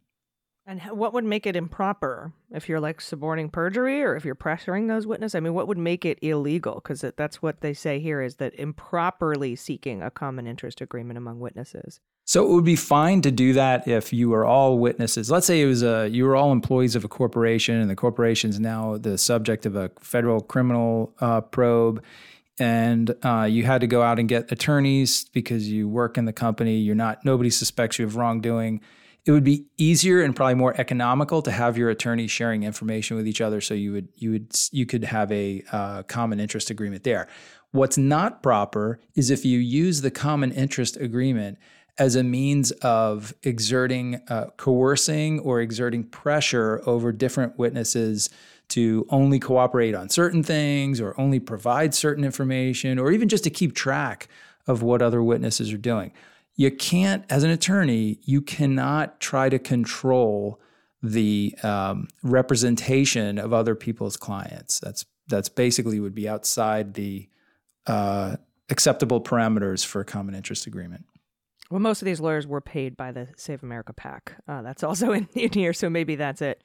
And 0.66 0.82
what 0.84 1.14
would 1.14 1.26
make 1.26 1.46
it 1.46 1.58
improper 1.58 2.32
if 2.50 2.70
you're 2.70 2.80
like 2.80 3.02
suborning 3.02 3.50
perjury 3.50 4.02
or 4.02 4.16
if 4.16 4.24
you're 4.24 4.34
pressuring 4.34 4.88
those 4.88 5.06
witnesses? 5.06 5.36
I 5.36 5.42
mean, 5.42 5.54
what 5.54 5.68
would 5.68 5.78
make 5.78 6.06
it 6.06 6.20
illegal? 6.22 6.76
Because 6.76 7.04
that's 7.18 7.42
what 7.42 7.60
they 7.60 7.74
say 7.74 8.00
here 8.00 8.22
is 8.22 8.36
that 8.36 8.56
improperly 8.56 9.58
seeking 9.58 10.02
a 10.02 10.10
common 10.10 10.48
interest 10.48 10.80
agreement 10.80 11.18
among 11.18 11.42
witnesses. 11.42 12.00
So 12.26 12.46
it 12.46 12.54
would 12.54 12.64
be 12.64 12.78
fine 12.78 13.22
to 13.24 13.32
do 13.32 13.52
that 13.54 13.86
if 13.90 14.14
you 14.14 14.30
were 14.30 14.46
all 14.46 14.78
witnesses. 14.80 15.30
Let's 15.30 15.46
say 15.46 15.62
it 15.62 15.66
was 15.66 15.84
a 15.84 16.08
you 16.08 16.24
were 16.24 16.38
all 16.38 16.54
employees 16.54 16.96
of 16.96 17.04
a 17.04 17.10
corporation, 17.10 17.76
and 17.76 17.90
the 17.90 17.96
corporation 17.98 18.50
is 18.50 18.62
now 18.62 18.98
the 18.98 19.18
subject 19.18 19.66
of 19.66 19.76
a 19.76 19.92
federal 20.00 20.40
criminal 20.40 21.14
uh, 21.20 21.42
probe, 21.42 22.02
and 22.58 23.14
uh, 23.24 23.44
you 23.44 23.66
had 23.66 23.82
to 23.82 23.88
go 23.88 24.02
out 24.02 24.20
and 24.20 24.30
get 24.30 24.50
attorneys 24.54 25.26
because 25.26 25.70
you 25.70 25.90
work 25.90 26.18
in 26.18 26.24
the 26.24 26.32
company. 26.32 26.78
You're 26.78 26.96
not 26.96 27.26
nobody 27.26 27.50
suspects 27.50 28.00
you 28.00 28.06
of 28.06 28.16
wrongdoing. 28.16 28.80
It 29.26 29.32
would 29.32 29.44
be 29.44 29.66
easier 29.78 30.22
and 30.22 30.36
probably 30.36 30.56
more 30.56 30.76
economical 30.78 31.42
to 31.44 31.52
have 31.52 31.78
your 31.78 31.90
attorneys 31.90 32.30
sharing 32.30 32.64
information 32.64 33.16
with 33.16 33.28
each 33.28 33.40
other, 33.40 33.62
so 33.62 33.74
you 33.74 33.94
would 33.94 34.10
you 34.16 34.32
would 34.32 34.54
you 34.72 34.86
could 34.86 35.06
have 35.06 35.32
a 35.32 35.64
uh, 35.72 36.04
common 36.04 36.40
interest 36.40 36.70
agreement 36.70 37.04
there. 37.04 37.28
What's 37.72 37.98
not 37.98 38.44
proper 38.44 39.00
is 39.16 39.32
if 39.32 39.46
you 39.46 39.60
use 39.60 40.02
the 40.02 40.12
common 40.12 40.52
interest 40.52 40.98
agreement 40.98 41.58
as 41.98 42.16
a 42.16 42.24
means 42.24 42.72
of 42.82 43.34
exerting, 43.44 44.20
uh, 44.28 44.48
coercing, 44.58 45.40
or 45.40 45.62
exerting 45.62 46.04
pressure 46.04 46.82
over 46.86 47.12
different 47.12 47.58
witnesses 47.58 48.30
to 48.70 49.06
only 49.10 49.40
cooperate 49.40 49.94
on 49.94 50.10
certain 50.10 50.44
things 50.44 51.00
or 51.00 51.20
only 51.20 51.40
provide 51.40 51.94
certain 51.94 52.24
information 52.24 52.98
or 52.98 53.12
even 53.12 53.30
just 53.30 53.44
to 53.44 53.50
keep 53.50 53.76
track 53.76 54.28
of 54.68 54.82
what 54.82 55.02
other 55.02 55.22
witnesses 55.22 55.72
are 55.72 55.78
doing. 55.78 56.12
You 56.56 56.72
can't, 56.72 57.26
as 57.30 57.44
an 57.44 57.50
attorney, 57.50 58.20
you 58.24 58.42
cannot 58.42 59.20
try 59.20 59.50
to 59.50 59.58
control 59.58 60.60
the 61.02 61.56
um, 61.64 62.08
representation 62.22 63.38
of 63.38 63.54
other 63.54 63.76
people's 63.76 64.18
clients. 64.18 64.80
That's 64.80 65.06
that's 65.28 65.50
basically 65.50 66.00
would 66.00 66.16
be 66.16 66.28
outside 66.28 66.94
the 66.96 67.30
uh, 67.88 68.36
acceptable 68.70 69.22
parameters 69.22 69.86
for 69.86 70.02
a 70.02 70.06
common 70.06 70.36
interest 70.36 70.68
agreement. 70.68 71.06
Well, 71.70 71.80
most 71.80 72.02
of 72.02 72.06
these 72.06 72.20
lawyers 72.20 72.46
were 72.46 72.62
paid 72.62 72.98
by 72.98 73.12
the 73.12 73.30
Save 73.36 73.64
America 73.64 73.94
PAC. 73.94 74.34
Uh, 74.48 74.62
that's 74.62 74.84
also 74.84 75.12
in, 75.14 75.28
in 75.34 75.52
here, 75.52 75.74
so 75.74 75.90
maybe 75.90 76.16
that's 76.16 76.42
it. 76.42 76.64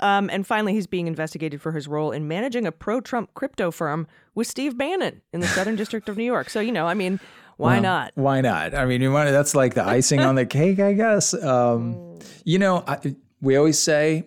Um, 0.00 0.28
and 0.30 0.46
finally, 0.46 0.72
he's 0.72 0.86
being 0.86 1.06
investigated 1.06 1.62
for 1.62 1.72
his 1.72 1.86
role 1.86 2.10
in 2.10 2.26
managing 2.26 2.66
a 2.66 2.72
pro 2.72 3.00
Trump 3.00 3.32
crypto 3.34 3.70
firm 3.70 4.08
with 4.34 4.46
Steve 4.46 4.76
Bannon 4.76 5.22
in 5.32 5.40
the 5.40 5.46
Southern 5.46 5.76
District 5.76 6.08
of 6.08 6.16
New 6.16 6.24
York. 6.24 6.50
So, 6.50 6.60
you 6.60 6.72
know, 6.72 6.86
I 6.86 6.94
mean, 6.94 7.20
why 7.56 7.74
Well, 7.74 7.82
not? 7.82 8.12
Why 8.14 8.40
not? 8.40 8.74
I 8.74 8.84
mean, 8.84 9.00
you 9.00 9.12
want 9.12 9.30
that's 9.30 9.54
like 9.54 9.74
the 9.74 9.84
icing 9.84 10.20
on 10.20 10.34
the 10.34 10.46
cake, 10.60 10.80
I 10.80 10.92
guess. 10.92 11.34
Um, 11.34 12.18
you 12.44 12.58
know, 12.58 12.84
I, 12.86 13.14
we 13.40 13.56
always 13.56 13.78
say 13.78 14.24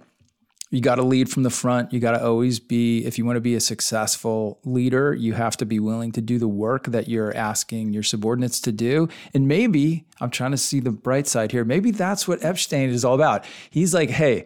you 0.70 0.82
got 0.82 0.96
to 0.96 1.04
lead 1.04 1.30
from 1.30 1.44
the 1.44 1.50
front. 1.50 1.94
You 1.94 2.00
got 2.00 2.12
to 2.12 2.26
always 2.26 2.60
be, 2.60 3.06
if 3.06 3.18
you 3.18 3.26
want 3.26 3.38
to 3.38 3.42
be 3.42 3.56
a 3.56 3.60
successful 3.60 4.60
leader, 4.66 5.14
you 5.14 5.34
have 5.34 5.56
to 5.58 5.66
be 5.66 5.80
willing 5.80 6.12
to 6.14 6.22
do 6.22 6.38
the 6.38 6.48
work 6.48 6.88
that 6.88 7.08
you're 7.08 7.36
asking 7.36 7.94
your 7.94 8.04
subordinates 8.04 8.60
to 8.62 8.72
do. 8.74 9.08
And 9.34 9.48
maybe 9.48 10.06
I'm 10.20 10.30
trying 10.30 10.52
to 10.52 10.58
see 10.58 10.80
the 10.82 10.92
bright 10.92 11.28
side 11.28 11.52
here. 11.54 11.64
Maybe 11.64 11.92
that's 11.92 12.28
what 12.28 12.42
Epshteyn 12.42 12.90
is 12.90 13.06
all 13.06 13.16
about. 13.16 13.46
He's 13.70 13.94
like, 13.94 14.10
hey, 14.10 14.46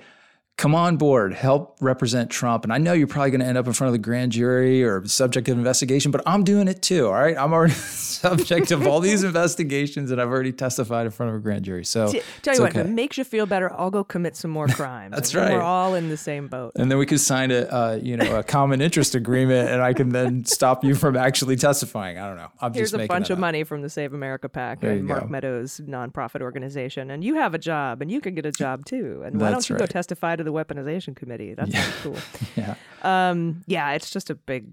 come 0.57 0.75
on 0.75 0.95
board, 0.97 1.33
help 1.33 1.75
represent 1.81 2.29
Trump. 2.29 2.63
And 2.63 2.71
I 2.71 2.77
know 2.77 2.93
you're 2.93 3.07
probably 3.07 3.31
going 3.31 3.41
to 3.41 3.47
end 3.47 3.57
up 3.57 3.65
in 3.65 3.73
front 3.73 3.87
of 3.87 3.93
the 3.93 3.99
grand 3.99 4.31
jury 4.31 4.83
or 4.83 5.03
subject 5.07 5.49
of 5.49 5.57
investigation, 5.57 6.11
but 6.11 6.21
I'm 6.27 6.43
doing 6.43 6.67
it 6.67 6.83
too. 6.83 7.07
All 7.07 7.13
right. 7.13 7.35
I'm 7.35 7.51
already 7.51 7.73
subject 8.21 8.69
of 8.69 8.85
all 8.85 8.99
these 8.99 9.23
investigations 9.23 10.11
and 10.11 10.21
I've 10.21 10.27
already 10.29 10.51
testified 10.51 11.07
in 11.07 11.11
front 11.11 11.31
of 11.31 11.35
a 11.37 11.39
grand 11.39 11.65
jury. 11.65 11.83
So 11.83 12.11
T- 12.11 12.21
Tell 12.43 12.53
you 12.55 12.61
what, 12.61 12.75
if 12.75 12.77
it 12.77 12.89
makes 12.89 13.17
you 13.17 13.23
feel 13.23 13.47
better, 13.47 13.73
I'll 13.73 13.89
go 13.89 14.03
commit 14.03 14.35
some 14.35 14.51
more 14.51 14.67
crimes. 14.81 15.15
That's 15.15 15.31
then 15.31 15.51
We're 15.51 15.61
all 15.61 15.95
in 15.95 16.09
the 16.09 16.17
same 16.17 16.47
boat. 16.47 16.73
and 16.75 16.91
then 16.91 16.99
we 16.99 17.07
could 17.07 17.19
sign 17.21 17.49
a, 17.49 17.61
uh, 17.61 17.99
you 18.01 18.15
know, 18.17 18.37
a 18.39 18.43
common 18.43 18.81
interest 18.81 19.15
agreement, 19.15 19.69
and 19.69 19.81
I 19.81 19.93
can 19.93 20.09
then 20.09 20.45
stop 20.45 20.83
you 20.83 20.93
from 20.93 21.15
actually 21.15 21.55
testifying. 21.55 22.19
I 22.19 22.27
don't 22.27 22.37
know. 22.37 22.49
I'm 22.59 22.73
Here's 22.73 22.93
a 22.93 23.07
bunch 23.07 23.29
of 23.31 23.37
up. 23.37 23.39
money 23.39 23.63
from 23.63 23.81
the 23.81 23.89
Save 23.89 24.13
America 24.13 24.47
PAC 24.49 24.81
There 24.81 24.91
and 24.91 25.05
Mark 25.05 25.21
go. 25.23 25.27
Meadows' 25.27 25.81
nonprofit 25.83 26.41
organization, 26.41 27.09
and 27.09 27.23
you 27.23 27.35
have 27.35 27.55
a 27.55 27.57
job, 27.57 28.01
and 28.01 28.11
you 28.11 28.21
can 28.21 28.35
get 28.35 28.45
a 28.45 28.51
job 28.51 28.85
too. 28.85 29.23
And 29.25 29.41
why 29.41 29.49
don't 29.51 29.67
you 29.67 29.75
go 29.75 29.83
right. 29.83 29.89
testify 29.89 30.35
to 30.43 30.49
the 30.49 30.53
weaponization 30.53 31.15
committee? 31.15 31.53
That's 31.53 31.71
Yeah. 31.73 31.91
cool. 32.03 32.17
Yeah. 32.57 32.75
Um, 33.03 33.63
yeah, 33.67 33.91
it's 33.93 34.11
just 34.11 34.29
a 34.29 34.35
big 34.35 34.67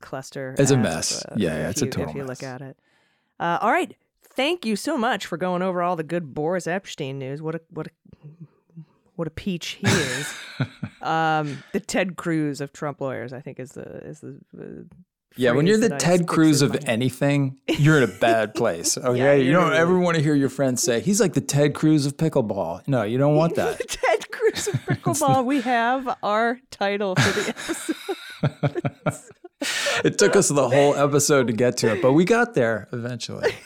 cluster. 0.00 0.54
It's 0.58 0.70
a 0.70 0.74
of, 0.74 0.80
mess. 0.80 1.24
uh, 1.24 1.34
Yeah, 1.36 1.56
yeah, 1.56 1.70
it's 1.70 1.82
a 1.82 1.84
you- 1.86 1.90
total 1.90 2.10
If 2.10 2.16
you 2.16 2.22
look 2.22 2.42
mess. 2.42 2.54
at 2.54 2.60
it. 2.62 2.76
Uh, 3.40 3.58
all 3.60 3.70
right. 3.70 3.96
Thank 4.34 4.64
you 4.64 4.76
so 4.76 4.96
much 4.96 5.26
for 5.26 5.36
going 5.36 5.62
over 5.62 5.82
all 5.82 5.94
the 5.96 6.02
good 6.02 6.34
Boris 6.34 6.66
Epshteyn 6.66 7.16
news. 7.16 7.42
What 7.42 7.54
a 7.54 7.60
what 7.70 7.86
a 7.86 7.90
what 9.16 9.28
a 9.28 9.30
peach 9.30 9.78
he 9.80 9.86
is. 9.86 10.34
um, 11.02 11.62
the 11.72 11.80
Ted 11.80 12.16
Cruz 12.16 12.60
of 12.62 12.72
Trump 12.72 13.00
lawyers, 13.00 13.32
I 13.32 13.40
think, 13.40 13.60
is 13.60 13.72
the 13.72 13.82
is 14.06 14.20
the. 14.20 14.40
Uh, 14.58 14.94
Yeah, 15.36 15.52
when 15.52 15.66
you're 15.66 15.78
the 15.78 15.90
Ted 15.98 16.26
Cruz 16.26 16.60
of 16.62 16.76
anything, 16.86 17.58
you're 17.68 17.96
in 17.98 18.02
a 18.04 18.14
bad 18.20 18.54
place. 18.54 18.96
Okay, 19.04 19.18
Yeah, 19.18 19.32
you 19.34 19.52
don't 19.52 19.72
ever 19.74 19.98
want 19.98 20.16
to 20.16 20.22
hear 20.22 20.34
your 20.34 20.48
friends 20.50 20.82
say 20.82 21.00
he's 21.00 21.20
like 21.20 21.34
the 21.34 21.40
Ted 21.42 21.74
Cruz 21.74 22.06
of 22.06 22.16
pickleball. 22.16 22.86
No, 22.88 23.02
you 23.02 23.18
don't 23.18 23.36
want 23.36 23.54
that. 23.56 23.78
Ted 23.88 24.21
Cruz 24.52 24.68
of 24.74 24.74
pickleball. 24.82 25.44
we 25.44 25.60
have 25.62 26.16
our 26.22 26.58
title 26.70 27.14
for 27.16 27.40
the 27.40 27.48
episode. 27.50 29.16
it 30.04 30.18
took 30.18 30.36
us 30.36 30.48
the 30.48 30.68
whole 30.68 30.94
episode 30.94 31.46
to 31.48 31.52
get 31.52 31.76
to 31.78 31.92
it, 31.92 32.02
but 32.02 32.12
we 32.12 32.24
got 32.24 32.54
there 32.54 32.88
eventually. 32.92 33.54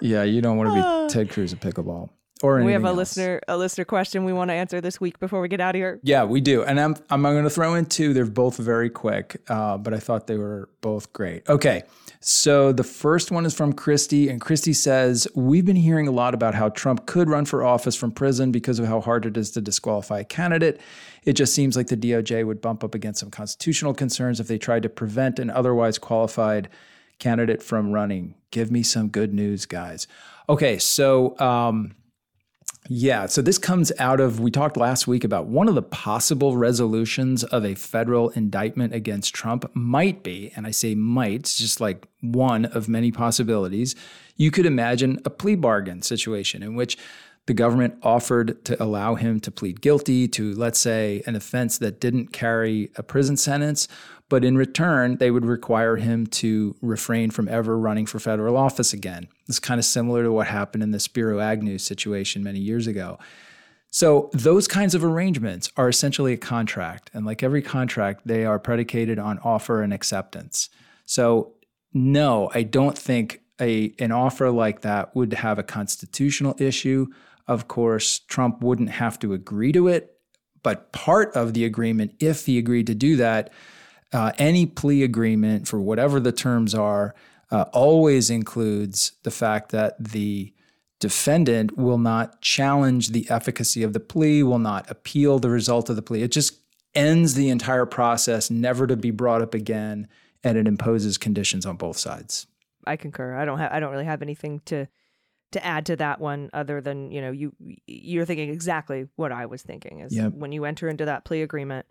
Yeah, 0.00 0.24
you 0.24 0.40
don't 0.40 0.56
want 0.56 0.70
to 0.70 0.74
be 0.74 0.80
uh. 0.80 1.08
Ted 1.08 1.30
Cruz 1.30 1.52
at 1.52 1.60
pickleball 1.60 2.08
or 2.42 2.62
we 2.62 2.72
have 2.72 2.84
a 2.84 2.88
else. 2.88 2.96
listener 2.96 3.40
a 3.48 3.56
listener 3.56 3.84
question 3.84 4.24
we 4.24 4.32
want 4.32 4.50
to 4.50 4.54
answer 4.54 4.80
this 4.80 5.00
week 5.00 5.18
before 5.18 5.40
we 5.40 5.48
get 5.48 5.60
out 5.60 5.74
of 5.74 5.78
here. 5.78 6.00
Yeah, 6.02 6.24
we 6.24 6.40
do. 6.40 6.64
And 6.64 6.78
I'm 6.78 6.96
I'm 7.08 7.22
going 7.22 7.44
to 7.44 7.50
throw 7.50 7.74
in 7.74 7.86
two. 7.86 8.12
They're 8.12 8.26
both 8.26 8.56
very 8.56 8.90
quick, 8.90 9.40
uh, 9.48 9.78
but 9.78 9.94
I 9.94 9.98
thought 9.98 10.26
they 10.26 10.36
were 10.36 10.68
both 10.80 11.12
great. 11.12 11.48
Okay. 11.48 11.82
So 12.24 12.70
the 12.70 12.84
first 12.84 13.32
one 13.32 13.44
is 13.44 13.52
from 13.52 13.72
Christy, 13.72 14.28
and 14.28 14.40
Christy 14.40 14.72
says, 14.72 15.26
We've 15.34 15.64
been 15.64 15.74
hearing 15.74 16.06
a 16.06 16.12
lot 16.12 16.34
about 16.34 16.54
how 16.54 16.68
Trump 16.68 17.06
could 17.06 17.28
run 17.28 17.46
for 17.46 17.64
office 17.64 17.96
from 17.96 18.12
prison 18.12 18.52
because 18.52 18.78
of 18.78 18.86
how 18.86 19.00
hard 19.00 19.26
it 19.26 19.36
is 19.36 19.50
to 19.52 19.60
disqualify 19.60 20.20
a 20.20 20.24
candidate. 20.24 20.80
It 21.24 21.32
just 21.32 21.52
seems 21.52 21.76
like 21.76 21.88
the 21.88 21.96
DOJ 21.96 22.46
would 22.46 22.60
bump 22.60 22.84
up 22.84 22.94
against 22.94 23.18
some 23.18 23.30
constitutional 23.30 23.92
concerns 23.92 24.38
if 24.38 24.46
they 24.46 24.56
tried 24.56 24.84
to 24.84 24.88
prevent 24.88 25.40
an 25.40 25.50
otherwise 25.50 25.98
qualified 25.98 26.68
candidate 27.18 27.60
from 27.60 27.90
running. 27.90 28.36
Give 28.52 28.70
me 28.70 28.84
some 28.84 29.08
good 29.08 29.34
news, 29.34 29.66
guys. 29.66 30.06
Okay, 30.48 30.78
so 30.78 31.36
um, 31.40 31.92
yeah, 32.88 33.26
so 33.26 33.42
this 33.42 33.58
comes 33.58 33.92
out 33.98 34.18
of, 34.18 34.40
we 34.40 34.50
talked 34.50 34.76
last 34.76 35.06
week 35.06 35.22
about 35.22 35.46
one 35.46 35.68
of 35.68 35.76
the 35.76 35.82
possible 35.82 36.56
resolutions 36.56 37.44
of 37.44 37.64
a 37.64 37.76
federal 37.76 38.30
indictment 38.30 38.92
against 38.92 39.34
Trump 39.34 39.70
might 39.72 40.24
be, 40.24 40.52
and 40.56 40.66
I 40.66 40.72
say 40.72 40.96
might, 40.96 41.44
just 41.44 41.80
like 41.80 42.08
one 42.20 42.64
of 42.64 42.88
many 42.88 43.12
possibilities. 43.12 43.94
You 44.36 44.50
could 44.50 44.66
imagine 44.66 45.20
a 45.24 45.30
plea 45.30 45.54
bargain 45.54 46.02
situation 46.02 46.62
in 46.62 46.74
which 46.74 46.98
the 47.46 47.54
government 47.54 47.98
offered 48.02 48.64
to 48.64 48.80
allow 48.82 49.16
him 49.16 49.40
to 49.40 49.50
plead 49.50 49.80
guilty 49.80 50.28
to, 50.28 50.54
let's 50.54 50.78
say, 50.78 51.22
an 51.26 51.34
offense 51.34 51.78
that 51.78 52.00
didn't 52.00 52.32
carry 52.32 52.90
a 52.96 53.02
prison 53.02 53.36
sentence, 53.36 53.88
but 54.28 54.44
in 54.44 54.56
return, 54.56 55.16
they 55.16 55.30
would 55.30 55.44
require 55.44 55.96
him 55.96 56.26
to 56.26 56.74
refrain 56.80 57.30
from 57.30 57.48
ever 57.48 57.76
running 57.76 58.06
for 58.06 58.18
federal 58.18 58.56
office 58.56 58.92
again. 58.92 59.28
It's 59.48 59.58
kind 59.58 59.78
of 59.78 59.84
similar 59.84 60.22
to 60.22 60.32
what 60.32 60.46
happened 60.46 60.82
in 60.82 60.92
the 60.92 61.00
Spiro 61.00 61.40
Agnew 61.40 61.78
situation 61.78 62.42
many 62.42 62.60
years 62.60 62.86
ago. 62.86 63.18
So, 63.90 64.30
those 64.32 64.66
kinds 64.66 64.94
of 64.94 65.04
arrangements 65.04 65.70
are 65.76 65.88
essentially 65.88 66.32
a 66.32 66.38
contract. 66.38 67.10
And 67.12 67.26
like 67.26 67.42
every 67.42 67.60
contract, 67.60 68.22
they 68.24 68.46
are 68.46 68.58
predicated 68.58 69.18
on 69.18 69.38
offer 69.40 69.82
and 69.82 69.92
acceptance. 69.92 70.70
So, 71.04 71.52
no, 71.92 72.50
I 72.54 72.62
don't 72.62 72.96
think 72.96 73.42
a, 73.60 73.94
an 73.98 74.12
offer 74.12 74.50
like 74.50 74.80
that 74.80 75.14
would 75.14 75.34
have 75.34 75.58
a 75.58 75.62
constitutional 75.62 76.54
issue. 76.58 77.06
Of 77.46 77.68
course, 77.68 78.20
Trump 78.20 78.62
wouldn't 78.62 78.90
have 78.90 79.18
to 79.20 79.32
agree 79.32 79.72
to 79.72 79.88
it. 79.88 80.16
But 80.62 80.92
part 80.92 81.34
of 81.34 81.54
the 81.54 81.64
agreement, 81.64 82.14
if 82.20 82.46
he 82.46 82.58
agreed 82.58 82.86
to 82.86 82.94
do 82.94 83.16
that, 83.16 83.52
uh, 84.12 84.32
any 84.38 84.66
plea 84.66 85.02
agreement, 85.02 85.66
for 85.66 85.80
whatever 85.80 86.20
the 86.20 86.32
terms 86.32 86.74
are, 86.74 87.14
uh, 87.50 87.64
always 87.72 88.30
includes 88.30 89.12
the 89.24 89.30
fact 89.30 89.72
that 89.72 90.02
the 90.02 90.52
defendant 91.00 91.76
will 91.76 91.98
not 91.98 92.40
challenge 92.40 93.08
the 93.08 93.28
efficacy 93.28 93.82
of 93.82 93.92
the 93.92 94.00
plea, 94.00 94.42
will 94.42 94.60
not 94.60 94.88
appeal 94.90 95.38
the 95.38 95.50
result 95.50 95.90
of 95.90 95.96
the 95.96 96.02
plea. 96.02 96.22
It 96.22 96.30
just 96.30 96.60
ends 96.94 97.34
the 97.34 97.48
entire 97.48 97.86
process, 97.86 98.50
never 98.50 98.86
to 98.86 98.96
be 98.96 99.10
brought 99.10 99.42
up 99.42 99.54
again, 99.54 100.06
and 100.44 100.56
it 100.56 100.68
imposes 100.68 101.18
conditions 101.18 101.66
on 101.66 101.76
both 101.76 101.96
sides. 101.96 102.46
I 102.86 102.96
concur. 102.96 103.34
I 103.34 103.44
don't 103.44 103.58
have 103.58 103.72
I 103.72 103.80
don't 103.80 103.92
really 103.92 104.04
have 104.04 104.22
anything 104.22 104.60
to 104.66 104.86
to 105.52 105.64
add 105.64 105.86
to 105.86 105.96
that 105.96 106.20
one 106.20 106.50
other 106.52 106.80
than, 106.80 107.10
you 107.10 107.20
know, 107.20 107.30
you 107.30 107.52
you're 107.86 108.24
thinking 108.24 108.50
exactly 108.50 109.08
what 109.16 109.32
I 109.32 109.46
was 109.46 109.62
thinking 109.62 110.00
is 110.00 110.14
Yep. 110.14 110.34
when 110.34 110.52
you 110.52 110.64
enter 110.64 110.88
into 110.88 111.04
that 111.04 111.24
plea 111.24 111.42
agreement, 111.42 111.86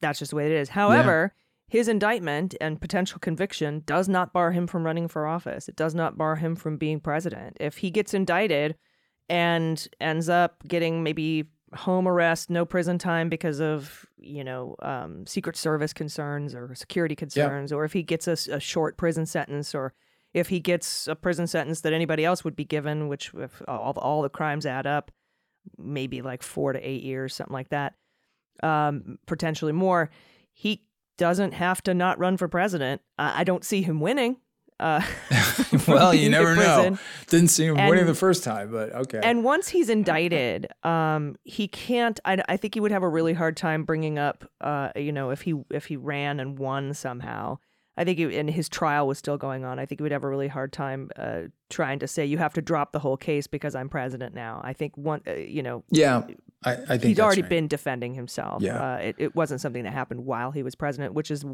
that's 0.00 0.18
just 0.18 0.30
the 0.30 0.36
way 0.36 0.46
it 0.46 0.52
is. 0.52 0.70
However, 0.70 1.34
his 1.68 1.86
indictment 1.88 2.54
and 2.60 2.80
potential 2.80 3.18
conviction 3.20 3.82
does 3.86 4.08
not 4.08 4.32
bar 4.32 4.50
him 4.52 4.66
from 4.66 4.84
running 4.84 5.06
for 5.08 5.26
office. 5.26 5.68
It 5.68 5.76
does 5.76 5.94
not 5.94 6.18
bar 6.18 6.36
him 6.36 6.56
from 6.56 6.76
being 6.76 6.98
president. 7.00 7.56
If 7.60 7.78
he 7.78 7.90
gets 7.90 8.12
indicted 8.12 8.76
and 9.28 9.86
ends 10.00 10.28
up 10.28 10.66
getting 10.66 11.02
maybe 11.04 11.46
home 11.72 12.08
arrest, 12.08 12.50
no 12.50 12.64
prison 12.64 12.98
time 12.98 13.28
because 13.28 13.60
of 13.60 14.04
you 14.18 14.42
know 14.42 14.74
um, 14.82 15.24
Secret 15.26 15.56
Service 15.56 15.92
concerns 15.92 16.54
or 16.54 16.74
security 16.74 17.14
concerns, 17.14 17.72
or 17.72 17.84
if 17.84 17.92
he 17.92 18.02
gets 18.02 18.26
a 18.26 18.58
short 18.58 18.96
prison 18.96 19.24
sentence, 19.26 19.72
or 19.74 19.92
if 20.32 20.48
he 20.48 20.60
gets 20.60 21.08
a 21.08 21.16
prison 21.16 21.46
sentence 21.46 21.80
that 21.80 21.92
anybody 21.92 22.24
else 22.24 22.44
would 22.44 22.56
be 22.56 22.64
given, 22.64 23.08
which 23.08 23.32
if 23.34 23.62
all, 23.66 23.92
all 23.96 24.22
the 24.22 24.28
crimes 24.28 24.64
add 24.64 24.86
up, 24.86 25.10
maybe 25.76 26.22
like 26.22 26.42
four 26.42 26.72
to 26.72 26.80
eight 26.80 27.02
years, 27.02 27.34
something 27.34 27.52
like 27.52 27.70
that, 27.70 27.94
um, 28.62 29.18
potentially 29.26 29.72
more. 29.72 30.10
He 30.52 30.84
doesn't 31.18 31.52
have 31.52 31.82
to 31.82 31.94
not 31.94 32.18
run 32.18 32.36
for 32.36 32.48
president. 32.48 33.02
I 33.18 33.40
I 33.40 33.44
don't 33.44 33.64
see 33.64 33.82
him 33.82 34.00
winning. 34.00 34.36
Uh, 34.80 35.02
well, 35.86 36.14
you 36.14 36.30
never 36.30 36.56
know. 36.56 36.98
Didn't 37.26 37.48
see 37.48 37.66
him 37.66 37.76
winning 37.76 38.06
the 38.06 38.14
first 38.14 38.42
time, 38.42 38.72
but 38.72 38.92
okay. 38.94 39.20
And 39.22 39.44
once 39.44 39.68
he's 39.68 39.90
indicted, 39.90 40.68
um, 40.82 41.36
he 41.44 41.68
can't. 41.68 42.18
I, 42.24 42.42
I 42.48 42.56
think 42.56 42.74
he 42.74 42.80
would 42.80 42.90
have 42.90 43.02
a 43.02 43.08
really 43.08 43.34
hard 43.34 43.56
time 43.56 43.84
bringing 43.84 44.18
up, 44.18 44.50
uh, 44.60 44.90
you 44.96 45.12
know, 45.12 45.30
if 45.30 45.42
he 45.42 45.54
if 45.70 45.86
he 45.86 45.96
ran 45.96 46.40
and 46.40 46.58
won 46.58 46.94
somehow. 46.94 47.58
I 47.96 48.04
think, 48.04 48.18
he, 48.18 48.38
and 48.38 48.48
his 48.48 48.68
trial 48.68 49.06
was 49.06 49.18
still 49.18 49.36
going 49.36 49.64
on. 49.64 49.78
I 49.78 49.84
think 49.84 50.00
he 50.00 50.02
would 50.02 50.12
have 50.12 50.24
a 50.24 50.28
really 50.28 50.48
hard 50.48 50.72
time 50.72 51.10
uh, 51.16 51.42
trying 51.68 51.98
to 51.98 52.08
say 52.08 52.24
you 52.24 52.38
have 52.38 52.54
to 52.54 52.62
drop 52.62 52.92
the 52.92 52.98
whole 52.98 53.16
case 53.16 53.46
because 53.46 53.74
I'm 53.74 53.88
president 53.88 54.34
now. 54.34 54.60
I 54.64 54.72
think 54.72 54.96
one, 54.96 55.20
uh, 55.26 55.34
you 55.34 55.62
know, 55.62 55.84
yeah, 55.90 56.22
I, 56.64 56.72
I 56.72 56.76
think 56.76 57.02
he's 57.02 57.20
already 57.20 57.42
right. 57.42 57.50
been 57.50 57.68
defending 57.68 58.14
himself. 58.14 58.62
Yeah. 58.62 58.94
Uh, 58.94 58.96
it, 58.96 59.16
it 59.18 59.34
wasn't 59.34 59.60
something 59.60 59.84
that 59.84 59.92
happened 59.92 60.24
while 60.24 60.50
he 60.50 60.62
was 60.62 60.74
president, 60.74 61.14
which 61.14 61.30
is 61.30 61.44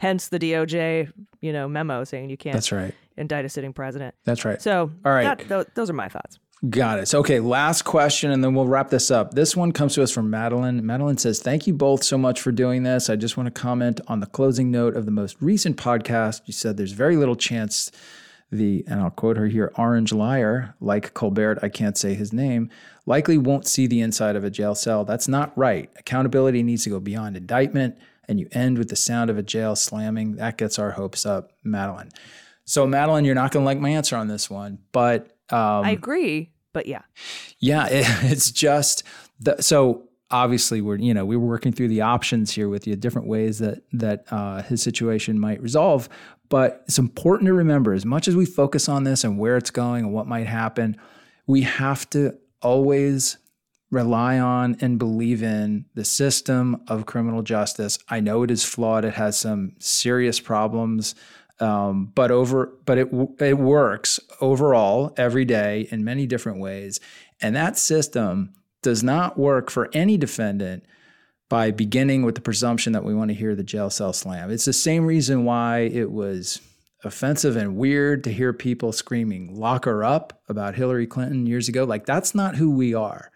hence 0.00 0.28
the 0.28 0.38
DOJ, 0.38 1.12
you 1.40 1.52
know, 1.52 1.68
memo 1.68 2.04
saying 2.04 2.30
you 2.30 2.36
can't 2.36 2.54
That's 2.54 2.72
right. 2.72 2.94
indict 3.16 3.44
a 3.44 3.48
sitting 3.48 3.72
president. 3.72 4.14
That's 4.24 4.44
right. 4.44 4.60
So, 4.60 4.90
All 5.04 5.12
right. 5.12 5.38
that, 5.38 5.48
tho- 5.48 5.66
those 5.74 5.90
are 5.90 5.94
my 5.94 6.08
thoughts. 6.08 6.38
Got 6.70 7.00
it. 7.00 7.08
So, 7.08 7.18
okay, 7.18 7.40
last 7.40 7.82
question, 7.82 8.30
and 8.30 8.42
then 8.42 8.54
we'll 8.54 8.66
wrap 8.66 8.88
this 8.88 9.10
up. 9.10 9.34
This 9.34 9.56
one 9.56 9.72
comes 9.72 9.94
to 9.94 10.02
us 10.02 10.10
from 10.10 10.30
Madeline. 10.30 10.86
Madeline 10.86 11.18
says, 11.18 11.40
Thank 11.40 11.66
you 11.66 11.74
both 11.74 12.02
so 12.04 12.16
much 12.16 12.40
for 12.40 12.52
doing 12.52 12.84
this. 12.84 13.10
I 13.10 13.16
just 13.16 13.36
want 13.36 13.52
to 13.52 13.60
comment 13.60 14.00
on 14.06 14.20
the 14.20 14.26
closing 14.26 14.70
note 14.70 14.96
of 14.96 15.04
the 15.04 15.10
most 15.10 15.36
recent 15.40 15.76
podcast. 15.76 16.42
You 16.46 16.52
said 16.52 16.76
there's 16.76 16.92
very 16.92 17.16
little 17.16 17.36
chance 17.36 17.90
the, 18.50 18.84
and 18.86 19.00
I'll 19.00 19.10
quote 19.10 19.36
her 19.36 19.46
here, 19.46 19.72
orange 19.76 20.12
liar, 20.12 20.74
like 20.80 21.14
Colbert, 21.14 21.58
I 21.62 21.68
can't 21.68 21.98
say 21.98 22.14
his 22.14 22.32
name, 22.32 22.70
likely 23.06 23.36
won't 23.36 23.66
see 23.66 23.86
the 23.86 24.00
inside 24.00 24.36
of 24.36 24.44
a 24.44 24.50
jail 24.50 24.74
cell. 24.74 25.04
That's 25.04 25.28
not 25.28 25.56
right. 25.58 25.90
Accountability 25.98 26.62
needs 26.62 26.84
to 26.84 26.90
go 26.90 27.00
beyond 27.00 27.36
indictment, 27.36 27.98
and 28.28 28.38
you 28.40 28.48
end 28.52 28.78
with 28.78 28.88
the 28.88 28.96
sound 28.96 29.28
of 29.28 29.38
a 29.38 29.42
jail 29.42 29.76
slamming. 29.76 30.36
That 30.36 30.56
gets 30.56 30.78
our 30.78 30.92
hopes 30.92 31.26
up, 31.26 31.52
Madeline. 31.62 32.10
So, 32.64 32.86
Madeline, 32.86 33.24
you're 33.24 33.34
not 33.34 33.50
going 33.50 33.64
to 33.64 33.66
like 33.66 33.80
my 33.80 33.90
answer 33.90 34.16
on 34.16 34.28
this 34.28 34.48
one, 34.48 34.78
but. 34.92 35.30
Um, 35.50 35.84
I 35.84 35.90
agree, 35.90 36.50
but 36.74 36.86
yeah. 36.86 37.00
yeah, 37.58 37.86
it, 37.86 38.04
it's 38.30 38.50
just 38.50 39.04
the, 39.40 39.62
so 39.62 40.08
obviously 40.30 40.80
we're 40.80 40.96
you 40.96 41.14
know 41.14 41.24
we 41.24 41.36
were 41.36 41.46
working 41.46 41.72
through 41.72 41.88
the 41.88 42.02
options 42.02 42.50
here 42.50 42.68
with 42.68 42.86
you, 42.86 42.94
different 42.96 43.26
ways 43.26 43.60
that 43.60 43.82
that 43.94 44.26
uh, 44.30 44.60
his 44.62 44.82
situation 44.82 45.38
might 45.38 45.62
resolve. 45.62 46.10
But 46.50 46.84
it's 46.86 46.98
important 46.98 47.46
to 47.46 47.54
remember, 47.54 47.94
as 47.94 48.04
much 48.04 48.28
as 48.28 48.36
we 48.36 48.44
focus 48.44 48.88
on 48.88 49.04
this 49.04 49.24
and 49.24 49.38
where 49.38 49.56
it's 49.56 49.70
going 49.70 50.04
and 50.04 50.12
what 50.12 50.26
might 50.26 50.46
happen, 50.46 50.96
we 51.46 51.62
have 51.62 52.08
to 52.10 52.36
always 52.60 53.38
rely 53.90 54.38
on 54.38 54.76
and 54.80 54.98
believe 54.98 55.42
in 55.42 55.86
the 55.94 56.04
system 56.04 56.82
of 56.88 57.06
criminal 57.06 57.42
justice. 57.42 57.98
I 58.08 58.20
know 58.20 58.42
it 58.42 58.50
is 58.50 58.64
flawed; 58.64 59.04
it 59.04 59.14
has 59.14 59.38
some 59.38 59.72
serious 59.78 60.40
problems. 60.40 61.14
Um, 61.60 62.06
but 62.14 62.30
over, 62.30 62.72
but 62.84 62.98
it 62.98 63.08
it 63.38 63.58
works 63.58 64.18
overall 64.40 65.14
every 65.16 65.44
day 65.44 65.86
in 65.90 66.04
many 66.04 66.26
different 66.26 66.58
ways, 66.58 66.98
and 67.40 67.54
that 67.54 67.78
system 67.78 68.52
does 68.82 69.02
not 69.02 69.38
work 69.38 69.70
for 69.70 69.88
any 69.92 70.16
defendant 70.16 70.84
by 71.48 71.70
beginning 71.70 72.24
with 72.24 72.34
the 72.34 72.40
presumption 72.40 72.92
that 72.92 73.04
we 73.04 73.14
want 73.14 73.28
to 73.30 73.34
hear 73.34 73.54
the 73.54 73.62
jail 73.62 73.88
cell 73.88 74.12
slam. 74.12 74.50
It's 74.50 74.64
the 74.64 74.72
same 74.72 75.06
reason 75.06 75.44
why 75.44 75.80
it 75.80 76.10
was 76.10 76.60
offensive 77.04 77.56
and 77.56 77.76
weird 77.76 78.24
to 78.24 78.32
hear 78.32 78.52
people 78.52 78.90
screaming 78.92 79.54
"lock 79.54 79.84
her 79.84 80.02
up" 80.02 80.42
about 80.48 80.74
Hillary 80.74 81.06
Clinton 81.06 81.46
years 81.46 81.68
ago. 81.68 81.84
Like 81.84 82.04
that's 82.04 82.34
not 82.34 82.56
who 82.56 82.70
we 82.70 82.94
are. 82.94 83.30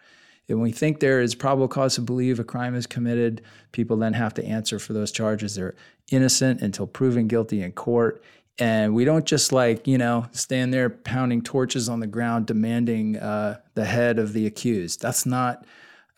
And 0.49 0.63
we 0.63 0.73
think 0.73 1.01
there 1.01 1.21
is 1.21 1.35
probable 1.35 1.69
cause 1.69 1.97
to 1.97 2.01
believe 2.01 2.41
a 2.41 2.45
crime 2.45 2.75
is 2.75 2.87
committed, 2.87 3.43
people 3.73 3.97
then 3.97 4.15
have 4.15 4.35
to 4.35 4.45
answer 4.45 4.79
for 4.79 4.95
those 4.95 5.13
charges. 5.13 5.55
They're 5.55 5.75
innocent 6.11 6.63
until 6.63 6.87
proven 6.87 7.29
guilty 7.29 7.63
in 7.63 7.73
court. 7.73 8.23
And 8.59 8.95
we 8.95 9.05
don't 9.05 9.25
just 9.25 9.53
like, 9.53 9.87
you 9.87 9.99
know, 9.99 10.27
stand 10.33 10.75
there 10.75 10.91
pounding 10.91 11.43
torches 11.43 11.89
on 11.89 12.01
the 12.01 12.07
ground 12.07 12.47
demanding 12.47 13.17
uh, 13.17 13.61
the 13.75 13.85
head 13.85 14.19
of 14.19 14.33
the 14.33 14.47
accused. 14.47 15.01
That's 15.01 15.27
not 15.27 15.65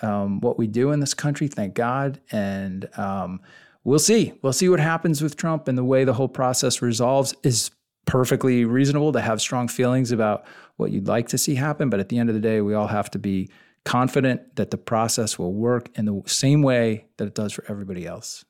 um, 0.01 0.41
what 0.41 0.59
we 0.59 0.67
do 0.67 0.93
in 0.93 1.01
this 1.01 1.13
country, 1.13 1.49
thank 1.49 1.75
God. 1.75 2.21
And 2.31 2.89
um, 2.97 3.41
we'll 3.85 3.99
see. 3.99 4.33
We'll 4.43 4.55
see 4.55 4.69
what 4.69 4.81
happens 4.81 5.23
with 5.23 5.37
Trump 5.37 5.69
and 5.69 5.77
the 5.77 5.85
way 5.85 6.05
the 6.05 6.15
whole 6.15 6.29
process 6.29 6.81
resolves 6.81 7.35
is 7.43 7.71
perfectly 8.07 8.65
reasonable 8.65 9.13
to 9.13 9.21
have 9.21 9.41
strong 9.43 9.69
feelings 9.69 10.11
about 10.11 10.45
what 10.77 10.91
you'd 10.91 11.09
like 11.09 11.29
to 11.29 11.39
see 11.39 11.55
happen. 11.55 11.91
But 11.91 12.01
at 12.01 12.09
the 12.09 12.19
end 12.19 12.31
of 12.31 12.35
the 12.35 12.41
day, 12.41 12.63
we 12.63 12.73
all 12.73 12.87
have 12.87 13.11
to 13.11 13.19
be 13.19 13.51
confident 13.85 14.57
that 14.57 14.71
the 14.71 14.77
process 14.77 15.39
will 15.39 15.55
work 15.55 15.89
in 15.97 16.05
the 16.05 16.23
same 16.27 16.63
way 16.63 17.07
that 17.17 17.27
it 17.27 17.35
does 17.35 17.53
for 17.53 17.65
everybody 17.69 18.07
else. 18.07 18.45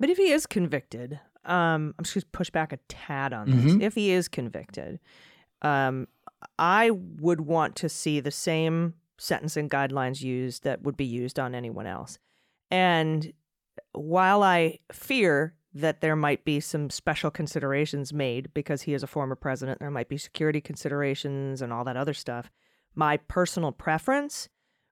But 0.00 0.10
if 0.10 0.16
he 0.16 0.30
is 0.30 0.46
convicted, 0.46 1.20
um, 1.44 1.94
I'm 1.98 2.04
just 2.04 2.14
going 2.14 2.22
to 2.22 2.26
push 2.32 2.50
back 2.50 2.72
a 2.72 2.78
tad 2.88 3.32
on 3.32 3.50
this. 3.50 3.74
Mhm. 3.74 3.82
If 3.82 3.94
he 3.94 4.10
is 4.10 4.28
convicted, 4.28 4.98
um, 5.62 6.08
I 6.58 6.90
would 6.90 7.42
want 7.42 7.76
to 7.76 7.88
see 7.88 8.20
the 8.20 8.30
same 8.30 8.94
sentencing 9.18 9.68
guidelines 9.68 10.22
used 10.22 10.64
that 10.64 10.82
would 10.82 10.96
be 10.96 11.04
used 11.04 11.38
on 11.38 11.54
anyone 11.54 11.86
else. 11.86 12.18
And 12.70 13.32
while 13.92 14.42
I 14.42 14.80
fear 14.92 15.54
that 15.74 16.00
there 16.00 16.16
might 16.16 16.44
be 16.44 16.60
some 16.60 16.90
special 16.90 17.30
considerations 17.30 18.12
made 18.12 18.52
because 18.54 18.82
he 18.82 18.94
is 18.94 19.02
a 19.02 19.06
former 19.08 19.34
president, 19.36 19.80
there 19.80 19.90
might 19.90 20.08
be 20.08 20.18
security 20.18 20.60
considerations 20.60 21.60
and 21.62 21.72
all 21.72 21.84
that 21.84 21.96
other 21.96 22.14
stuff. 22.14 22.50
My 22.94 23.16
personal 23.16 23.72
preference 23.72 24.48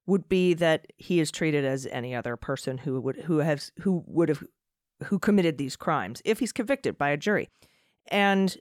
would 0.06 0.28
be 0.28 0.54
that 0.54 0.86
he 0.98 1.20
is 1.20 1.30
treated 1.30 1.64
as 1.64 1.86
any 1.86 2.14
other 2.14 2.36
person 2.36 2.78
who 2.78 3.00
would 3.00 3.16
who 3.16 3.38
has 3.38 3.70
who 3.80 4.02
would 4.06 4.28
have 4.28 4.42
who 5.04 5.18
committed 5.18 5.58
these 5.58 5.76
crimes 5.76 6.20
if 6.24 6.38
he's 6.38 6.52
convicted 6.52 6.98
by 6.98 7.10
a 7.10 7.16
jury. 7.16 7.48
And 8.08 8.56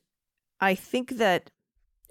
I 0.60 0.76
think 0.76 1.18
that 1.18 1.50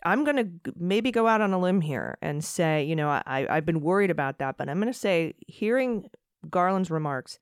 I'm 0.05 0.25
going 0.25 0.37
to 0.37 0.73
maybe 0.77 1.11
go 1.11 1.27
out 1.27 1.41
on 1.41 1.53
a 1.53 1.59
limb 1.59 1.83
here 1.83 2.17
and 2.23 2.43
say, 2.43 2.83
you 2.85 2.97
know, 2.97 3.09
I, 3.09 3.47
I've 3.49 3.67
been 3.67 3.81
worried 3.81 4.11
about 4.11 4.39
that, 4.39 4.57
but 4.57 4.69
I'm 4.69 4.81
going 4.81 4.93
to 4.93 4.99
say, 4.99 5.35
hearing 5.47 6.09
Garland's 6.49 6.91
remarks, 6.91 7.39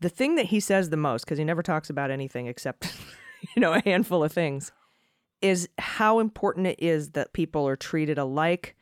the 0.00 0.08
thing 0.08 0.34
that 0.34 0.46
he 0.46 0.60
says 0.60 0.90
the 0.90 0.96
most, 0.96 1.24
because 1.24 1.38
he 1.38 1.44
never 1.44 1.62
talks 1.62 1.88
about 1.88 2.10
anything 2.10 2.46
except, 2.46 2.94
you 3.56 3.60
know, 3.60 3.72
a 3.72 3.80
handful 3.80 4.22
of 4.22 4.32
things, 4.32 4.72
is 5.42 5.68
how 5.78 6.18
important 6.18 6.66
it 6.66 6.80
is 6.80 7.10
that 7.10 7.32
people 7.32 7.66
are 7.66 7.76
treated 7.76 8.18
alike, 8.18 8.76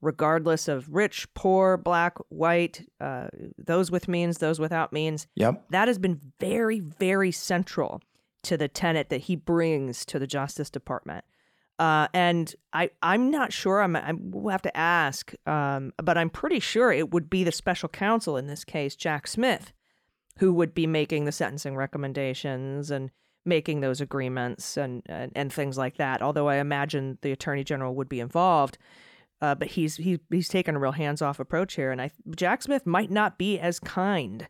regardless 0.00 0.68
of 0.68 0.92
rich, 0.92 1.32
poor, 1.34 1.76
black, 1.76 2.16
white, 2.28 2.86
uh, 3.00 3.28
those 3.56 3.90
with 3.90 4.08
means, 4.08 4.38
those 4.38 4.58
without 4.58 4.92
means 4.92 5.26
Yep. 5.36 5.64
that 5.70 5.88
has 5.88 5.98
been 5.98 6.20
very, 6.40 6.80
very 6.80 7.30
central 7.30 8.02
to 8.42 8.56
the 8.56 8.68
tenet 8.68 9.08
that 9.10 9.22
he 9.22 9.36
brings 9.36 10.04
to 10.06 10.18
the 10.18 10.26
Justice 10.26 10.70
Department. 10.70 11.24
Uh, 11.78 12.08
and 12.12 12.54
I, 12.72 12.90
I'm 13.02 13.30
not 13.30 13.52
sure. 13.52 13.80
I'm, 13.80 13.96
i 13.96 14.12
we'll 14.16 14.50
have 14.52 14.62
to 14.62 14.76
ask, 14.76 15.32
um, 15.46 15.92
but 15.96 16.18
I'm 16.18 16.30
pretty 16.30 16.60
sure 16.60 16.92
it 16.92 17.12
would 17.12 17.30
be 17.30 17.44
the 17.44 17.52
special 17.52 17.88
counsel 17.88 18.36
in 18.36 18.46
this 18.46 18.64
case, 18.64 18.94
Jack 18.94 19.26
Smith, 19.26 19.72
who 20.38 20.52
would 20.52 20.74
be 20.74 20.86
making 20.86 21.24
the 21.24 21.32
sentencing 21.32 21.76
recommendations 21.76 22.90
and 22.90 23.10
making 23.44 23.80
those 23.80 24.00
agreements 24.00 24.76
and, 24.76 25.02
and, 25.06 25.32
and 25.34 25.52
things 25.52 25.76
like 25.76 25.96
that. 25.96 26.22
Although 26.22 26.48
I 26.48 26.56
imagine 26.56 27.18
the 27.22 27.32
attorney 27.32 27.64
general 27.64 27.94
would 27.94 28.08
be 28.08 28.20
involved. 28.20 28.78
Uh, 29.40 29.56
but 29.56 29.68
he's 29.68 29.96
he, 29.96 30.20
he's 30.30 30.48
taken 30.48 30.76
a 30.76 30.78
real 30.78 30.92
hands-off 30.92 31.40
approach 31.40 31.74
here, 31.74 31.90
and 31.90 32.00
I 32.00 32.12
Jack 32.36 32.62
Smith 32.62 32.86
might 32.86 33.10
not 33.10 33.38
be 33.38 33.58
as 33.58 33.80
kind 33.80 34.46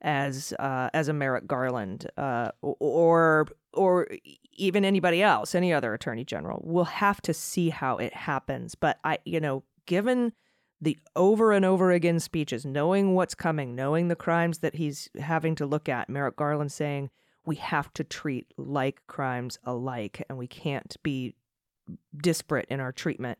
as 0.00 0.54
uh, 0.58 0.88
as 0.94 1.08
a 1.08 1.12
Merrick 1.12 1.46
Garland 1.46 2.10
uh, 2.16 2.50
or 2.62 3.46
or 3.74 4.08
even 4.54 4.86
anybody 4.86 5.22
else, 5.22 5.54
any 5.54 5.72
other 5.72 5.92
attorney 5.92 6.24
general. 6.24 6.62
We'll 6.64 6.84
have 6.84 7.20
to 7.22 7.34
see 7.34 7.68
how 7.68 7.98
it 7.98 8.14
happens. 8.14 8.74
But 8.74 8.98
I, 9.04 9.18
you 9.26 9.38
know, 9.38 9.64
given 9.84 10.32
the 10.80 10.98
over 11.14 11.52
and 11.52 11.64
over 11.64 11.92
again 11.92 12.18
speeches, 12.18 12.64
knowing 12.64 13.14
what's 13.14 13.34
coming, 13.34 13.74
knowing 13.74 14.08
the 14.08 14.16
crimes 14.16 14.58
that 14.58 14.76
he's 14.76 15.10
having 15.18 15.54
to 15.56 15.66
look 15.66 15.88
at, 15.88 16.08
Merrick 16.08 16.36
Garland 16.36 16.72
saying 16.72 17.10
we 17.44 17.56
have 17.56 17.92
to 17.94 18.04
treat 18.04 18.46
like 18.56 19.06
crimes 19.06 19.58
alike, 19.64 20.24
and 20.28 20.38
we 20.38 20.46
can't 20.46 20.96
be 21.02 21.34
disparate 22.16 22.66
in 22.68 22.80
our 22.80 22.92
treatment 22.92 23.38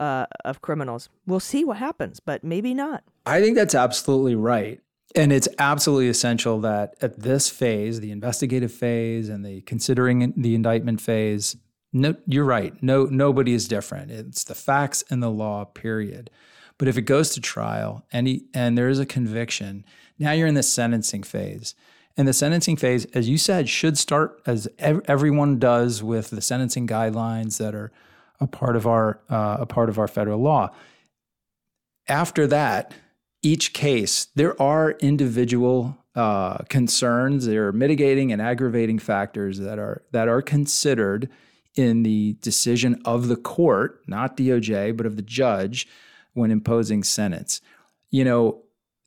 uh, 0.00 0.26
of 0.44 0.62
criminals. 0.62 1.08
We'll 1.26 1.40
see 1.40 1.64
what 1.64 1.76
happens, 1.76 2.20
but 2.20 2.42
maybe 2.42 2.74
not. 2.74 3.04
I 3.26 3.40
think 3.40 3.56
that's 3.56 3.74
absolutely 3.74 4.34
right. 4.34 4.80
And 5.14 5.32
it's 5.32 5.48
absolutely 5.58 6.08
essential 6.08 6.60
that 6.60 6.94
at 7.02 7.20
this 7.20 7.50
phase, 7.50 8.00
the 8.00 8.10
investigative 8.10 8.72
phase 8.72 9.28
and 9.28 9.44
the 9.44 9.60
considering 9.62 10.32
the 10.36 10.54
indictment 10.54 11.00
phase, 11.00 11.56
no, 11.92 12.16
you're 12.26 12.46
right. 12.46 12.74
No, 12.82 13.04
nobody 13.04 13.52
is 13.52 13.68
different. 13.68 14.10
It's 14.10 14.44
the 14.44 14.54
facts 14.54 15.04
and 15.10 15.22
the 15.22 15.30
law, 15.30 15.66
period. 15.66 16.30
But 16.78 16.88
if 16.88 16.96
it 16.96 17.02
goes 17.02 17.30
to 17.30 17.40
trial 17.40 18.06
and 18.10 18.26
he, 18.26 18.46
and 18.54 18.76
there 18.76 18.88
is 18.88 18.98
a 18.98 19.06
conviction, 19.06 19.84
now 20.18 20.32
you're 20.32 20.48
in 20.48 20.54
the 20.54 20.62
sentencing 20.62 21.22
phase. 21.22 21.74
And 22.16 22.28
the 22.28 22.32
sentencing 22.32 22.76
phase, 22.76 23.06
as 23.14 23.28
you 23.28 23.38
said, 23.38 23.68
should 23.68 23.96
start 23.96 24.40
as 24.46 24.68
ev- 24.78 25.02
everyone 25.06 25.58
does 25.58 26.02
with 26.02 26.30
the 26.30 26.42
sentencing 26.42 26.86
guidelines 26.86 27.58
that 27.58 27.74
are 27.74 27.90
a 28.40 28.46
part 28.46 28.76
of 28.76 28.86
our 28.86 29.20
uh, 29.30 29.58
a 29.60 29.66
part 29.66 29.88
of 29.88 29.98
our 29.98 30.08
federal 30.08 30.40
law. 30.40 30.70
After 32.08 32.46
that, 32.48 32.92
each 33.42 33.72
case, 33.72 34.26
there 34.34 34.60
are 34.60 34.92
individual 35.00 35.96
uh, 36.14 36.58
concerns, 36.68 37.46
there 37.46 37.68
are 37.68 37.72
mitigating 37.72 38.32
and 38.32 38.42
aggravating 38.42 38.98
factors 38.98 39.58
that 39.58 39.78
are 39.78 40.02
that 40.12 40.28
are 40.28 40.42
considered 40.42 41.30
in 41.74 42.02
the 42.02 42.36
decision 42.42 43.00
of 43.04 43.28
the 43.28 43.36
court, 43.36 44.02
not 44.06 44.36
DOJ, 44.36 44.94
but 44.96 45.06
of 45.06 45.16
the 45.16 45.22
judge 45.22 45.88
when 46.34 46.50
imposing 46.50 47.02
sentence. 47.02 47.60
You 48.10 48.24
know, 48.24 48.62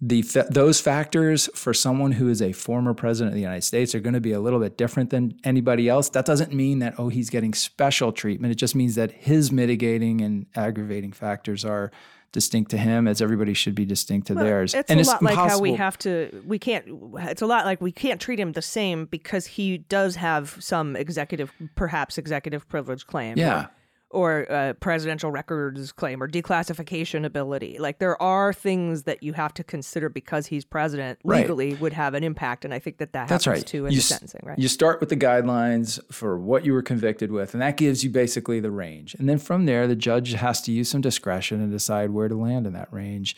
the 0.08 0.22
those 0.52 0.80
factors 0.80 1.50
for 1.56 1.74
someone 1.74 2.12
who 2.12 2.30
is 2.30 2.42
a 2.42 2.52
former 2.52 2.94
president 2.94 3.32
of 3.32 3.36
the 3.36 3.42
United 3.42 3.64
States 3.64 3.96
are 3.96 4.00
going 4.00 4.14
to 4.14 4.22
be 4.22 4.34
a 4.34 4.40
little 4.40 4.60
bit 4.60 4.78
different 4.78 5.10
than 5.10 5.34
anybody 5.44 5.90
else. 5.90 6.10
That 6.10 6.26
doesn't 6.26 6.54
mean 6.54 6.80
that 6.80 6.96
oh 7.00 7.10
he's 7.10 7.30
getting 7.32 7.54
special 7.54 8.12
treatment. 8.12 8.52
It 8.52 8.56
just 8.56 8.76
means 8.76 8.96
that 8.96 9.12
his 9.12 9.52
mitigating 9.52 10.22
and 10.22 10.46
aggravating 10.56 11.12
factors 11.12 11.66
are 11.66 11.92
distinct 12.32 12.70
to 12.72 12.78
him 12.78 13.08
as 13.08 13.22
everybody 13.22 13.54
should 13.54 13.74
be 13.74 13.86
distinct 13.86 14.28
to 14.28 14.36
Well, 14.36 14.44
theirs. 14.44 14.74
It's 14.74 14.92
and 14.92 15.00
a 15.00 15.04
lot 15.04 15.24
like 15.24 15.36
how 15.36 15.60
we 15.60 15.74
have 15.74 15.98
to. 16.00 16.44
We 16.46 16.60
can't. 16.60 16.86
It's 17.22 17.42
a 17.42 17.48
lot 17.48 17.66
like 17.66 17.82
we 17.82 17.92
can't 17.92 18.22
treat 18.22 18.40
him 18.40 18.52
the 18.52 18.62
same 18.62 19.06
because 19.06 19.48
he 19.48 19.80
does 19.80 20.18
have 20.18 20.58
some 20.60 20.96
executive, 20.96 21.52
perhaps 21.76 22.18
executive 22.20 22.68
privilege 22.70 23.08
claim. 23.08 23.38
Yeah. 23.38 23.68
Or, 24.16 24.50
uh, 24.50 24.74
presidential 24.80 25.30
records 25.30 25.92
claim 25.92 26.24
or 26.24 26.28
declassification 26.30 27.26
ability. 27.26 27.78
Like 27.80 28.00
there 28.00 28.20
are 28.22 28.54
things 28.54 29.04
that 29.04 29.22
you 29.22 29.34
have 29.34 29.54
to 29.56 29.64
consider 29.64 30.08
because 30.08 30.48
he's 30.48 30.64
president 30.64 31.20
Right. 31.26 31.42
legally 31.42 31.74
would 31.76 31.92
have 31.94 32.14
an 32.14 32.24
impact, 32.24 32.64
and 32.64 32.74
I 32.74 32.80
think 32.80 32.98
that 33.00 33.12
that 33.12 33.28
That's 33.28 33.44
happens 33.44 33.64
right. 33.64 33.68
too 33.68 33.86
in 33.88 33.92
you, 33.92 34.00
sentencing. 34.00 34.40
Right. 34.44 34.58
You 34.58 34.70
start 34.70 35.02
with 35.02 35.10
the 35.10 35.18
guidelines 35.18 36.00
for 36.14 36.38
what 36.40 36.66
you 36.66 36.72
were 36.72 36.82
convicted 36.82 37.30
with, 37.32 37.54
and 37.54 37.62
that 37.62 37.76
gives 37.76 38.04
you 38.06 38.10
basically 38.10 38.62
the 38.62 38.72
range. 38.72 39.16
And 39.16 39.28
then 39.28 39.38
from 39.38 39.66
there, 39.66 39.86
the 39.86 39.96
judge 39.98 40.32
has 40.32 40.62
to 40.62 40.72
use 40.72 40.90
some 40.90 41.02
discretion 41.02 41.60
and 41.62 41.70
decide 41.72 42.12
where 42.12 42.30
to 42.30 42.36
land 42.36 42.66
in 42.66 42.72
that 42.74 42.88
range. 42.94 43.36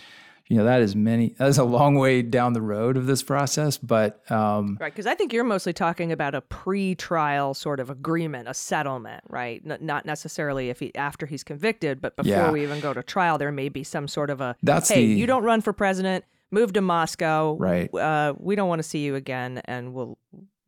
You 0.49 0.57
know, 0.57 0.63
that 0.65 0.81
is 0.81 0.95
many. 0.95 1.35
That 1.37 1.47
is 1.49 1.57
a 1.57 1.63
long 1.63 1.95
way 1.95 2.21
down 2.21 2.53
the 2.53 2.61
road 2.61 2.95
of 2.97 3.05
this 3.05 3.21
process, 3.21 3.77
but 3.77 4.29
um, 4.31 4.77
Right, 4.79 4.93
because 4.93 5.05
I 5.05 5.13
think 5.13 5.33
you're 5.33 5.43
mostly 5.43 5.73
talking 5.73 6.11
about 6.11 6.35
a 6.35 6.41
pre-trial 6.41 7.53
sort 7.53 7.79
of 7.79 7.89
agreement, 7.89 8.47
a 8.47 8.53
settlement, 8.53 9.23
right? 9.29 9.61
N- 9.69 9.79
not 9.81 10.05
necessarily 10.05 10.69
if 10.69 10.79
he 10.79 10.93
after 10.95 11.25
he's 11.25 11.43
convicted, 11.43 12.01
but 12.01 12.15
before 12.15 12.31
Yeah. 12.31 12.51
we 12.51 12.63
even 12.63 12.79
go 12.79 12.93
to 12.93 13.03
trial, 13.03 13.37
there 13.37 13.51
may 13.51 13.69
be 13.69 13.83
some 13.83 14.07
sort 14.07 14.29
of 14.29 14.39
a 14.41 14.55
That's 14.63 14.89
hey, 14.89 15.05
the- 15.07 15.13
you 15.13 15.25
don't 15.27 15.43
run 15.43 15.61
for 15.61 15.73
president, 15.73 16.23
move 16.51 16.71
to 16.73 16.81
Moscow, 16.81 17.57
Right. 17.57 17.93
Uh, 17.93 18.33
we 18.39 18.55
don't 18.55 18.69
want 18.69 18.79
to 18.79 18.83
see 18.87 18.99
you 18.99 19.15
again, 19.15 19.61
and 19.65 19.93
we'll, 19.93 20.17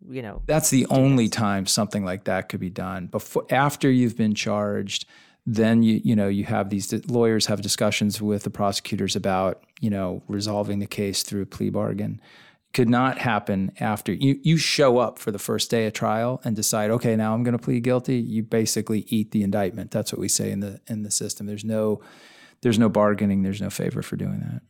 you 0.10 0.22
know, 0.22 0.42
That's 0.46 0.70
the 0.72 0.88
only 0.90 1.30
time 1.30 1.66
something 1.66 2.04
like 2.04 2.26
that 2.26 2.50
could 2.50 2.60
be 2.60 2.70
done. 2.70 3.08
Before, 3.08 3.46
after 3.50 3.90
you've 3.90 4.18
been 4.18 4.34
charged, 4.36 5.06
then 5.56 5.82
you 5.84 6.00
you 6.04 6.16
know 6.16 6.28
you 6.28 6.44
have 6.46 6.70
these 6.70 6.94
lawyers 7.10 7.48
have 7.48 7.62
discussions 7.62 8.22
with 8.22 8.44
the 8.44 8.50
prosecutors 8.50 9.16
about 9.16 9.64
you 9.80 9.90
know 9.90 10.22
resolving 10.28 10.80
the 10.80 10.86
case 10.88 11.24
through 11.24 11.42
a 11.42 11.46
plea 11.46 11.70
bargain. 11.70 12.22
Could 12.72 12.90
not 12.90 13.18
happen 13.18 13.72
after 13.80 14.14
you 14.14 14.40
you 14.44 14.58
show 14.58 15.00
up 15.00 15.18
for 15.18 15.32
the 15.32 15.40
first 15.40 15.72
day 15.72 15.88
of 15.88 15.94
trial 15.94 16.40
and 16.44 16.56
decide, 16.56 16.92
okay, 16.92 17.16
now 17.16 17.34
I'm 17.34 17.42
going 17.44 17.58
to 17.58 17.64
plead 17.64 17.84
guilty. 17.84 18.18
You 18.18 18.44
basically 18.44 19.06
eat 19.08 19.32
the 19.32 19.42
indictment. 19.42 19.90
That's 19.90 20.14
what 20.14 20.20
we 20.20 20.28
say 20.28 20.52
in 20.52 20.60
the 20.60 20.80
in 20.88 21.02
the 21.02 21.10
system. 21.10 21.48
There's 21.48 21.66
no 21.66 22.00
there's 22.62 22.78
no 22.78 22.88
bargaining. 22.90 23.42
There's 23.42 23.62
no 23.62 23.72
favor 23.72 24.04
for 24.04 24.18
doing 24.18 24.40
that. 24.42 24.62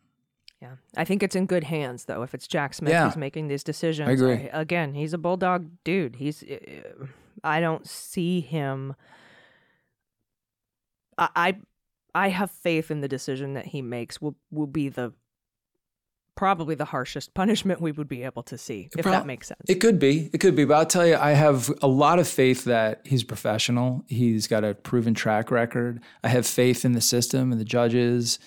yeah. 0.61 0.75
I 0.95 1.03
think 1.03 1.23
it's 1.23 1.35
in 1.35 1.45
good 1.45 1.65
hands 1.65 2.05
though. 2.05 2.21
If 2.23 2.33
it's 2.33 2.47
Jack 2.47 2.73
Smith 2.73 2.93
Yeah. 2.93 3.05
who's 3.05 3.17
making 3.17 3.49
these 3.49 3.65
decisions, 3.65 4.07
I 4.07 4.13
agree. 4.13 4.47
Again, 4.53 4.93
he's 4.93 5.13
a 5.13 5.17
bulldog 5.17 5.69
dude. 5.83 6.15
He's, 6.17 6.41
uh, 6.43 7.05
I 7.43 7.59
don't 7.59 7.85
see 7.85 8.39
him. 8.39 8.95
I, 11.19 11.57
I 12.15 12.29
have 12.29 12.51
faith 12.51 12.91
in 12.91 13.01
the 13.01 13.07
decision 13.07 13.53
that 13.53 13.67
he 13.67 13.81
makes 13.81 14.21
will 14.21 14.35
will 14.51 14.67
be 14.67 14.89
the 14.89 15.13
probably 16.35 16.73
the 16.73 16.85
harshest 16.85 17.33
punishment 17.33 17.81
we 17.81 17.91
would 17.91 18.07
be 18.07 18.23
able 18.23 18.43
to 18.43 18.57
see, 18.57 18.89
if 18.95 19.03
prob- 19.03 19.13
that 19.13 19.25
makes 19.25 19.47
sense. 19.49 19.61
It 19.67 19.75
could 19.75 19.99
be. 19.99 20.29
It 20.31 20.39
could 20.39 20.55
be. 20.55 20.65
But 20.65 20.75
I'll 20.75 20.85
tell 20.85 21.05
you, 21.05 21.17
I 21.17 21.31
have 21.31 21.69
a 21.81 21.87
lot 21.87 22.17
of 22.17 22.27
faith 22.27 22.63
that 22.63 23.01
he's 23.03 23.23
professional. 23.23 24.03
He's 24.07 24.47
got 24.47 24.63
a 24.63 24.73
proven 24.73 25.13
track 25.13 25.51
record. 25.51 26.01
I 26.23 26.29
have 26.29 26.47
faith 26.47 26.85
in 26.85 26.93
the 26.93 27.01
system 27.01 27.51
and 27.51 27.59
the 27.59 27.65
judges 27.65 28.39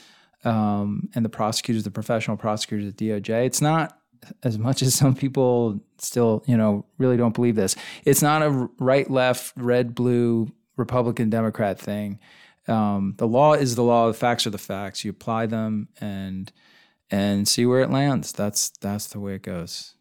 um, 0.45 1.11
and 1.15 1.25
the 1.25 1.29
prosecutors, 1.29 1.85
the 1.85 1.91
professional 1.91 2.37
prosecutors 2.37 2.89
at 2.89 2.97
DOJ. 2.97 3.47
It's 3.47 3.61
not 3.61 3.99
as 4.43 4.59
much 4.59 4.83
as 4.83 4.95
some 4.95 5.15
people 5.15 5.81
still, 5.99 6.43
you 6.47 6.57
know, 6.57 6.87
really 6.99 7.17
don't 7.17 7.35
believe 7.35 7.57
this. 7.57 7.77
It's 8.05 8.23
not 8.23 8.43
a 8.43 8.69
right, 8.79 9.11
left, 9.11 9.53
red, 9.57 9.95
blue, 9.95 10.51
Republican, 10.77 11.29
Democrat 11.29 11.79
thing. 11.79 12.19
Um, 12.69 13.15
the 13.19 13.27
law 13.27 13.55
is 13.55 13.75
the 13.75 13.83
law. 13.83 14.07
The 14.07 14.15
facts 14.15 14.47
are 14.47 14.51
the 14.51 14.59
facts. 14.59 15.05
You 15.05 15.11
apply 15.11 15.47
them 15.47 15.89
and 16.01 16.53
and 17.11 17.47
see 17.47 17.67
where 17.67 17.81
it 17.81 17.91
lands. 17.91 18.33
That's 18.33 18.71
that's 18.81 19.09
the 19.09 19.21
way 19.21 19.35
it 19.35 19.43
goes. 19.43 19.95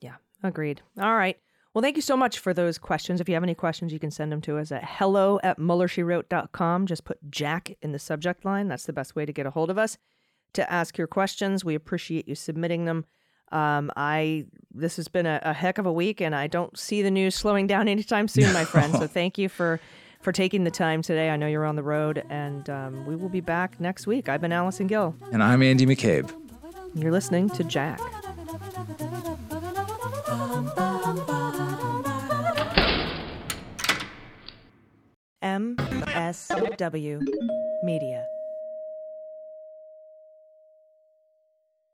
yeah. 0.00 0.16
Agreed. 0.42 0.80
All 0.98 1.14
right. 1.16 1.36
Well, 1.72 1.82
thank 1.82 1.94
you 1.94 2.02
so 2.02 2.16
much 2.16 2.40
for 2.40 2.52
those 2.52 2.78
questions. 2.78 3.20
If 3.20 3.28
you 3.28 3.34
have 3.34 3.44
any 3.44 3.54
questions, 3.54 3.92
you 3.92 4.00
can 4.00 4.10
send 4.10 4.32
them 4.32 4.40
to 4.40 4.58
us 4.58 4.72
at 4.72 4.82
hello 4.84 5.38
at 5.44 5.58
MuellerSheWrote.com. 5.58 6.86
Just 6.86 7.04
put 7.04 7.18
Jack 7.30 7.76
in 7.80 7.92
the 7.92 7.98
subject 8.00 8.44
line. 8.44 8.66
That's 8.66 8.86
the 8.86 8.92
best 8.92 9.14
way 9.14 9.24
to 9.24 9.32
get 9.32 9.46
a 9.46 9.50
hold 9.50 9.70
of 9.70 9.78
us 9.78 9.96
to 10.54 10.68
ask 10.72 10.98
your 10.98 11.06
questions. 11.06 11.64
We 11.64 11.76
appreciate 11.76 12.26
you 12.26 12.34
submitting 12.34 12.86
them. 12.86 13.04
Um, 13.52 13.90
I 13.96 14.46
this 14.72 14.96
has 14.96 15.08
been 15.08 15.26
a, 15.26 15.40
a 15.42 15.52
heck 15.52 15.78
of 15.78 15.86
a 15.86 15.92
week, 15.92 16.20
and 16.20 16.34
I 16.34 16.46
don't 16.46 16.76
see 16.78 17.02
the 17.02 17.10
news 17.10 17.34
slowing 17.36 17.66
down 17.66 17.86
anytime 17.88 18.26
soon, 18.28 18.52
my 18.52 18.64
friend. 18.72 18.92
So 18.92 19.06
thank 19.06 19.38
you 19.38 19.48
for 19.48 19.80
for 20.20 20.32
taking 20.32 20.64
the 20.64 20.70
time 20.70 21.02
today. 21.02 21.30
I 21.30 21.36
know 21.36 21.46
you're 21.46 21.64
on 21.64 21.76
the 21.76 21.82
road, 21.82 22.24
and 22.28 22.68
um, 22.70 23.06
we 23.06 23.16
will 23.16 23.28
be 23.28 23.40
back 23.40 23.80
next 23.80 24.06
week. 24.06 24.28
I've 24.28 24.40
been 24.40 24.52
Allison 24.52 24.86
Gill. 24.86 25.14
And 25.32 25.42
I'm 25.42 25.62
Andy 25.62 25.86
McCabe. 25.86 26.30
You're 26.94 27.12
listening 27.12 27.48
to 27.50 27.64
Jack. 27.64 28.00
MSW 35.42 37.22
Media. 37.82 38.24